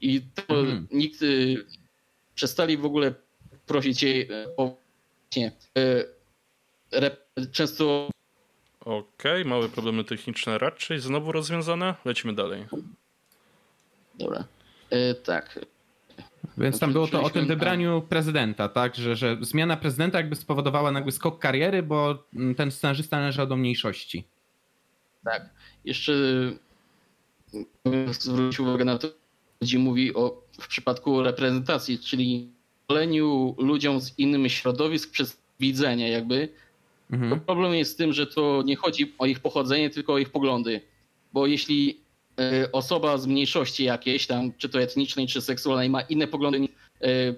[0.00, 0.86] I to mhm.
[0.92, 1.66] nikt y,
[2.34, 3.14] przestali w ogóle
[3.66, 4.76] prosić jej e, o
[5.36, 8.10] nie, y, często
[8.86, 11.94] Okej, okay, małe problemy techniczne raczej znowu rozwiązane.
[12.04, 12.66] Lecimy dalej.
[14.14, 14.44] Dobra.
[14.90, 15.60] E, tak.
[16.58, 18.94] Więc tam było to o tym wybraniu prezydenta, tak?
[18.94, 23.56] Że, że zmiana prezydenta jakby spowodowała nagły skok kariery, bo mm, ten scenarzysta należał do
[23.56, 24.24] mniejszości.
[25.24, 25.50] Tak.
[25.84, 26.12] Jeszcze
[28.10, 29.08] zwrócić uwagę na to,
[29.60, 32.52] gdzie mówi o w przypadku reprezentacji, czyli
[32.86, 36.48] szkoleniu ludziom z innych środowisk przez widzenie jakby.
[37.10, 37.40] Mhm.
[37.40, 40.80] Problem jest z tym, że to nie chodzi o ich pochodzenie, tylko o ich poglądy.
[41.32, 42.06] Bo jeśli
[42.40, 46.70] E, osoba z mniejszości jakiejś tam, czy to etnicznej, czy seksualnej, ma inne poglądy niż
[46.70, 47.34] e,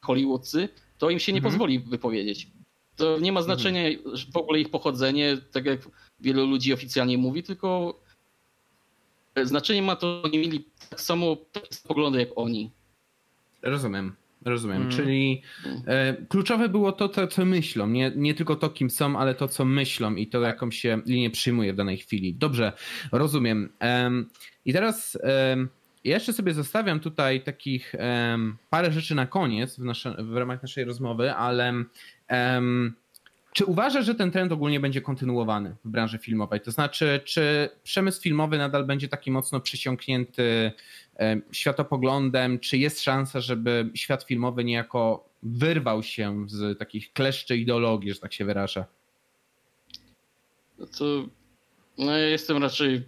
[0.00, 0.68] Hollywoodcy,
[0.98, 1.52] to im się nie mhm.
[1.52, 2.48] pozwoli wypowiedzieć.
[2.96, 4.16] To nie ma znaczenia mhm.
[4.32, 5.80] w ogóle ich pochodzenie, tak jak
[6.20, 8.00] wielu ludzi oficjalnie mówi, tylko
[9.42, 11.36] znaczenie ma to, że nie mieli tak samo
[11.88, 12.70] poglądy jak oni.
[13.62, 14.14] Rozumiem.
[14.46, 14.78] Rozumiem.
[14.78, 14.96] Hmm.
[14.96, 15.42] Czyli
[15.86, 17.86] e, kluczowe było to, to, co myślą.
[17.86, 21.30] Nie, nie tylko to, kim są, ale to, co myślą i to, jaką się linię
[21.30, 22.34] przyjmuje w danej chwili.
[22.34, 22.72] Dobrze,
[23.12, 23.72] rozumiem.
[24.64, 25.56] I teraz e,
[26.04, 27.94] jeszcze sobie zostawiam tutaj takich
[28.70, 31.84] parę rzeczy na koniec w, nasze, w ramach naszej rozmowy, ale
[33.52, 36.60] czy uważasz, że ten trend ogólnie będzie kontynuowany w branży filmowej?
[36.60, 40.72] To znaczy, czy przemysł filmowy nadal będzie taki mocno przysiąknięty
[41.52, 42.58] światopoglądem?
[42.58, 48.32] Czy jest szansa, żeby świat filmowy niejako wyrwał się z takich kleszczy ideologii, że tak
[48.32, 48.84] się wyraża?
[50.78, 51.04] No to
[51.98, 53.02] no ja jestem raczej,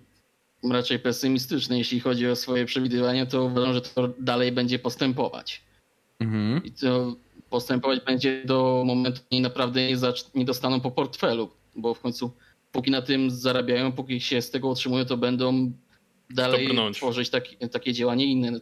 [0.71, 5.63] raczej pesymistyczny, jeśli chodzi o swoje przewidywania, to uważam, że to dalej będzie postępować.
[6.21, 6.65] Mhm.
[6.65, 7.17] I to
[7.51, 9.97] postępować będzie do momentu, kiedy naprawdę nie,
[10.35, 12.33] nie dostaną po portfelu, bo w końcu
[12.73, 15.73] póki na tym zarabiają, póki się z tego utrzymują, to będą
[16.31, 16.97] dalej Dobrnąć.
[16.97, 18.61] tworzyć taki, takie działanie inne.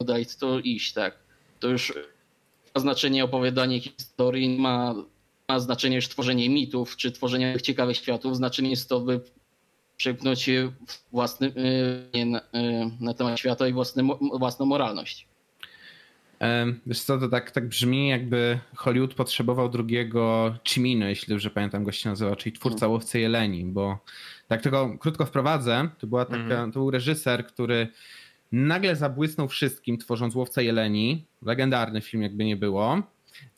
[0.00, 1.18] Dalej to iść, tak.
[1.60, 1.92] To już
[2.74, 4.94] ma znaczenie opowiadanie historii, ma,
[5.48, 8.36] ma znaczenie już tworzenie mitów, czy tworzenie ciekawych światów.
[8.36, 9.20] Znaczenie jest to, by
[9.96, 10.50] przepchnąć
[11.12, 11.52] własny,
[12.16, 12.42] y, na, y,
[13.00, 14.02] na temat świata i własny,
[14.38, 15.26] własną moralność.
[16.86, 21.92] Wiesz co, to tak, tak brzmi jakby Hollywood potrzebował drugiego Chimino, jeśli dobrze pamiętam go
[21.92, 23.98] się nazywa, czyli twórca Łowcy Jeleni, bo
[24.48, 26.72] tak tylko krótko wprowadzę, to, była taka, mm.
[26.72, 27.88] to był reżyser, który
[28.52, 33.02] nagle zabłysnął wszystkim tworząc Łowcę Jeleni, legendarny film jakby nie było,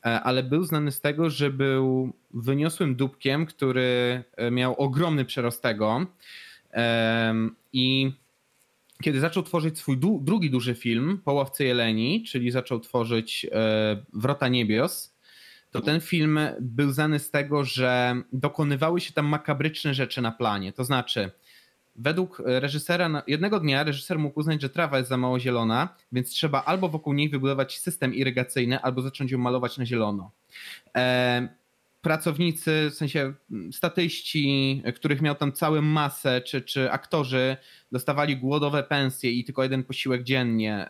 [0.07, 5.62] e, ale był znany z tego, że był wyniosłym dupkiem, który e, miał ogromny przerost
[5.62, 6.07] tego.
[7.72, 8.12] I
[9.03, 15.15] kiedy zaczął tworzyć swój drugi duży film, Połowcy Jeleni, czyli zaczął tworzyć e, Wrota Niebios,
[15.80, 20.72] to ten film był znany z tego, że dokonywały się tam makabryczne rzeczy na planie.
[20.72, 21.30] To znaczy,
[21.96, 26.64] według reżysera, jednego dnia reżyser mógł uznać, że trawa jest za mało zielona, więc trzeba
[26.64, 30.30] albo wokół niej wybudować system irygacyjny, albo zacząć ją malować na zielono.
[30.96, 31.48] E,
[32.07, 33.32] pracownicy, w sensie
[33.72, 37.57] statyści, których miał tam całą masę, czy, czy aktorzy
[37.92, 40.88] dostawali głodowe pensje i tylko jeden posiłek dziennie.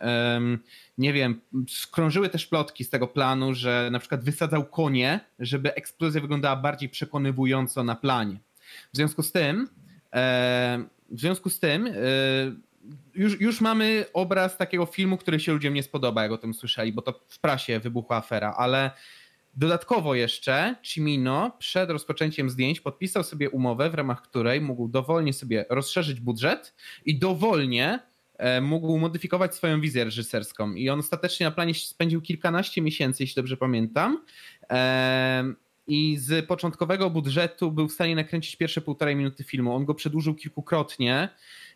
[0.97, 6.21] Nie wiem, skrążyły też plotki z tego planu, że na przykład wysadzał konie, żeby eksplozja
[6.21, 8.39] wyglądała bardziej przekonywująco na planie.
[8.93, 9.69] W związku z tym,
[11.09, 11.89] w związku z tym
[13.15, 16.93] już, już mamy obraz takiego filmu, który się ludziom nie spodoba, jak o tym słyszeli,
[16.93, 18.91] bo to w prasie wybuchła afera, ale
[19.57, 25.65] dodatkowo jeszcze Cimino przed rozpoczęciem zdjęć podpisał sobie umowę, w ramach której mógł dowolnie sobie
[25.69, 27.99] rozszerzyć budżet i dowolnie
[28.37, 30.73] e, mógł modyfikować swoją wizję reżyserską.
[30.73, 34.23] I on ostatecznie na planie spędził kilkanaście miesięcy, jeśli dobrze pamiętam.
[34.69, 35.43] E,
[35.87, 39.75] I z początkowego budżetu był w stanie nakręcić pierwsze półtorej minuty filmu.
[39.75, 41.29] On go przedłużył kilkukrotnie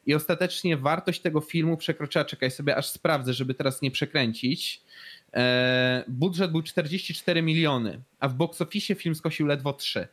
[0.05, 4.83] i ostatecznie wartość tego filmu przekroczyła, czekaj sobie aż sprawdzę, żeby teraz nie przekręcić.
[5.35, 10.07] E, budżet był 44 miliony, a w box office film skosił ledwo 3.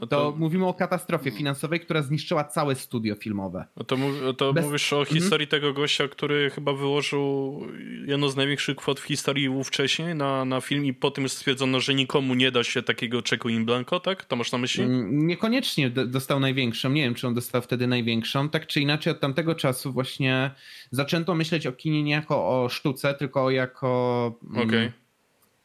[0.00, 3.64] To, to, mówimy o katastrofie finansowej, która zniszczyła całe studio filmowe.
[3.86, 3.96] To,
[4.38, 4.64] to Bez...
[4.64, 5.48] mówisz o historii mhm.
[5.48, 7.60] tego gościa, który chyba wyłożył
[8.06, 11.94] jedno z największych kwot w historii wcześniej na, na film i potem już stwierdzono, że
[11.94, 14.24] nikomu nie da się takiego czeku in blanco, tak?
[14.24, 14.84] To masz na myśli?
[14.84, 16.90] Mm, niekoniecznie dostał największą.
[16.90, 18.48] Nie wiem, czy on dostał wtedy największą.
[18.48, 20.50] Tak czy inaczej od tamtego czasu właśnie
[20.90, 24.38] zaczęto myśleć o kinie nie jako o sztuce, tylko jako...
[24.50, 24.68] Mm.
[24.68, 24.92] Okay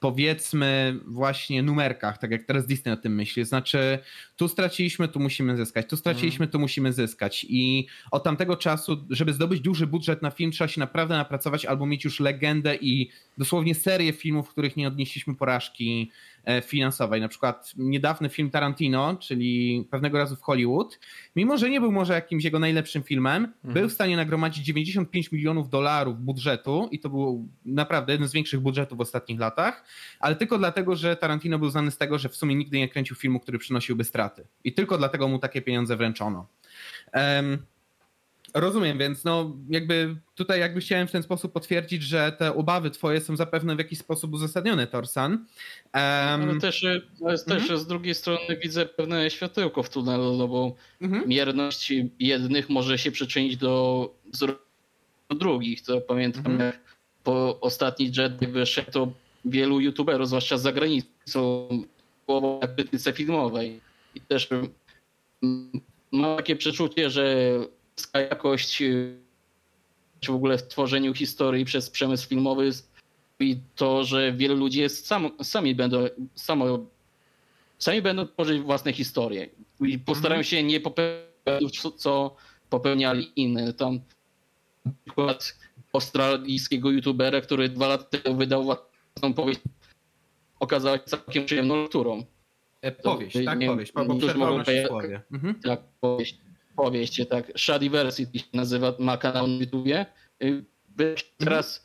[0.06, 3.46] powiedzmy właśnie numerkach, tak jak teraz Disney o tym myśli.
[3.46, 4.00] Znaczy,
[4.36, 6.52] tu straciliśmy, tu musimy zyskać, tu straciliśmy, mm.
[6.52, 7.46] tu musimy zyskać.
[7.50, 11.86] I od tamtego czasu, żeby zdobyć duży budżet na film, trzeba się naprawdę napracować albo
[11.86, 16.12] mieć już legendę i dosłownie serię filmów, w których nie odnieśliśmy porażki
[16.64, 17.22] finansowej.
[17.22, 21.00] Na przykład niedawny film Tarantino, czyli pewnego razu w Hollywood,
[21.36, 23.74] mimo że nie był może jakimś jego najlepszym filmem, mhm.
[23.74, 28.60] był w stanie nagromadzić 95 milionów dolarów budżetu i to był naprawdę jeden z większych
[28.60, 29.86] budżetów w ostatnich latach,
[30.20, 33.16] ale tylko dlatego, że Tarantino był znany z tego, że w sumie nigdy nie kręcił
[33.16, 34.48] filmu, który przynosiłby straty.
[34.64, 36.48] I tylko dlatego mu takie pieniądze wręczono.
[37.14, 37.58] Um,
[38.56, 43.22] Rozumiem, więc no jakby tutaj jakby chciałem w ten sposób potwierdzić, że te obawy twoje
[43.22, 45.32] są zapewne w jakiś sposób uzasadnione, Torsan.
[45.32, 45.46] Um...
[45.94, 46.86] Ale też,
[47.26, 47.80] ale też mhm.
[47.80, 51.30] z drugiej strony widzę pewne światełko w tunelu, no bo mhm.
[51.30, 54.66] mierność jednych może się przyczynić do wzrostu
[55.30, 55.82] drugich.
[55.82, 56.60] To pamiętam, mhm.
[56.60, 56.80] jak
[57.24, 59.12] po ostatni jet wyszedł, to
[59.46, 61.68] wielu youtuberów, zwłaszcza z zagranicą,
[62.28, 63.80] było na krytyce filmowej.
[64.16, 64.50] I też
[66.12, 67.50] mam takie przeczucie, że
[68.14, 68.78] jakość
[70.20, 72.72] czy w ogóle w tworzeniu historii przez przemysł filmowy
[73.40, 76.80] i to, że wielu ludzi jest sam, sami będą samo,
[77.78, 79.50] sami będą tworzyć własne historie
[79.82, 80.44] i postarają mhm.
[80.44, 82.36] się nie popełniać co
[82.70, 83.74] popełniali inni.
[83.74, 84.00] Tam
[85.06, 85.56] przykład
[85.94, 89.60] australijskiego youtubera, który dwa lata temu wydał własną powieść,
[90.60, 92.24] okazała się całkiem przyjemną lekturą.
[92.82, 93.60] E, powieść, tak?
[93.66, 94.64] Powieść, bo mogą
[95.32, 95.60] mhm.
[95.64, 96.45] Tak, powieść
[96.76, 100.06] powieść, tak, Shadiversity się nazywa, ma kanał na YouTubie.
[100.44, 100.66] Y,
[101.38, 101.84] teraz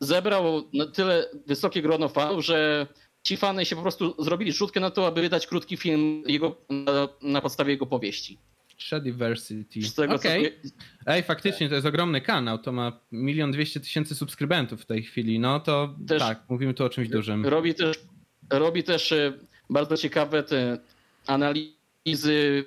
[0.00, 2.86] zebrał na tyle wysokie grono fanów, że
[3.22, 7.08] ci fany się po prostu zrobili rzutkę na to, aby wydać krótki film jego, na,
[7.22, 8.38] na podstawie jego powieści.
[8.78, 9.80] Shadiversity.
[10.14, 10.46] Okej.
[10.46, 10.60] Okay.
[11.06, 15.38] Ej, faktycznie to jest ogromny kanał, to ma milion dwieście tysięcy subskrybentów w tej chwili,
[15.38, 17.46] no to też tak, mówimy tu o czymś dużym.
[17.46, 17.96] Robi też,
[18.50, 19.32] robi też y,
[19.70, 20.78] bardzo ciekawe te
[21.26, 22.64] analizy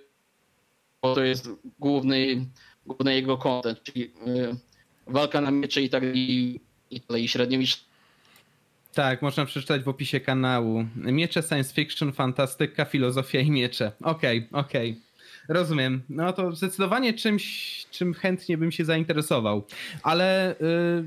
[1.04, 1.50] bo to jest
[1.80, 2.46] główny,
[2.86, 4.12] główny jego content, czyli y,
[5.08, 6.60] walka na miecze i tak i,
[6.92, 7.86] i dalej, średniowiecz.
[8.94, 10.86] Tak, można przeczytać w opisie kanału.
[10.96, 13.92] Miecze, science fiction, fantastyka, filozofia i miecze.
[14.02, 14.92] Okej, okay, okej.
[14.92, 15.04] Okay.
[15.50, 16.02] Rozumiem.
[16.10, 19.64] No to zdecydowanie czymś, czym chętnie bym się zainteresował.
[20.04, 21.06] Ale yy,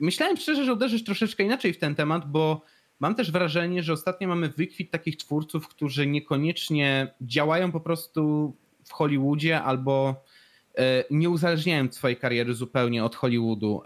[0.00, 2.64] myślałem szczerze, że uderzysz troszeczkę inaczej w ten temat, bo
[3.00, 8.52] mam też wrażenie, że ostatnio mamy wykwit takich twórców, którzy niekoniecznie działają po prostu
[8.86, 10.24] w Hollywoodzie albo
[10.78, 13.82] e, nie uzależniałem swojej kariery zupełnie od Hollywoodu.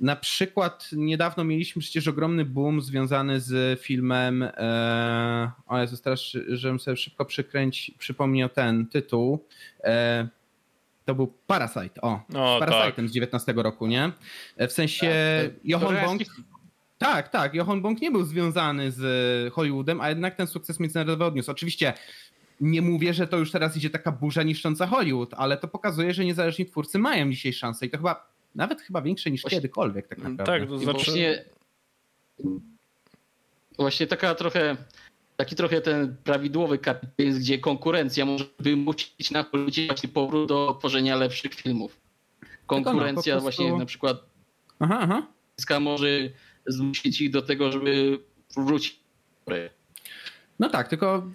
[0.00, 4.42] Na przykład niedawno mieliśmy przecież ogromny boom związany z filmem.
[4.42, 9.44] E, o Jezus, teraz, żebym sobie szybko przykręć, przypomniał ten tytuł.
[9.84, 10.28] E,
[11.04, 12.00] to był Parasite.
[12.00, 13.08] O, o Parasite'em tak.
[13.08, 14.12] z 19 roku, nie?
[14.58, 15.10] W sensie
[15.42, 16.22] tak, Johan Bong.
[16.98, 17.54] Tak, tak.
[17.54, 21.50] Johan Bong nie był związany z Hollywoodem, a jednak ten sukces międzynarodowy odniósł.
[21.50, 21.92] Oczywiście
[22.60, 26.24] nie mówię, że to już teraz idzie taka burza niszcząca Hollywood, ale to pokazuje, że
[26.24, 30.18] niezależni twórcy mają dzisiaj szansę i to chyba nawet chyba większe niż właśnie, kiedykolwiek tak
[30.18, 30.44] naprawdę.
[30.44, 30.92] Tak, to znaczy...
[31.04, 31.44] Właśnie,
[33.78, 34.76] właśnie taka trochę
[35.36, 41.16] taki trochę ten prawidłowy kapitalizm, gdzie konkurencja może wymusić na ludzi właśnie powrót do tworzenia
[41.16, 42.00] lepszych filmów.
[42.66, 43.62] Konkurencja no, prostu...
[43.62, 44.16] właśnie na przykład
[44.78, 45.26] aha, aha.
[45.80, 46.06] może
[46.66, 48.18] zmusić ich do tego, żeby
[48.56, 49.00] wrócić
[50.58, 51.26] No tak, tylko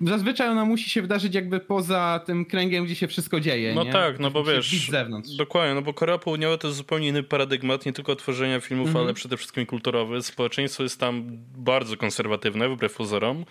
[0.00, 3.74] zazwyczaj ona musi się wydarzyć jakby poza tym kręgiem, gdzie się wszystko dzieje.
[3.74, 3.92] No nie?
[3.92, 4.86] tak, no bo wiesz.
[4.86, 5.30] Z zewnątrz.
[5.30, 9.04] Dokładnie, no bo Korea Południowa to jest zupełnie inny paradygmat, nie tylko tworzenia filmów, mhm.
[9.04, 10.22] ale przede wszystkim kulturowy.
[10.22, 11.24] Społeczeństwo jest tam
[11.56, 13.44] bardzo konserwatywne, wbrew pozorom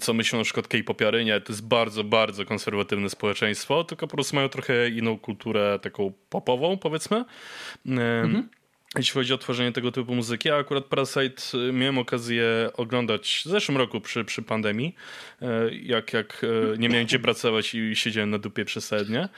[0.00, 4.36] co myślą na przykład K-popiary, nie, to jest bardzo, bardzo konserwatywne społeczeństwo, tylko po prostu
[4.36, 7.24] mają trochę inną kulturę taką popową, powiedzmy.
[7.86, 8.48] Mhm
[8.98, 10.50] jeśli chodzi o tworzenie tego typu muzyki.
[10.50, 12.44] A akurat Parasite y, miałem okazję
[12.74, 14.94] oglądać w zeszłym roku przy, przy pandemii,
[15.42, 15.46] y,
[15.82, 19.28] jak, jak y, nie miałem gdzie pracować i siedziałem na dupie przesadnie.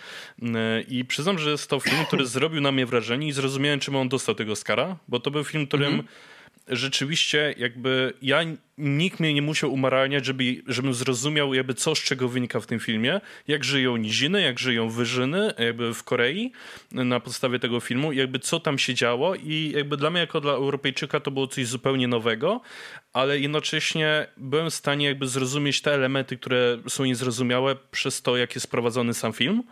[0.89, 4.09] I przyznam, że jest to film, który zrobił na mnie wrażenie i zrozumiałem, czemu on
[4.09, 6.36] dostał tego Oscara, bo to był film, którym mm -hmm
[6.69, 8.41] rzeczywiście jakby ja
[8.79, 12.81] nikt mnie nie musiał umaralniać, żeby, żebym zrozumiał jakby co z czego wynika w tym
[12.81, 16.53] filmie, jak żyją niziny, jak żyją wyżyny jakby w Korei
[16.93, 19.35] na podstawie tego filmu, jakby co tam się działo.
[19.35, 22.61] I jakby dla mnie jako dla Europejczyka to było coś zupełnie nowego,
[23.17, 28.55] ale jednocześnie byłem w stanie jakby zrozumieć te elementy, które są niezrozumiałe przez to, jak
[28.55, 29.63] jest prowadzony sam film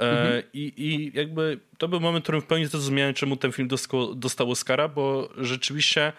[0.00, 0.42] e, mhm.
[0.52, 4.14] I, i jakby to był moment, w którym w pełni zrozumiałem, czemu ten film dostał,
[4.14, 6.12] dostał Oscara, bo rzeczywiście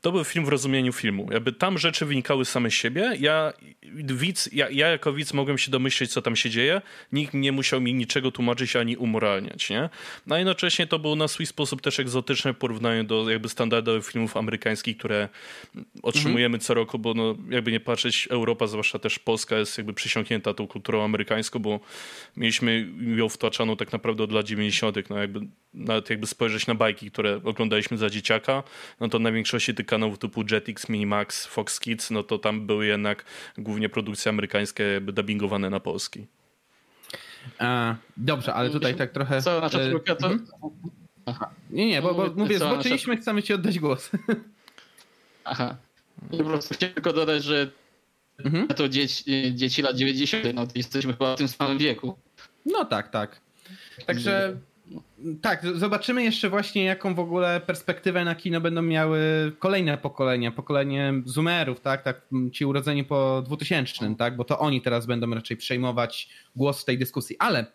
[0.00, 1.28] to był film w rozumieniu filmu.
[1.32, 3.12] Jakby tam rzeczy wynikały same z siebie.
[3.20, 3.52] Ja,
[3.92, 6.82] widz, ja, ja jako widz mogłem się domyśleć, co tam się dzieje.
[7.12, 9.88] Nikt nie musiał mi niczego tłumaczyć ani umoralniać, nie?
[10.26, 14.06] No a jednocześnie to było na swój sposób też egzotyczne w porównaniu do jakby standardowych
[14.06, 15.28] filmów amerykańskich, które
[16.02, 16.60] otrzymujemy mhm.
[16.60, 20.66] co roku, bo no, jakby nie patrzeć, Europa, zwłaszcza też Polska jest jakby przysiągnięta tą
[20.66, 21.80] kulturą amerykańską, bo
[22.36, 25.10] mieliśmy ją wtłaczaną tak naprawdę od lat 90.
[25.10, 25.40] No jakby
[25.74, 28.62] nawet jakby spojrzeć na bajki, które oglądaliśmy za dzieciaka,
[29.00, 32.86] no to na większości tych kanałów typu Jetix, Minimax, Fox Kids, no to tam były
[32.86, 33.24] jednak
[33.58, 36.26] głównie produkcje amerykańskie jakby dubbingowane na polski.
[37.58, 39.42] A, dobrze, ale tutaj tak trochę...
[39.42, 40.26] Co, nasza trójka to...
[40.26, 40.46] Mhm.
[41.26, 41.50] Aha.
[41.70, 43.22] Nie, nie, bo, bo mówię, co, zboczyliśmy, nasza...
[43.22, 44.10] chcemy ci oddać głos.
[45.44, 45.76] Aha.
[46.30, 47.70] Po prostu chciałem tylko dodać, że
[48.44, 48.68] mhm.
[48.68, 52.18] to dzieci, dzieci lat 90., no to jesteśmy chyba w tym samym wieku.
[52.66, 53.40] No tak, tak.
[54.06, 54.56] Także
[55.42, 59.20] tak, zobaczymy jeszcze właśnie jaką w ogóle perspektywę na kino będą miały
[59.58, 62.20] kolejne pokolenia, pokolenie zoomerów, tak, tak,
[62.52, 66.98] ci urodzeni po 2000, tak, bo to oni teraz będą raczej przejmować głos w tej
[66.98, 67.66] dyskusji, ale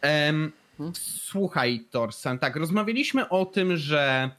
[0.00, 0.52] em,
[0.94, 4.30] słuchaj Torsan, tak, rozmawialiśmy o tym, że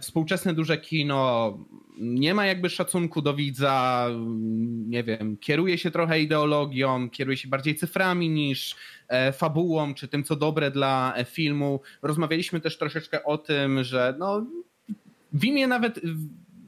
[0.00, 1.58] współczesne duże kino
[1.98, 4.08] nie ma jakby szacunku do widza,
[4.86, 8.76] nie wiem, kieruje się trochę ideologią, kieruje się bardziej cyframi niż
[9.08, 11.80] E, fabułą, czy tym, co dobre dla e, filmu.
[12.02, 14.46] Rozmawialiśmy też troszeczkę o tym, że no,
[15.32, 16.00] w imię nawet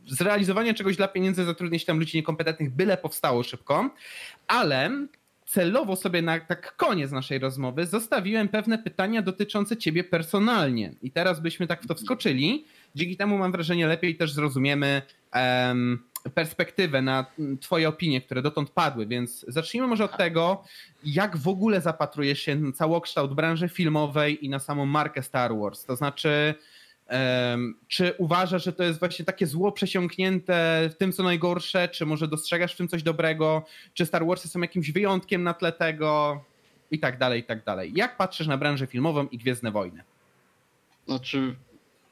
[0.06, 3.90] zrealizowania czegoś dla pieniędzy zatrudnić tam ludzi niekompetentnych, byle powstało szybko,
[4.46, 5.06] ale
[5.46, 10.94] celowo sobie na tak koniec naszej rozmowy zostawiłem pewne pytania dotyczące ciebie personalnie.
[11.02, 12.64] I teraz byśmy tak w to wskoczyli.
[12.96, 15.02] Dzięki temu mam wrażenie lepiej też zrozumiemy
[15.34, 16.02] um,
[16.34, 17.26] perspektywę na
[17.60, 20.64] Twoje opinie, które dotąd padły, więc zacznijmy może od tego,
[21.04, 25.84] jak w ogóle zapatrujesz się na całokształt branży filmowej i na samą markę Star Wars.
[25.84, 26.54] To znaczy,
[27.88, 32.28] czy uważasz, że to jest właśnie takie zło przesiąknięte w tym, co najgorsze, czy może
[32.28, 33.64] dostrzegasz w tym coś dobrego,
[33.94, 36.44] czy Star Warsy są jakimś wyjątkiem na tle tego
[36.90, 37.92] i tak dalej, i tak dalej.
[37.94, 40.02] Jak patrzysz na branżę filmową i Gwiezdne Wojny?
[41.06, 41.56] Znaczy,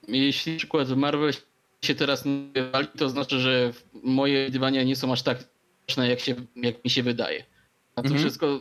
[0.08, 1.32] jeśli na przykład Marvel
[1.84, 3.72] się teraz nie wali, to znaczy, że
[4.02, 5.48] moje widywania nie są aż tak
[5.88, 7.44] ważne, jak, się, jak mi się wydaje.
[7.96, 8.20] A to mhm.
[8.20, 8.60] wszystko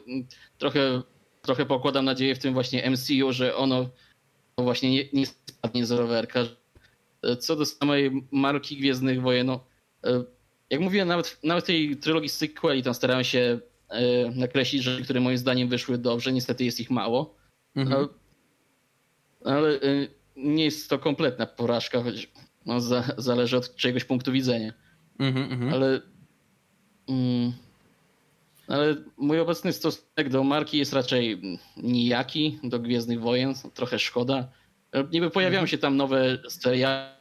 [0.58, 1.02] trochę,
[1.42, 3.90] trochę pokładam nadzieję w tym właśnie MCU, że ono
[4.58, 6.40] właśnie nie, nie spadnie z rowerka.
[7.40, 9.66] Co do samej marki Gwiezdnych Wojen, no,
[10.04, 10.24] e,
[10.70, 13.60] jak mówiłem, nawet, nawet tej trylogii sequeli tam starałem się
[13.90, 16.34] e, nakreślić rzeczy, które moim zdaniem wyszły dobrze.
[16.34, 17.36] Niestety jest ich mało.
[17.76, 18.08] Mhm.
[19.46, 19.80] Ale, ale
[20.36, 22.32] nie jest to kompletna porażka, choć
[22.66, 24.74] no, za, zależy od czyjegoś punktu widzenia.
[25.20, 25.74] Mm -hmm.
[25.74, 26.02] Ale,
[27.10, 27.54] mm,
[28.68, 31.42] ale mój obecny stosunek do marki jest raczej
[31.78, 34.48] nijaki, do Gwiezdnych Wojen, trochę szkoda.
[35.12, 35.72] Niby pojawiają mm -hmm.
[35.72, 37.16] się tam nowe seriale,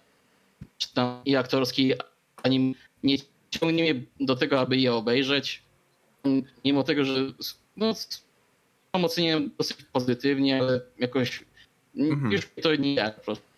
[0.79, 1.97] czy tam i aktorskie,
[2.43, 3.17] ani nie
[3.51, 5.63] ciągnie mnie do tego, aby je obejrzeć.
[6.65, 7.15] Mimo tego, że
[7.77, 7.95] no,
[8.93, 11.45] oceniam dosyć pozytywnie, ale jakoś
[11.97, 12.33] -hmm.
[12.33, 13.53] już to nijak po prostu.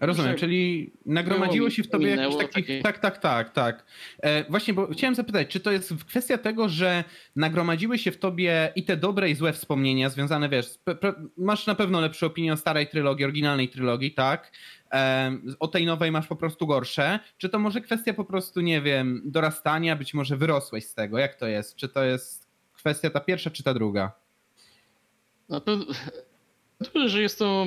[0.00, 2.54] Rozumiem, czyli nagromadziło się w tobie jakiś taki...
[2.54, 2.82] Takie...
[2.82, 3.84] Tak, tak, tak, tak.
[4.20, 7.04] E, właśnie, bo chciałem zapytać, czy to jest kwestia tego, że
[7.36, 10.78] nagromadziły się w tobie i te dobre i złe wspomnienia związane, wiesz,
[11.36, 14.52] masz na pewno lepsze opinie o starej trylogii, oryginalnej trylogii, tak?
[14.92, 17.18] E, o tej nowej masz po prostu gorsze.
[17.38, 21.18] Czy to może kwestia po prostu, nie wiem, dorastania, być może wyrosłeś z tego?
[21.18, 21.76] Jak to jest?
[21.76, 24.12] Czy to jest kwestia ta pierwsza, czy ta druga?
[25.48, 25.78] No to
[27.06, 27.66] że jest to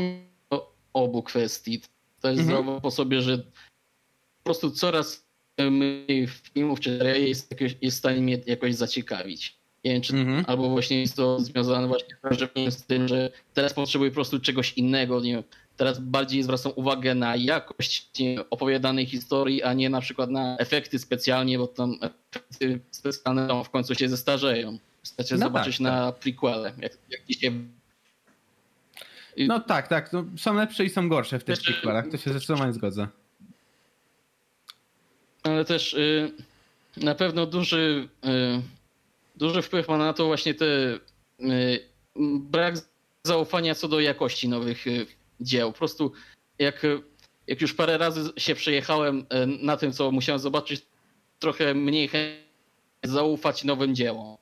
[0.94, 1.82] obu kwestii.
[2.22, 2.46] To jest mhm.
[2.46, 5.28] zdrowo po sobie, że po prostu coraz
[6.54, 9.58] filmów czy jest, jest w stanie mnie jakoś zaciekawić.
[9.84, 10.44] Nie wiem, czy, mhm.
[10.48, 15.22] Albo właśnie jest to związane właśnie z tym, że teraz potrzebuję po prostu czegoś innego.
[15.22, 15.44] Nie wiem,
[15.78, 21.58] teraz bardziej zwracam uwagę na jakość opowiadanej historii, a nie na przykład na efekty specjalnie,
[21.58, 24.78] bo tam efekty specjalne w końcu się zestarzeją.
[25.02, 26.20] Wystarczy no zobaczyć tak, na tak.
[26.20, 26.98] prequele, jak,
[27.42, 27.54] jak
[29.38, 30.14] no tak, tak.
[30.14, 32.08] No, są lepsze i są gorsze w tych prequelach.
[32.12, 33.08] To się zdecydowanie zgodzę.
[35.44, 36.32] Ale też y,
[36.98, 38.62] na pewno duży, y,
[39.36, 41.00] duży wpływ ma na to właśnie te y,
[42.40, 42.76] brak
[43.24, 45.06] zaufania co do jakości nowych y,
[45.40, 45.72] dzieł.
[45.72, 46.12] Po prostu
[46.60, 46.86] jak,
[47.48, 50.86] jak już parę razy się przejechałem y, na tym, co musiałem zobaczyć,
[51.40, 52.10] trochę mniej
[53.04, 54.38] zaufać nowym dziełom.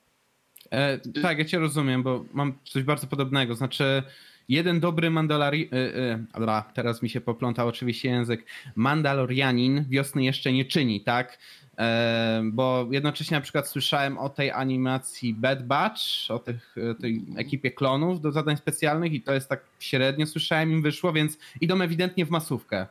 [0.71, 3.55] E, tak, ja cię rozumiem, bo mam coś bardzo podobnego.
[3.55, 4.03] Znaczy,
[4.49, 5.69] jeden dobry Mandalori...
[5.71, 8.45] Yy, yy, teraz mi się poplątał oczywiście język.
[8.75, 11.37] Mandalorianin wiosny jeszcze nie czyni, tak?
[11.77, 17.25] E, bo jednocześnie na przykład słyszałem o tej animacji Bad Batch, o tych, e, tej
[17.37, 21.81] ekipie klonów do zadań specjalnych i to jest tak średnio słyszałem im wyszło, więc idą
[21.81, 22.87] ewidentnie w masówkę.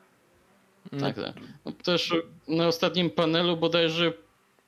[1.01, 1.35] Tak, tak.
[1.64, 2.14] No, też
[2.48, 4.12] na ostatnim panelu bodajże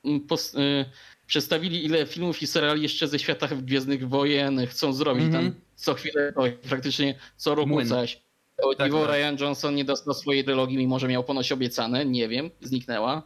[0.05, 0.21] mm,
[0.57, 0.85] y,
[1.27, 5.25] przedstawili ile filmów i seriali jeszcze ze świata Gwiezdnych Wojen chcą zrobić.
[5.25, 5.53] Mm -hmm.
[5.53, 6.33] Tam co chwilę,
[6.69, 7.89] praktycznie co roku Młyn.
[7.89, 8.23] coś.
[8.63, 9.11] O tak, tak.
[9.11, 13.23] Ryan Johnson nie dostał swojej trilogii, mimo że miał ponoć obiecane, nie wiem, zniknęła.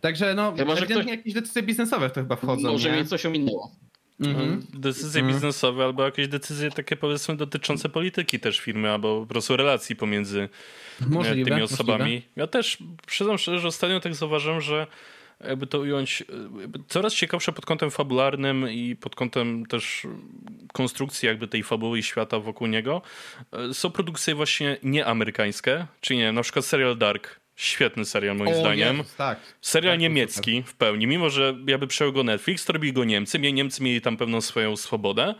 [0.00, 1.06] Także no, chyba, że ktoś...
[1.06, 2.72] jakieś decyzje biznesowe w to chyba wchodzą.
[2.72, 3.72] Może mnie coś ominęło.
[4.20, 4.66] Mhm.
[4.74, 5.34] Decyzje mhm.
[5.34, 10.48] biznesowe albo jakieś decyzje takie powiedzmy dotyczące polityki też firmy, albo po prostu relacji pomiędzy
[11.02, 11.98] e, możliwe, tymi osobami.
[11.98, 12.26] Możliwe.
[12.36, 14.86] Ja też przyznam szczerze, że ostatnio tak zauważyłem, że
[15.40, 16.24] jakby to ująć,
[16.88, 20.06] coraz ciekawsze pod kątem fabularnym i pod kątem też
[20.72, 23.02] konstrukcji jakby tej fabuły i świata wokół niego
[23.52, 28.60] e, są produkcje właśnie nieamerykańskie, czyli nie na przykład serial Dark Świetny serial moim o,
[28.60, 28.98] zdaniem.
[28.98, 29.38] Jest, tak.
[29.60, 31.06] Serial tak, niemiecki w pełni.
[31.06, 33.38] Mimo, że jakby przejął go Netflix, to robili go Niemcy.
[33.38, 35.34] Niemcy mieli tam pewną swoją swobodę.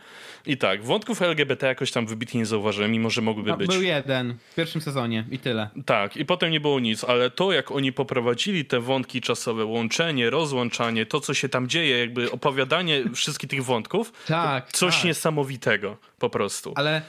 [0.45, 3.67] I tak, wątków LGBT jakoś tam wybitnie nie zauważyłem, mimo że mogłyby no, być.
[3.67, 5.69] Był jeden w pierwszym sezonie i tyle.
[5.85, 10.29] Tak, i potem nie było nic, ale to jak oni poprowadzili te wątki czasowe, łączenie,
[10.29, 15.05] rozłączanie, to co się tam dzieje, jakby opowiadanie wszystkich tych wątków, tak, coś tak.
[15.05, 16.73] niesamowitego po prostu.
[16.75, 17.01] Ale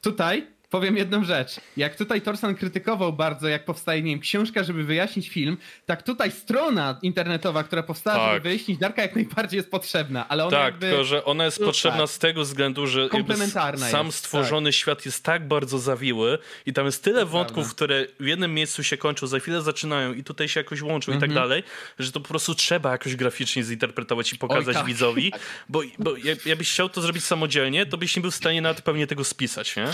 [0.00, 1.60] tutaj powiem jedną rzecz.
[1.76, 6.30] Jak tutaj Torsan krytykował bardzo, jak powstaje, nie wiem, książka, żeby wyjaśnić film, tak tutaj
[6.30, 8.34] strona internetowa, która powstała, tak.
[8.34, 10.88] żeby wyjaśnić Darka, jak najbardziej jest potrzebna, ale ona Tak, jakby...
[10.88, 12.10] tylko że ona jest potrzebna tak.
[12.10, 13.08] z tego względu, że
[13.90, 14.74] sam jest, stworzony tak.
[14.74, 17.74] świat jest tak bardzo zawiły i tam jest tyle to wątków, prawda.
[17.74, 21.14] które w jednym miejscu się kończą, za chwilę zaczynają i tutaj się jakoś łączą i
[21.14, 21.48] tak mhm.
[21.48, 21.62] dalej,
[21.98, 24.86] że to po prostu trzeba jakoś graficznie zinterpretować i pokazać Oj, tak.
[24.86, 25.32] widzowi,
[25.68, 26.14] bo, bo
[26.46, 29.76] jakbyś chciał to zrobić samodzielnie, to byś nie był w stanie nawet pewnie tego spisać,
[29.76, 29.86] nie?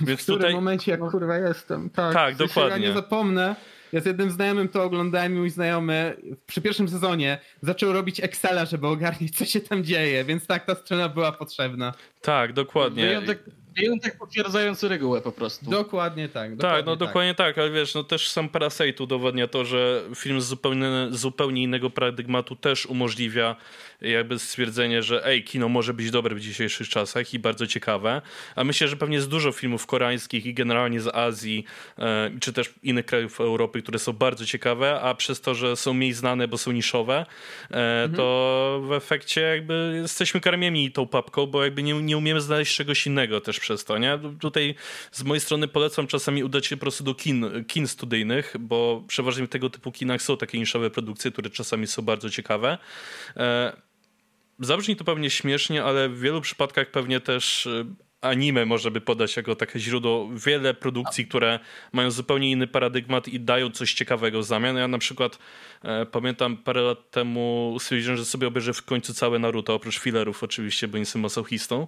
[0.00, 0.54] Więc w którym tutaj...
[0.54, 1.90] momencie, jak kurwa jestem.
[1.90, 2.70] Tak, tak dokładnie.
[2.70, 3.56] Ja nie zapomnę.
[3.92, 6.16] Ja z jednym znajomym to oglądałem i mój znajomy
[6.46, 10.74] przy pierwszym sezonie zaczął robić Excela, żeby ogarnić, co się tam dzieje, więc tak, ta
[10.74, 11.94] strona była potrzebna.
[12.20, 13.06] Tak, dokładnie.
[13.06, 13.44] Wyjątek,
[13.76, 15.70] wyjątek potwierdzający regułę po prostu.
[15.70, 16.56] Dokładnie tak.
[16.56, 17.08] Dokładnie tak, no tak.
[17.08, 21.62] dokładnie tak, ale wiesz, no też sam Parasite udowodnia to, że film z zupełnie, zupełnie
[21.62, 23.56] innego paradygmatu też umożliwia
[24.00, 28.22] jakby stwierdzenie, że ej, kino może być dobre w dzisiejszych czasach i bardzo ciekawe.
[28.56, 31.64] A myślę, że pewnie jest dużo filmów koreańskich i generalnie z Azji,
[31.98, 35.94] e, czy też innych krajów Europy, które są bardzo ciekawe, a przez to, że są
[35.94, 37.26] mniej znane, bo są niszowe,
[37.70, 38.14] e, mhm.
[38.14, 43.06] to w efekcie jakby jesteśmy karmieni tą papką, bo jakby nie, nie umiemy znaleźć czegoś
[43.06, 44.18] innego też przez to, nie?
[44.40, 44.74] Tutaj
[45.12, 49.46] z mojej strony polecam czasami udać się po prostu do kin, kin studyjnych, bo przeważnie
[49.46, 52.78] w tego typu kinach są takie niszowe produkcje, które czasami są bardzo ciekawe.
[54.58, 57.86] Zabrzmi to pewnie śmiesznie, ale w wielu przypadkach pewnie też y,
[58.20, 61.58] anime może by podać jako takie źródło wiele produkcji, które
[61.92, 64.76] mają zupełnie inny paradygmat i dają coś ciekawego w zamian.
[64.76, 65.38] Ja na przykład
[65.82, 70.42] e, pamiętam parę lat temu stwierdziłem, że sobie obejrzę w końcu całe Naruto, oprócz fillerów
[70.42, 71.86] oczywiście, bo nie jestem masochistą.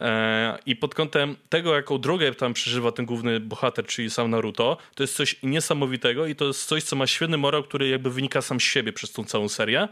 [0.00, 4.76] E, I pod kątem tego, jaką drogę tam przeżywa ten główny bohater, czyli sam Naruto,
[4.94, 8.42] to jest coś niesamowitego i to jest coś, co ma świetny morał, który jakby wynika
[8.42, 9.88] sam z siebie przez tą całą serię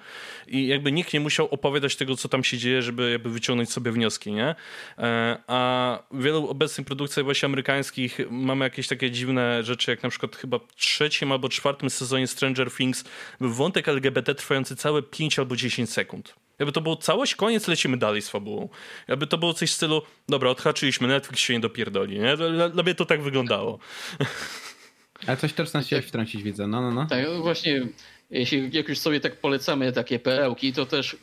[0.49, 3.93] i jakby nikt nie musiał opowiadać tego, co tam się dzieje, żeby jakby wyciągnąć sobie
[3.93, 4.55] wnioski, nie?
[4.99, 5.80] E, a
[6.11, 10.59] w wielu obecnych produkcjach właśnie amerykańskich mamy jakieś takie dziwne rzeczy, jak na przykład chyba
[10.59, 13.05] w trzecim albo czwartym sezonie Stranger Things
[13.41, 16.35] wątek LGBT trwający całe 5 albo 10 sekund.
[16.59, 18.69] Jakby to było całość, koniec, lecimy dalej z fabułą.
[19.09, 22.37] Jakby to było coś w stylu, dobra, odhaczyliśmy, Netflix się nie dopierdoli, nie?
[22.37, 23.79] Dla, dla mnie to tak wyglądało.
[25.27, 27.07] Ale coś też na siebie wtrącić widzę, no, no, no.
[27.07, 27.87] Tak, właśnie,
[28.31, 31.17] jeśli jak już sobie tak polecamy takie perełki, to też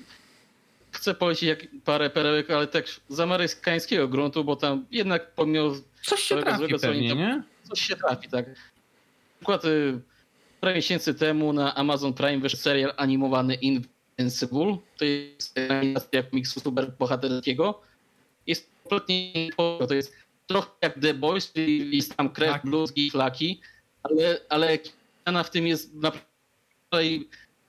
[0.92, 5.72] chcę polecić jak parę perełek, ale tak z amerykańskiego gruntu, bo tam jednak pomimo
[6.04, 7.44] coś się trafi złego, pewnie, nie?
[7.64, 8.48] Coś się trafi, tak.
[8.48, 8.56] Na
[9.40, 10.00] przykład y,
[10.62, 14.78] parę miesięcy temu na Amazon Prime wyszedł serial animowany Invincible.
[14.98, 17.82] To jest animacja komiksu superbohaterskiego.
[18.48, 20.14] Jest kompletnie to jest
[20.48, 22.66] trochę jak The Boys, czyli jest tam krew, tak.
[22.66, 23.62] bluzgi, flaki,
[24.04, 26.28] ale, ale w tym jest naprawdę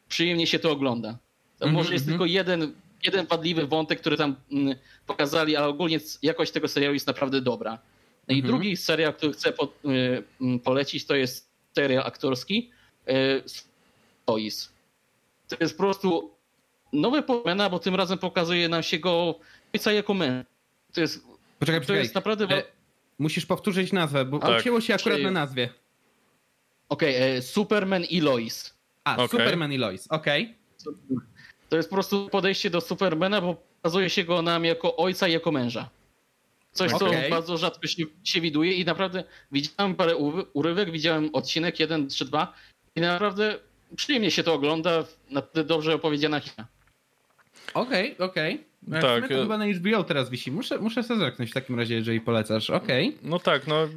[0.08, 1.18] przyjemnie się to ogląda.
[1.58, 2.18] To mm -hmm, może jest mm -hmm.
[2.18, 2.72] tylko jeden,
[3.04, 4.74] jeden wadliwy wątek, który tam mm,
[5.06, 7.78] pokazali, ale ogólnie jakość tego serialu jest naprawdę dobra.
[8.28, 8.46] No i -hmm.
[8.46, 12.70] drugi serial, który chcę po, y, mm, polecić, to jest serial aktorski.
[13.08, 13.42] Y,
[15.48, 16.30] to jest po prostu
[16.92, 19.40] nowe pomena, bo tym razem pokazuje nam się go
[19.74, 20.48] ojca jako mężczyzn.
[20.92, 21.24] To jest,
[21.58, 22.44] poczekaj, to jest naprawdę...
[22.56, 22.62] E,
[23.18, 24.50] musisz powtórzyć nazwę, bo tak.
[24.50, 25.68] odcięło się akurat na nazwie.
[26.88, 28.74] Okej, okay, e, Superman i Lois.
[29.04, 29.28] A, okay.
[29.28, 30.56] Superman i Lois, okej.
[30.82, 31.18] Okay.
[31.68, 35.32] To jest po prostu podejście do Supermana, bo pokazuje się go nam jako ojca i
[35.32, 35.88] jako męża.
[36.72, 37.22] Coś, okay.
[37.22, 40.16] co bardzo rzadko się, się widuje i naprawdę widziałem parę
[40.52, 42.52] urywek, widziałem odcinek jeden czy dwa
[42.96, 43.58] i naprawdę
[43.96, 46.68] przyjemnie się to ogląda, naprawdę dobrze opowiedziana historia.
[47.74, 48.54] Okej, okay, okej.
[48.54, 48.67] Okay.
[48.86, 49.28] No tak.
[49.28, 50.52] To e- chyba na HBO teraz wisi.
[50.52, 52.70] Muszę, muszę sobie zerknąć w takim razie, jeżeli polecasz.
[52.70, 53.08] Okej.
[53.08, 53.30] Okay.
[53.30, 53.88] No tak, no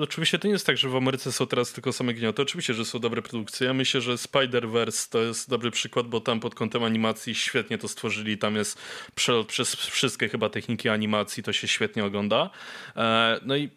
[0.00, 2.42] oczywiście to nie jest tak, że w Ameryce są teraz tylko same gnioty.
[2.42, 3.66] Oczywiście, że są dobre produkcje.
[3.66, 7.88] Ja myślę, że Spider-Verse to jest dobry przykład, bo tam pod kątem animacji świetnie to
[7.88, 8.38] stworzyli.
[8.38, 8.78] Tam jest
[9.14, 12.50] przelot przez wszystkie chyba techniki animacji, to się świetnie ogląda.
[12.96, 13.70] E, no i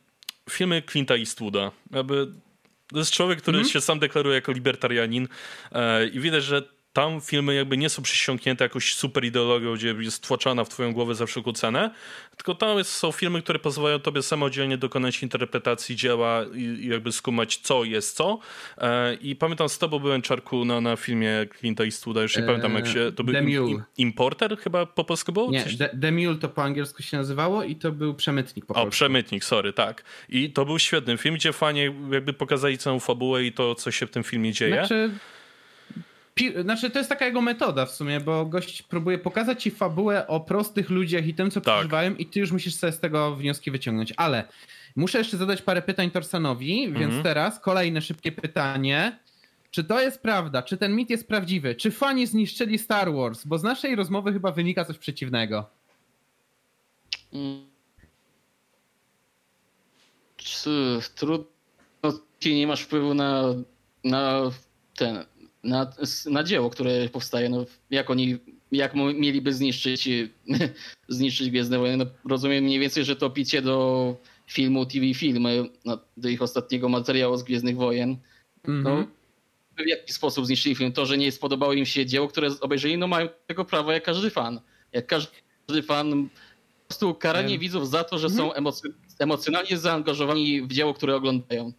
[0.50, 1.72] filmy Clint'a Eastwooda.
[1.92, 2.28] Jakby
[2.88, 3.74] to jest człowiek, który mm -hmm.
[3.74, 5.28] się sam deklaruje jako libertarianin
[5.72, 10.28] e, i widać, że tam filmy jakby nie są przysiągnięte jakąś super ideologią, gdzie jest
[10.28, 11.92] tłoczona w twoją głowę za wszelką cenę,
[12.38, 17.12] tylko tam jest, są filmy, które pozwalają tobie samodzielnie dokonać interpretacji dzieła i, i jakby
[17.12, 18.40] skumać, co jest co.
[18.78, 22.48] E, I pamiętam z tobą byłem, Czarku, na, na filmie Clint'a Eastwooda, już nie eee,
[22.48, 23.12] pamiętam jak się...
[23.16, 25.52] To był im, Importer chyba po polsku było?
[25.52, 25.66] Nie,
[26.02, 28.88] The, Mule to po angielsku się nazywało i to był Przemytnik po polsku.
[28.88, 30.04] O, Przemytnik, sorry, tak.
[30.30, 34.08] I to był świetny film, gdzie fajnie jakby pokazali całą fabułę i to, co się
[34.08, 34.74] w tym filmie dzieje.
[34.74, 35.10] Znaczy
[36.62, 40.40] znaczy, to jest taka jego metoda w sumie, bo gość próbuje pokazać ci fabułę o
[40.40, 41.76] prostych ludziach i tym, co tak.
[41.76, 44.14] przeżywają, i ty już musisz sobie z tego wnioski wyciągnąć.
[44.18, 44.48] Ale
[44.96, 47.12] muszę jeszcze zadać parę pytań Torsanowi, mhm.
[47.12, 49.20] więc teraz kolejne szybkie pytanie.
[49.72, 50.64] Czy to jest prawda?
[50.64, 51.76] Czy ten mit jest prawdziwy?
[51.76, 53.46] Czy fani zniszczyli Star Wars?
[53.46, 55.70] Bo z naszej rozmowy chyba wynika coś przeciwnego.
[61.16, 61.46] Trudno,
[62.46, 63.44] nie masz wpływu na,
[64.04, 64.52] na
[64.96, 65.26] ten
[65.66, 65.92] na,
[66.26, 67.50] na dzieło, które powstaje.
[67.50, 68.38] No, jak oni,
[68.72, 70.10] jak mieliby zniszczyć,
[71.08, 71.98] zniszczyć Gwiezdne Wojny?
[71.98, 74.16] No, rozumiem mniej więcej, że to picie do
[74.48, 75.48] filmu TV Film,
[75.86, 78.10] no, do ich ostatniego materiału z Gwiezdnych Wojen.
[78.68, 78.84] Mm -hmm.
[78.84, 79.08] No, mhm.
[79.78, 80.92] w jaki sposób zniszczyli film?
[80.92, 84.30] To, że nie spodobało im się dzieło, które obejrzeli, no mają tego prawa jak każdy
[84.30, 84.60] fan.
[84.92, 86.30] Jak każdy fan
[86.86, 91.74] po prostu karanie widzów za to, że są emocy emocjonalnie zaangażowani w dzieło, które oglądają.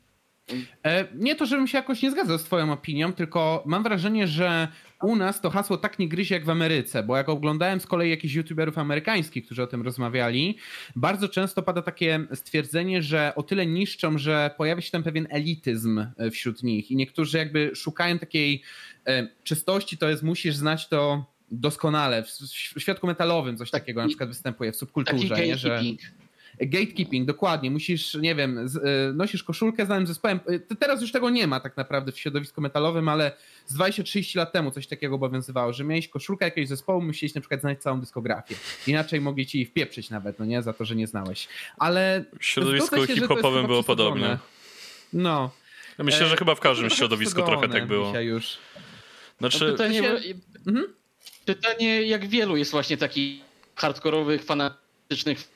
[0.84, 4.68] E, nie to, żebym się jakoś nie zgadzał z twoją opinią, tylko mam wrażenie, że
[5.02, 8.10] u nas to hasło tak nie gryzie jak w Ameryce, bo jak oglądałem z kolei
[8.10, 10.58] jakichś youtuberów amerykańskich, którzy o tym rozmawiali,
[10.96, 16.06] bardzo często pada takie stwierdzenie, że o tyle niszczą, że pojawia się tam pewien elityzm
[16.16, 16.90] e, wśród nich.
[16.90, 18.62] I niektórzy jakby szukają takiej
[19.06, 22.22] e, czystości, to jest musisz znać to doskonale.
[22.76, 25.82] W świadku metalowym coś takiego na przykład występuje w subkulturze, nie, że...
[26.60, 27.70] Gatekeeping, dokładnie.
[27.70, 28.80] Musisz, nie wiem, z, y,
[29.14, 30.40] nosisz koszulkę z danym zespołem.
[30.50, 33.32] Y, teraz już tego nie ma tak naprawdę w środowisku metalowym, ale
[33.66, 37.60] z 20-30 lat temu coś takiego obowiązywało, że miałeś koszulkę jakiegoś zespołu, musiałeś na przykład
[37.60, 38.54] znać całą dyskografię.
[38.86, 41.48] Inaczej mogli ci wpieprzyć nawet, no nie, za to, że nie znałeś.
[41.78, 44.38] Ale w środowisku hip-hopowym było podobnie.
[45.12, 45.50] No.
[45.98, 48.20] Ja myślę, że e, chyba w każdym środowisku trochę tak było.
[48.20, 48.58] Już.
[49.38, 49.64] Znaczy...
[49.64, 50.10] No pytanie,
[50.66, 50.86] mhm.
[51.44, 53.40] pytanie, jak wielu jest właśnie takich
[53.76, 55.55] hardkorowych, fanatycznych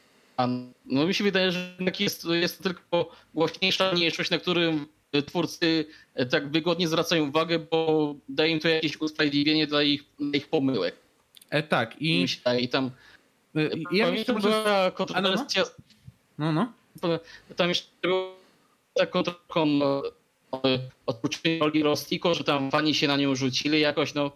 [0.86, 4.86] no mi się wydaje, że jest, jest to tylko głośniejsza mniejszość, na którym
[5.26, 5.86] twórcy
[6.30, 10.94] tak wygodnie zwracają uwagę, bo daje im to jakieś usprawiedliwienie dla ich, dla ich pomyłek.
[11.50, 12.26] E, tak i...
[12.60, 12.90] I tam...
[13.56, 13.60] E,
[13.92, 14.48] ja pamiętam, może...
[14.48, 15.64] była kontrowersja...
[16.38, 16.72] No, no.
[17.56, 18.32] Tam jeszcze była
[18.94, 19.66] taką trochę
[21.06, 24.30] odpuszczenie roli Rostiko, że tam fani się na nią rzucili jakoś, no...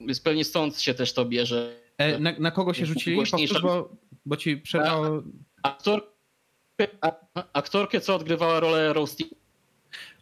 [0.00, 1.76] Więc pewnie stąd się też to bierze.
[1.98, 3.16] E, na, na, kogo się rzucili?
[3.16, 3.88] Powtórz, bo
[4.26, 5.22] bo ci przerwało...
[5.62, 6.14] Aktor...
[7.52, 9.24] Aktorkę, co odgrywała rolę Roasty.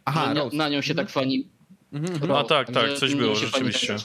[0.05, 1.47] Aha, na, na nią się tak fani.
[1.93, 2.31] Mhm.
[2.31, 3.95] A tak, tak, coś było rzeczywiście.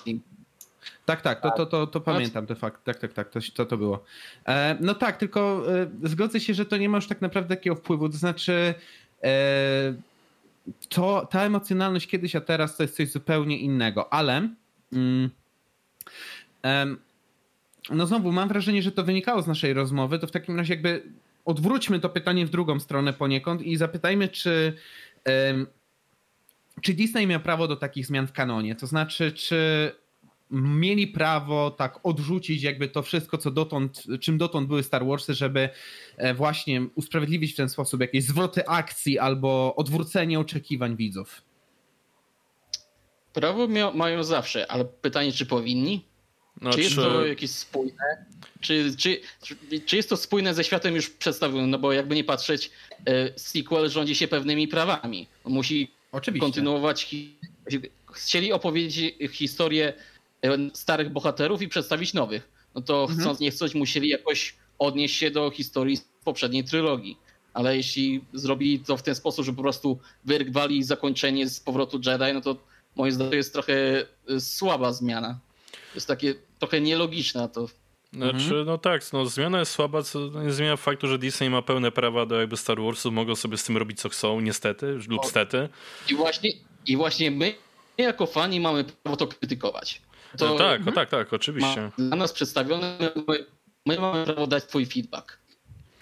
[1.05, 2.85] Tak, tak, to, to, to, to pamiętam to fakt.
[2.85, 4.05] Tak, tak, tak, to, to, to było.
[4.47, 5.63] E, no tak, tylko
[6.05, 8.09] e, zgodzę się, że to nie ma już tak naprawdę takiego wpływu.
[8.09, 8.75] To znaczy,
[9.25, 9.95] e,
[10.89, 14.49] to, ta emocjonalność kiedyś, a teraz to jest coś zupełnie innego, ale.
[14.93, 15.31] Mm,
[17.91, 21.03] no znowu mam wrażenie, że to wynikało z naszej rozmowy, to w takim razie jakby
[21.45, 24.77] odwróćmy to pytanie w drugą stronę poniekąd i zapytajmy, czy
[26.83, 28.75] czy Disney miał prawo do takich zmian w kanonie?
[28.75, 29.93] To znaczy, czy
[30.51, 35.69] mieli prawo tak odrzucić jakby to wszystko, co dotąd, czym dotąd były Star Warsy, żeby
[36.17, 41.43] e, właśnie usprawiedliwić w ten sposób jakieś zwroty akcji albo odwrócenie oczekiwań widzów?
[43.33, 46.08] Prawo mają zawsze, ale pytanie, czy powinni?
[46.61, 46.97] No, czy jest czy...
[46.97, 48.27] to jakieś spójne?
[48.61, 49.21] Czy, czy,
[49.87, 51.71] czy jest to spójne ze światem już przedstawionym?
[51.71, 52.71] No bo jakby nie patrzeć,
[53.07, 55.27] e, sequel rządzi się pewnymi prawami.
[55.45, 56.47] Musi Oczywiście.
[56.47, 57.15] kontynuować.
[58.13, 59.93] Chcieli opowiedzieć historię
[60.43, 62.49] e, starych bohaterów i przedstawić nowych.
[62.75, 63.21] No to mhm.
[63.21, 67.17] chcąc nie chcąc, musieli jakoś odnieść się do historii z poprzedniej trylogii.
[67.55, 72.35] Ale jeśli zrobili to w ten sposób, że po prostu wyrwali zakończenie z powrotu Jedi,
[72.35, 72.57] no to
[72.97, 73.75] moim zdaniem jest trochę
[74.29, 75.39] e, słaba zmiana.
[75.99, 77.69] To jest takie trochę nielogiczne to.
[78.13, 78.67] Znaczy, mhm.
[78.67, 82.27] no tak, no, zmiana jest słaba, co nie zmienia faktu, że Disney ma pełne prawa
[82.27, 85.69] do jakby Star Warsu, mogą sobie z tym robić co chcą, niestety lub stety.
[86.11, 86.51] I właśnie,
[86.87, 87.55] I właśnie my
[87.99, 90.03] jako fani mamy prawo to krytykować.
[90.39, 91.91] To no tak, no tak, tak, oczywiście.
[91.99, 92.99] Dla nas przedstawione,
[93.29, 93.47] my,
[93.87, 95.39] my mamy prawo dać twój feedback.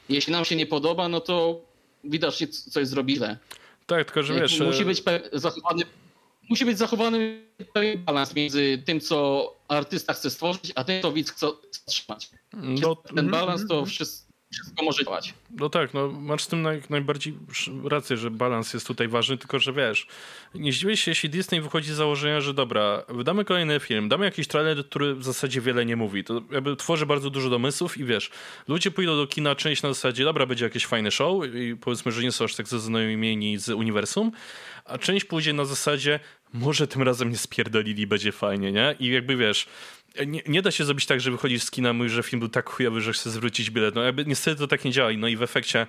[0.09, 1.61] Jeśli nam się nie podoba, no to
[2.05, 3.39] widocznie coś zrobi źle.
[3.87, 4.61] Tak, tylko że wiesz...
[4.61, 5.03] Musi być
[5.33, 5.85] zachowany
[6.49, 11.31] musi być zachowany pewien balans między tym, co artysta chce stworzyć, a tym, co widz
[11.31, 11.47] chce
[11.87, 12.31] trzymać.
[12.53, 14.26] No, ten mhm, balans to mhm.
[14.53, 15.35] Wszystko może działać.
[15.51, 17.35] No tak, no masz z tym naj, najbardziej
[17.85, 20.07] rację, że balans jest tutaj ważny, tylko że wiesz,
[20.55, 24.49] nie zdziwię się, jeśli Disney wychodzi z założenia, że dobra, wydamy kolejny film, damy jakiś
[24.49, 26.25] trailer, który w zasadzie wiele nie mówi.
[26.25, 28.31] To jakby tworzy bardzo dużo domysłów i wiesz,
[28.69, 32.23] ludzie pójdą do kina część na zasadzie, dobra, będzie jakieś fajne show i powiedzmy, że
[32.23, 34.33] nie są aż tak zaznajomieni z uniwersum,
[34.85, 36.21] a część pójdzie na zasadzie,
[36.53, 38.97] może tym razem nie spierdolili, będzie fajnie, nie?
[39.01, 39.67] I jakby wiesz,
[40.27, 42.71] nie, nie, da się zrobić tak, że wychodzisz z kina, mówisz, że film był tak
[42.71, 43.95] chujowy, że chcesz zwrócić bilet.
[43.95, 45.11] No jakby niestety to tak nie działa.
[45.19, 45.87] No i w efekcie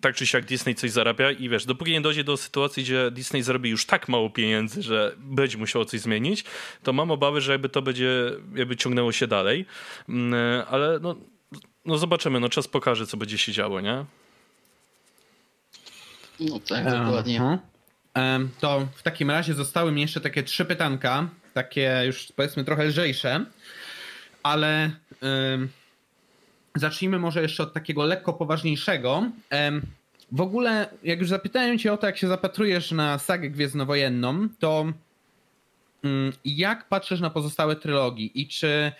[0.00, 3.42] tak czy siak Disney coś zarabia i wiesz, dopóki nie dojdzie do sytuacji, gdzie Disney
[3.42, 6.44] zarobi już tak mało pieniędzy, że będzie musiało coś zmienić,
[6.82, 9.66] to mam obawy, że jakby to będzie, jakby ciągnęło się dalej.
[10.08, 11.16] Mm, ale no,
[11.84, 14.04] no zobaczymy, no czas pokaże, co będzie się działo, nie?
[16.40, 17.58] No tak, dokładnie.
[18.60, 21.28] To w takim razie zostały mi jeszcze takie trzy pytanka,
[21.62, 23.44] takie już powiedzmy trochę lżejsze,
[24.42, 24.90] ale
[26.74, 29.24] zacznijmy może jeszcze od takiego lekko poważniejszego.
[30.32, 34.92] w ogóle, jak już zapytałem cię o to, jak się zapatrujesz na sagę gwiezdnowojenną, to
[36.04, 38.92] mm, jak patrzysz na pozostałe trylogii i czy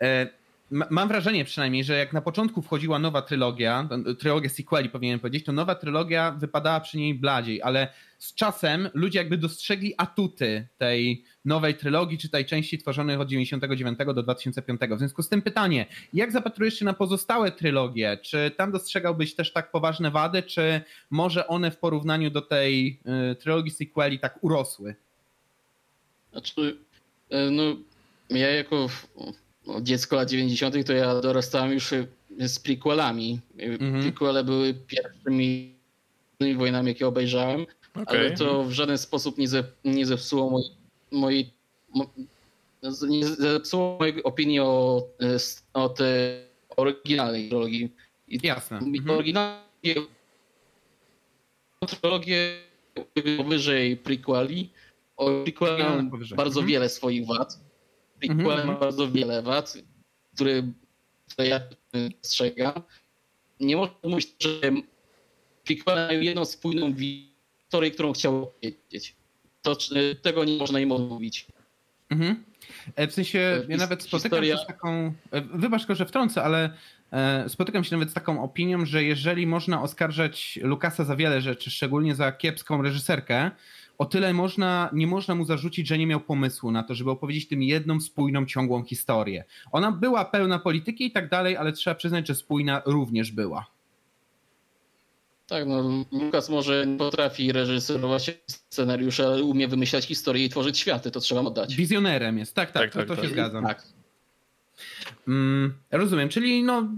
[0.00, 0.26] e,
[0.70, 3.88] mam wrażenie przynajmniej, że jak na początku wchodziła nowa trylogia,
[4.18, 7.88] trylogia sequeli powinienem powiedzieć, to nowa trylogia wypadała przy niej bladziej, ale
[8.18, 13.98] z czasem ludzie jakby dostrzegli atuty tej nowej trylogii, czy tej części tworzonej od 99
[13.98, 14.80] do 2005.
[14.80, 18.18] W związku z tym pytanie, jak zapatrujesz się na pozostałe trylogie?
[18.22, 20.80] Czy tam dostrzegałbyś też tak poważne wady, czy
[21.10, 23.00] może one w porównaniu do tej
[23.32, 24.94] y, trylogii sequeli tak urosły?
[26.32, 26.78] Znaczy,
[27.30, 27.62] e, no
[28.30, 28.86] ja jako
[29.80, 30.86] dziecko lat 90.
[30.86, 31.94] to ja dorastałem już
[32.38, 33.40] z prequelami.
[33.58, 34.02] Mhm.
[34.02, 35.74] Prequele były pierwszymi
[36.56, 38.18] wojnami, jakie obejrzałem, okay.
[38.18, 40.70] ale to w żaden sposób nie, ze, nie zepsuło mojej,
[41.10, 41.50] mojej
[43.08, 45.02] nie zepsuło mojej opinii o,
[45.72, 46.40] o tej
[46.76, 47.92] oryginalnej trilogii.
[48.28, 48.78] Jasne.
[48.78, 49.10] Mhm.
[49.10, 49.94] Oryginalnie
[53.36, 54.70] powyżej prequeli.
[55.16, 56.66] O prequeli bardzo mhm.
[56.66, 57.69] wiele swoich wad
[58.20, 58.66] Prequel mm -hmm.
[58.66, 59.74] ma bardzo wiele wad,
[60.34, 60.62] które,
[61.30, 61.60] które ja
[61.92, 62.82] dostrzegam.
[63.60, 64.60] Nie można mówić, że
[65.64, 69.16] prequel mają jedną spójną historię, którą chciał powiedzieć.
[69.62, 69.76] To,
[70.22, 71.46] tego nie można im odmówić.
[72.10, 72.44] Mhm.
[72.96, 74.56] E, w sensie, ja nawet spotykam Historia...
[74.56, 76.70] się z taką, e, wybacz że wtrącę, ale
[77.12, 81.70] e, spotykam się nawet z taką opinią, że jeżeli można oskarżać Lukasa za wiele rzeczy,
[81.70, 83.50] szczególnie za kiepską reżyserkę,
[84.00, 87.48] o tyle można, nie można mu zarzucić, że nie miał pomysłu na to, żeby opowiedzieć
[87.48, 89.44] tym jedną spójną, ciągłą historię.
[89.72, 93.66] Ona była pełna polityki i tak dalej, ale trzeba przyznać, że spójna również była.
[95.46, 101.10] Tak, no Lukas może nie potrafi reżyserować scenariusze, ale umie wymyślać historie i tworzyć światy,
[101.10, 101.76] to trzeba mu oddać.
[101.76, 103.24] Wizjonerem jest, tak, tak, tak, tak to, to tak.
[103.24, 103.64] się zgadzam.
[103.64, 103.99] Tak.
[105.28, 106.88] Mm, rozumiem, czyli no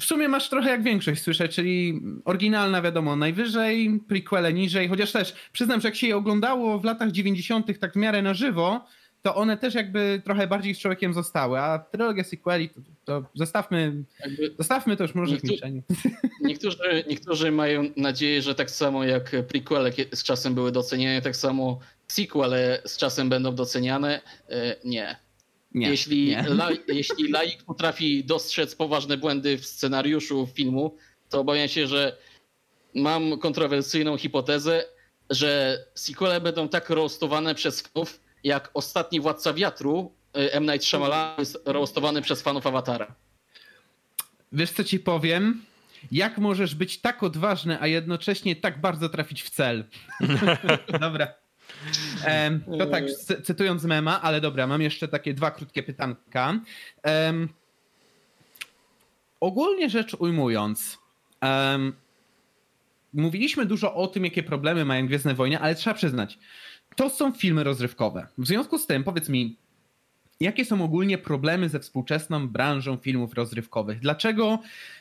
[0.00, 5.34] w sumie masz trochę jak większość słyszę, czyli oryginalna wiadomo najwyżej, prequele niżej, chociaż też
[5.52, 7.78] przyznam, że jak się je oglądało w latach 90.
[7.78, 8.84] tak w miarę na żywo,
[9.24, 14.04] to one też jakby trochę bardziej z człowiekiem zostały, a trylogia sequeli to, to zostawmy,
[14.58, 15.82] zostawmy to już może Niektórzy, w milczeniu.
[16.40, 21.78] Niektórzy, niektórzy mają nadzieję, że tak samo jak prequele z czasem były doceniane, tak samo
[22.08, 24.20] sequele z czasem będą doceniane.
[24.48, 25.16] E, nie,
[25.74, 26.44] nie, jeśli, nie.
[26.48, 30.96] La, jeśli laik potrafi dostrzec poważne błędy w scenariuszu filmu,
[31.28, 32.16] to obawiam się, że
[32.94, 34.84] mam kontrowersyjną hipotezę.
[35.30, 40.66] że sequele będą tak roastowane przez fanów, jak ostatni Władca Wiatru y, M.
[40.66, 43.14] Night Shyamalan jest roastowany przez fanów Awatara.
[44.52, 45.64] Wiesz co ci powiem?
[46.12, 49.84] Jak możesz być tak odważny, a jednocześnie tak bardzo trafić w cel?
[51.00, 51.34] dobra.
[52.78, 53.04] To tak,
[53.44, 56.60] cytując mema, ale dobra, mam jeszcze takie dwa krótkie pytanka.
[59.40, 60.98] Ogólnie rzecz ujmując,
[63.12, 66.38] mówiliśmy dużo o tym, jakie problemy mają Gwiezdne Wojny, ale trzeba przyznać,
[66.96, 68.26] to są filmy rozrywkowe.
[68.38, 69.56] W związku z tym, powiedz mi,
[70.40, 74.00] jakie są ogólnie problemy ze współczesną branżą filmów rozrywkowych?
[74.00, 74.58] Dlaczego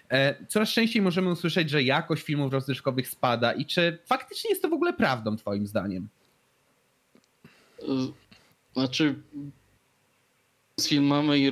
[0.09, 4.69] e, coraz częściej możemy usłyszeć, że jakość filmów rozrywkowych spada i czy faktycznie jest to
[4.69, 6.07] w ogóle prawdą, Twoim zdaniem?
[8.73, 9.15] Znaczy,
[10.79, 11.49] z filmami i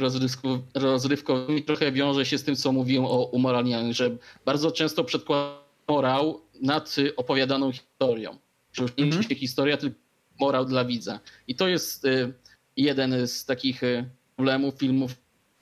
[0.74, 6.41] rozrywkowymi trochę wiąże się z tym, co mówiłem o umoralnianiu, że bardzo często przedkłada morał
[6.62, 8.38] nad opowiadaną historią.
[8.74, 9.24] Że już nie mhm.
[9.24, 9.99] się historia, tylko
[10.40, 11.20] morał dla widza.
[11.48, 12.34] I to jest y,
[12.78, 15.12] jeden z takich y, problemów filmów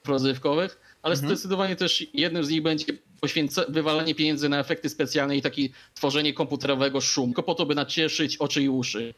[0.06, 1.28] rozrywkowych, ale mhm.
[1.28, 2.86] zdecydowanie też jednym z nich będzie
[3.20, 7.74] poświęcenie, wywalanie pieniędzy na efekty specjalne i takie tworzenie komputerowego szumu, tylko po to, by
[7.74, 9.14] nacieszyć oczy i uszy.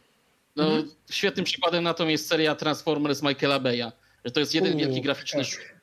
[0.55, 0.89] No, mhm.
[1.11, 3.91] Świetnym przykładem na to jest seria Transformers Michaela Beya,
[4.25, 5.73] że to jest jeden U, wielki graficzny tak.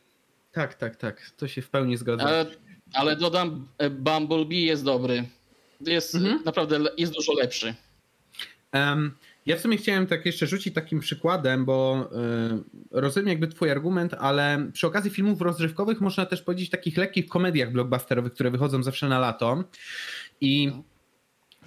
[0.52, 1.30] Tak, tak, tak.
[1.36, 2.24] To się w pełni zgadza.
[2.24, 2.46] Ale,
[2.92, 5.24] ale dodam, e, Bumblebee jest dobry.
[5.80, 6.42] Jest mhm.
[6.44, 7.74] naprawdę jest dużo lepszy.
[8.72, 9.16] Um,
[9.46, 12.08] ja w sumie chciałem tak jeszcze rzucić takim przykładem, bo
[12.50, 17.28] yy, rozumiem jakby twój argument, ale przy okazji filmów rozrywkowych można też powiedzieć takich lekkich
[17.28, 19.64] komediach blockbusterowych, które wychodzą zawsze na lato.
[20.40, 20.72] I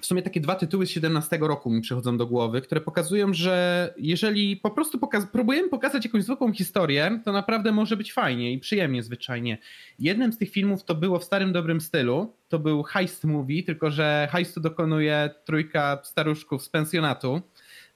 [0.04, 3.94] w sumie takie dwa tytuły z 17 roku mi przychodzą do głowy, które pokazują, że
[3.98, 8.60] jeżeli po prostu pokaz próbujemy pokazać jakąś zwykłą historię, to naprawdę może być fajnie i
[8.60, 9.58] przyjemnie zwyczajnie.
[10.00, 13.92] Jednym z tych filmów to było w starym dobrym stylu, to był heist movie, tylko
[13.92, 17.42] że heistu dokonuje trójka staruszków z pensjonatu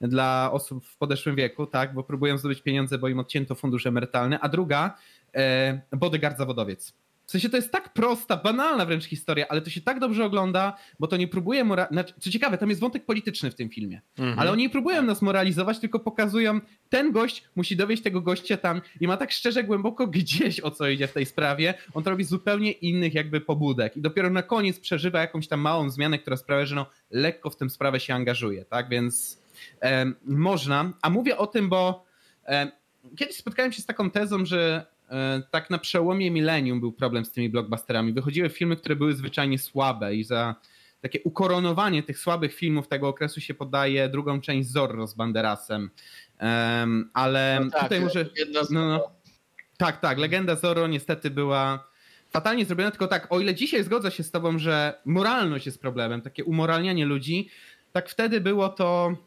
[0.02, 4.40] dla osób w podeszłym wieku, tak, bo próbują zdobyć pieniądze, bo im odcięto fundusz emerytalny,
[4.40, 4.98] a druga
[5.36, 6.94] e, bodyguard zawodowiec.
[7.28, 10.78] W sensie to jest tak prosta, banalna wręcz historia, ale to się tak dobrze ogląda,
[10.99, 11.64] bo to nie próbuje.
[11.64, 11.88] Mora...
[11.91, 14.40] Znaczy, co ciekawe, tam jest wątek polityczny w tym filmie, mhm.
[14.40, 16.60] ale oni nie próbują nas moralizować, tylko pokazują,
[16.90, 20.88] ten gość musi dowieść tego gościa tam i ma tak szczerze głęboko gdzieś o co
[20.88, 21.74] idzie w tej sprawie.
[21.94, 25.90] On to robi zupełnie innych jakby pobudek i dopiero na koniec przeżywa jakąś tam małą
[25.90, 28.90] zmianę, która sprawia, że no lekko w tę sprawę się angażuje, tak?
[28.90, 29.41] Więc
[30.26, 30.94] można.
[31.02, 32.06] A mówię o tym, bo
[33.18, 34.86] kiedyś spotkałem się z taką tezą, że
[35.52, 38.14] tak na przełomie milenium był problem z tymi blockbusterami.
[38.14, 40.56] Wychodziły filmy, które były zwyczajnie słabe i za
[41.02, 45.90] takie ukoronowanie tych słabych filmów tego okresu się podaje drugą część Zorro z Banderasem.
[46.42, 48.26] Um, ale no tak, tutaj może...
[48.54, 49.12] No, no,
[49.78, 50.18] tak, tak.
[50.18, 51.88] Legenda Zorro niestety była
[52.30, 56.22] fatalnie zrobiona, tylko tak, o ile dzisiaj zgodzę się z tobą, że moralność jest problemem,
[56.22, 57.50] takie umoralnianie ludzi,
[57.92, 59.18] tak wtedy było to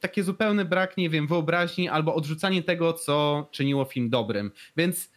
[0.00, 4.50] taki zupełny brak, nie wiem, wyobraźni albo odrzucanie tego, co czyniło film dobrym.
[4.76, 5.10] Więc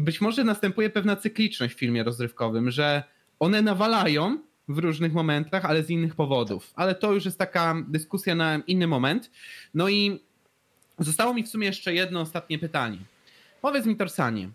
[0.00, 3.02] być może następuje pewna cykliczność w filmie rozrywkowym, że
[3.38, 6.72] one nawalają w różnych momentach, ale z innych powodów.
[6.74, 9.30] Ale to już jest taka dyskusja na inny moment.
[9.74, 10.20] No i
[10.98, 12.98] zostało mi w sumie jeszcze jedno ostatnie pytanie.
[13.60, 14.48] Powiedz mi, Torsanie,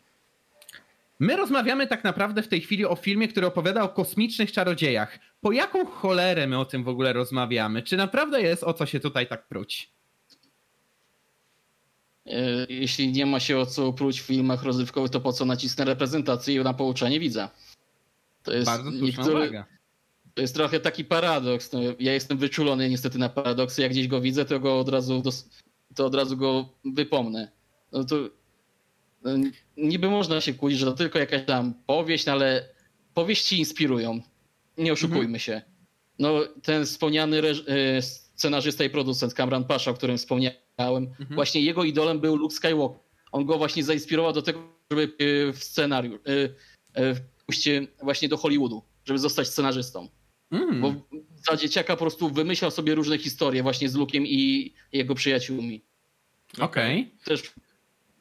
[1.19, 5.19] My rozmawiamy tak naprawdę w tej chwili o filmie, który opowiada o kosmicznych czarodziejach.
[5.41, 7.81] Po jaką cholerę my o tym w ogóle rozmawiamy?
[7.81, 9.91] Czy naprawdę jest o co się tutaj tak pruć?
[12.25, 15.85] E, jeśli nie ma się o co pruć w filmach rozrywkowych, to po co nacisnę
[15.85, 17.49] reprezentację na pouczenie widza?
[18.43, 19.63] To jest Bardzo niektóry...
[20.33, 21.71] To jest trochę taki paradoks.
[21.71, 23.81] No, ja jestem wyczulony niestety na paradoksy.
[23.81, 25.49] Jak gdzieś go widzę, to go od razu, dos...
[25.95, 27.51] to od razu go wypomnę.
[27.91, 28.15] No to
[29.77, 32.69] niby można się kłócić, że to tylko jakaś tam powieść, no ale
[33.13, 34.21] powieści inspirują.
[34.77, 35.39] Nie oszukujmy mhm.
[35.39, 35.61] się.
[36.19, 40.57] No, ten wspomniany e, scenarzysta i producent Cameron Pasha, o którym wspomniałem,
[40.87, 41.27] mhm.
[41.31, 42.99] właśnie jego idolem był Luke Skywalker.
[43.31, 44.59] On go właśnie zainspirował do tego,
[44.91, 46.19] żeby e, w scenariusz
[46.93, 47.69] e, pójść
[48.03, 50.09] właśnie do Hollywoodu, żeby zostać scenarzystą.
[50.51, 50.81] Mm.
[50.81, 50.93] Bo
[51.49, 55.81] za dzieciaka po prostu wymyślał sobie różne historie właśnie z Luke'iem i jego przyjaciółmi.
[56.59, 57.01] Okej.
[57.01, 57.25] Okay.
[57.25, 57.53] Też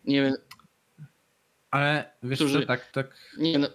[0.04, 0.34] nie wiem,
[1.70, 2.60] ale wiesz którzy...
[2.60, 3.16] co, tak, tak...
[3.38, 3.68] Nie, no,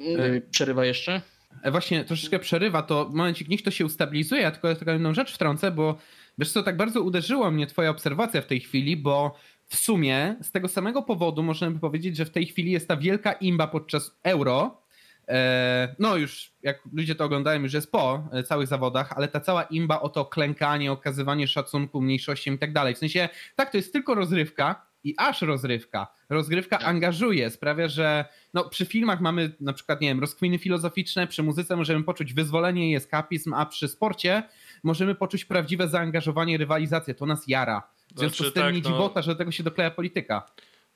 [0.00, 1.22] e, przerywa jeszcze?
[1.62, 5.34] E, właśnie troszeczkę przerywa, to momencik, niech to się ustabilizuje, ja tylko taką jedną rzecz
[5.34, 5.98] wtrącę, bo
[6.38, 9.34] wiesz co, tak bardzo uderzyła mnie twoja obserwacja w tej chwili, bo
[9.66, 12.96] w sumie z tego samego powodu można by powiedzieć, że w tej chwili jest ta
[12.96, 14.82] wielka imba podczas euro,
[15.28, 19.62] e, no już jak ludzie to oglądają, już jest po całych zawodach, ale ta cała
[19.62, 22.94] imba o to klękanie, okazywanie szacunku mniejszościom i tak dalej.
[22.94, 26.06] W sensie, tak, to jest tylko rozrywka, i aż rozrywka.
[26.28, 26.88] Rozgrywka tak.
[26.88, 28.24] angażuje, sprawia, że
[28.54, 32.90] no, przy filmach mamy na przykład, nie wiem, rozkminy filozoficzne, przy muzyce możemy poczuć wyzwolenie
[32.90, 34.42] i eskapizm, a przy sporcie
[34.84, 37.14] możemy poczuć prawdziwe zaangażowanie, rywalizację.
[37.14, 37.82] To nas jara.
[38.14, 38.90] W związku znaczy, z tym tak, nie no...
[38.90, 40.46] dziwota, że do tego się dokleja polityka.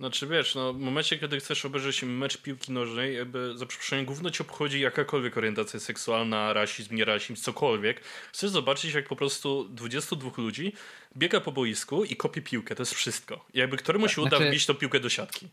[0.01, 4.31] Znaczy wiesz, no, w momencie, kiedy chcesz obejrzeć mecz piłki nożnej, jakby za przeproszeniem gówno
[4.31, 8.01] ci obchodzi jakakolwiek orientacja seksualna, rasizm, nie rasizm, cokolwiek.
[8.32, 10.73] Chcesz zobaczyć, jak po prostu 22 ludzi
[11.16, 13.44] biega po boisku i kopie piłkę, to jest wszystko.
[13.55, 14.51] I jakby któremu się uda znaczy...
[14.51, 15.48] wbić tą piłkę do siatki.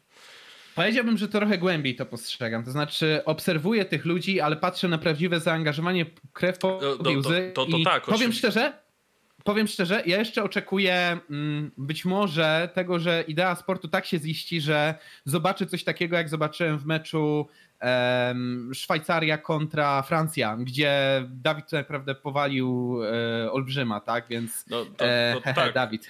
[0.75, 2.63] Powiedziałbym, że trochę głębiej to postrzegam.
[2.63, 7.51] To znaczy, obserwuję tych ludzi, ale patrzę na prawdziwe zaangażowanie, krew po no, to, łzy.
[7.53, 8.73] To, to, to, tak, powiem szczerze,
[9.43, 14.61] powiem szczerze, ja jeszcze oczekuję mm, być może tego, że idea sportu tak się ziści,
[14.61, 14.95] że
[15.25, 17.47] zobaczę coś takiego, jak zobaczyłem w meczu
[18.73, 24.27] Szwajcaria kontra Francja, gdzie Dawid tak naprawdę powalił e, olbrzyma, tak?
[24.27, 25.73] Więc no, to, e, to, tak.
[25.73, 26.09] Dawid.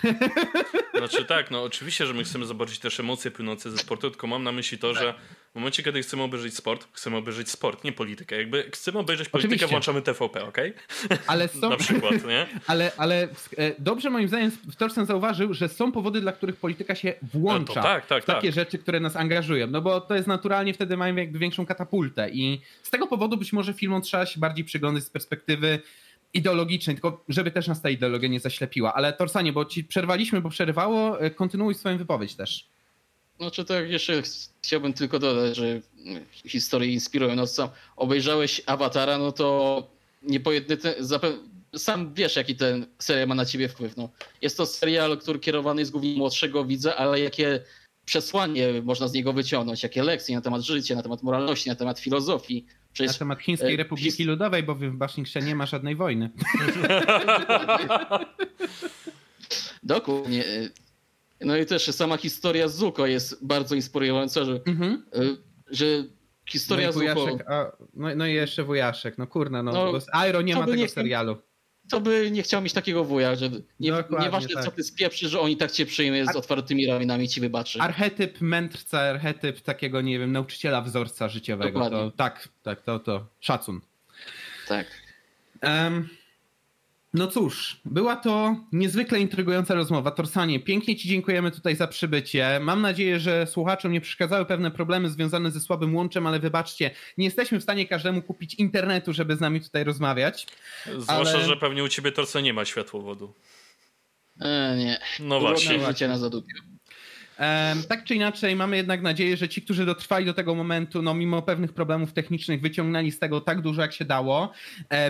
[0.97, 4.43] Znaczy tak, no oczywiście, że my chcemy zobaczyć też emocje płynące ze sportu, tylko mam
[4.43, 5.03] na myśli to, tak.
[5.03, 5.13] że
[5.55, 8.37] w momencie, kiedy chcemy obejrzeć sport, chcemy obejrzeć sport, nie politykę.
[8.37, 9.67] Jakby chcemy obejrzeć politykę, Oczywiście.
[9.67, 10.57] włączamy TVP, ok?
[11.27, 11.69] Ale są...
[11.69, 12.47] Na przykład, nie?
[12.67, 13.27] Ale, ale
[13.57, 17.81] e, dobrze moim zdaniem Torsten zauważył, że są powody, dla których polityka się włącza no
[17.81, 18.55] tak, tak, w takie tak.
[18.55, 19.67] rzeczy, które nas angażują.
[19.67, 23.53] No bo to jest naturalnie, wtedy mają jakby większą katapultę i z tego powodu być
[23.53, 25.79] może filmom trzeba się bardziej przyglądać z perspektywy
[26.33, 28.93] ideologicznej, tylko żeby też nas ta ideologia nie zaślepiła.
[28.93, 32.74] Ale Torsanie, bo ci przerwaliśmy, bo przerywało, e, kontynuuj swoją wypowiedź też.
[33.37, 34.21] Znaczy tak, jeszcze
[34.63, 35.81] chciałbym tylko dodać, że
[36.45, 37.35] historie inspirują.
[37.35, 39.87] No co, obejrzałeś Awatara, no to
[40.23, 40.93] nie po jedny ten,
[41.75, 43.97] sam wiesz, jaki ten serial ma na ciebie wpływ.
[43.97, 44.09] No.
[44.41, 47.59] Jest to serial, który kierowany jest głównie młodszego widza, ale jakie
[48.05, 51.99] przesłanie można z niego wyciągnąć, jakie lekcje na temat życia, na temat moralności, na temat
[51.99, 52.65] filozofii.
[52.93, 54.27] Przecież, na temat Chińskiej e, Republiki his...
[54.27, 56.29] Ludowej, bo w Baszniksze nie ma żadnej wojny.
[59.83, 60.43] Dokładnie.
[61.41, 65.05] No i też sama historia Zuko jest bardzo inspirująca, że, mhm.
[65.13, 65.19] E,
[65.71, 65.85] że
[66.49, 67.37] historia no Zuko...
[67.47, 70.89] A, no, no, i jeszcze wujaszek, no kurna, no, no Airo nie ma tego nie,
[70.89, 71.37] serialu.
[71.89, 73.49] To by nie chciał mieć takiego wuja, że
[73.79, 74.65] nie, nieważne tak.
[74.65, 77.79] co ty spieprzy, że oni tak cię przyjmie z otwartymi ramionami ci wybaczy.
[77.79, 81.79] Archetyp mędrca, archetyp takiego, nie wiem, nauczyciela, wzorca życiowego.
[81.79, 82.11] Dokładnie.
[82.11, 83.81] To, tak, tak, to, to szacun.
[84.67, 84.87] Tak.
[85.63, 86.09] Um,
[87.15, 90.11] no cóż, była to niezwykle intrygująca rozmowa.
[90.11, 92.59] Torsanie, pięknie Ci dziękujemy tutaj za przybycie.
[92.61, 97.25] Mam nadzieję, że słuchaczom nie przeszkadzały pewne problemy związane ze słabym łączem, ale wybaczcie, nie
[97.25, 100.47] jesteśmy w stanie każdemu kupić internetu, żeby z nami tutaj rozmawiać.
[100.97, 101.45] Zwłaszcza, ale...
[101.45, 103.33] że pewnie u Ciebie Torsa nie ma światłowodu.
[104.41, 104.99] E, nie.
[105.19, 105.85] No właśnie.
[105.87, 106.74] Życie na zadupiu.
[107.87, 111.41] Tak czy inaczej, mamy jednak nadzieję, że ci, którzy dotrwali do tego momentu, no mimo
[111.41, 114.51] pewnych problemów technicznych, wyciągnęli z tego tak dużo, jak się dało.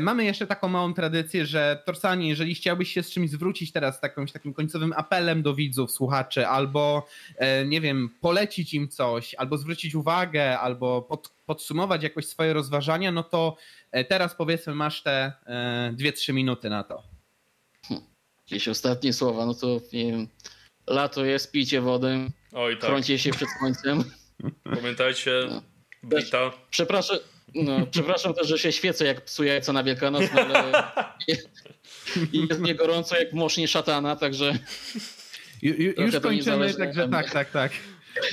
[0.01, 4.31] Mamy jeszcze taką małą tradycję, że Torsanie, jeżeli chciałbyś się z czymś zwrócić teraz takimś
[4.31, 7.07] takim końcowym apelem do widzów, słuchaczy, albo
[7.37, 13.11] e, nie wiem, polecić im coś, albo zwrócić uwagę, albo pod, podsumować jakoś swoje rozważania,
[13.11, 13.57] no to
[13.91, 17.03] e, teraz powiedzmy masz te e, dwie, trzy minuty na to.
[17.87, 18.01] Hm.
[18.37, 20.27] Jakieś ostatnie słowa, no to nie wiem
[20.87, 22.89] lato jest, pijcie wodę, Oj, tak.
[22.89, 24.03] Chroncie się przed słońcem.
[24.63, 25.61] Pamiętajcie, no.
[26.03, 26.51] Brita.
[26.69, 27.17] Przepraszam,
[27.55, 30.91] no, przepraszam też, że się świecę jak psu jajca na Wielkanoc, no, ale
[32.33, 34.57] i jest mnie gorąco jak mosznie szatana, także...
[35.61, 37.71] Ju, ju, już kończymy, także tak, tak, tak.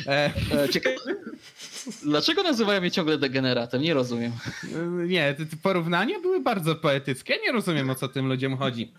[0.06, 0.32] E,
[0.64, 0.68] e...
[0.68, 0.96] Ciekawe,
[2.02, 3.82] dlaczego nazywają mnie ciągle degeneratem?
[3.82, 4.32] Nie rozumiem.
[5.06, 7.38] Nie, te porównania były bardzo poetyckie.
[7.44, 8.92] Nie rozumiem, o co tym ludziom chodzi.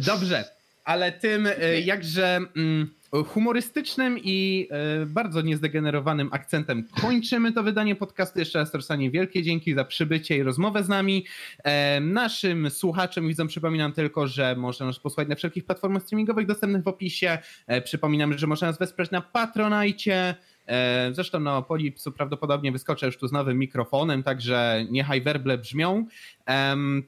[0.00, 0.44] Dobrze
[0.84, 2.94] ale tym e, jakże mm,
[3.26, 8.38] humorystycznym i e, bardzo niezdegenerowanym akcentem kończymy to wydanie podcastu.
[8.38, 11.26] Jeszcze raz Torsanie wielkie dzięki za przybycie i rozmowę z nami.
[11.64, 16.82] E, naszym słuchaczom widzom przypominam tylko, że można nas posłuchać na wszelkich platformach streamingowych dostępnych
[16.82, 17.38] w opisie.
[17.84, 20.34] Przypominam, że można nas wesprzeć na Patronajcie.
[20.66, 26.06] E, zresztą no, Polipsu prawdopodobnie wyskoczę już tu z nowym mikrofonem, także niechaj werble brzmią.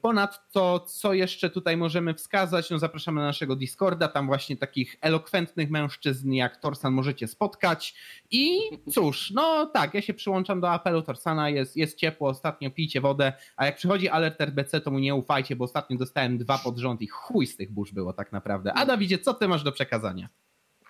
[0.01, 5.69] Ponadto, co jeszcze tutaj możemy wskazać, no zapraszamy na naszego Discorda, tam właśnie takich elokwentnych
[5.69, 7.95] mężczyzn jak Torsan możecie spotkać.
[8.31, 8.59] I
[8.91, 13.33] cóż, no tak, ja się przyłączam do apelu Torsana, jest, jest ciepło, ostatnio pijcie wodę,
[13.55, 17.01] a jak przychodzi alert RBC, to mu nie ufajcie, bo ostatnio dostałem dwa pod rząd
[17.01, 18.73] i chuj z tych burz było tak naprawdę.
[18.73, 20.29] A Dawidzie, co ty masz do przekazania?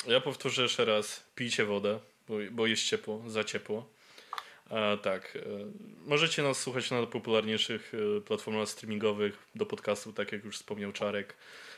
[0.08, 2.00] Ja powtórzę jeszcze raz, pijcie wodę
[2.30, 3.98] bo, bo jest ciepło, za ciepło.
[4.70, 5.36] A, tak.
[5.36, 5.40] E,
[6.06, 11.36] możecie nas słuchać na popularniejszych e, platformach streamingowych do podcastu, tak jak już wspomniał Czarek.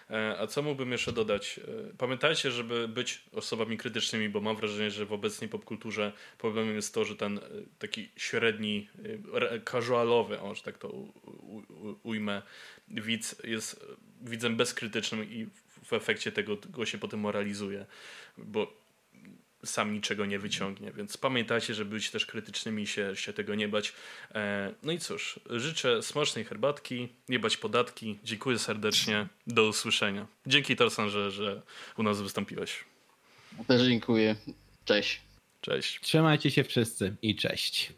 [0.10, 1.60] E, a co mógłbym jeszcze dodać?
[1.98, 7.06] Pamiętajcie, żeby być osobami krytycznymi, bo mam wrażenie, że w obecnej popkulturze problemem jest to,
[7.06, 7.40] że ten
[7.80, 8.88] taki średni,
[9.72, 10.94] casualowy, o, że tak to
[12.04, 12.42] ujmę,
[12.88, 13.86] widz jest
[14.22, 15.48] widzem bezkrytycznym i
[15.84, 17.86] w efekcie tego go się potem moralizuje.
[18.38, 18.79] Bo
[19.66, 20.92] sam niczego nie wyciągnie.
[20.92, 23.94] Więc pamiętajcie, żeby być też krytycznymi i się, się tego nie bać.
[24.36, 28.20] E, no i cóż, życzę smacznej herbatki, nie bać podatki.
[28.24, 29.28] Dziękuję serdecznie.
[29.48, 30.28] Do usłyszenia.
[30.48, 31.62] Dzięki Torsan, że, że
[31.98, 32.84] u nas wystąpiłeś.
[33.68, 34.36] Też dziękuję.
[34.86, 35.22] Cześć.
[35.62, 36.00] Cześć.
[36.02, 37.94] Trzymajcie się wszyscy i cześć.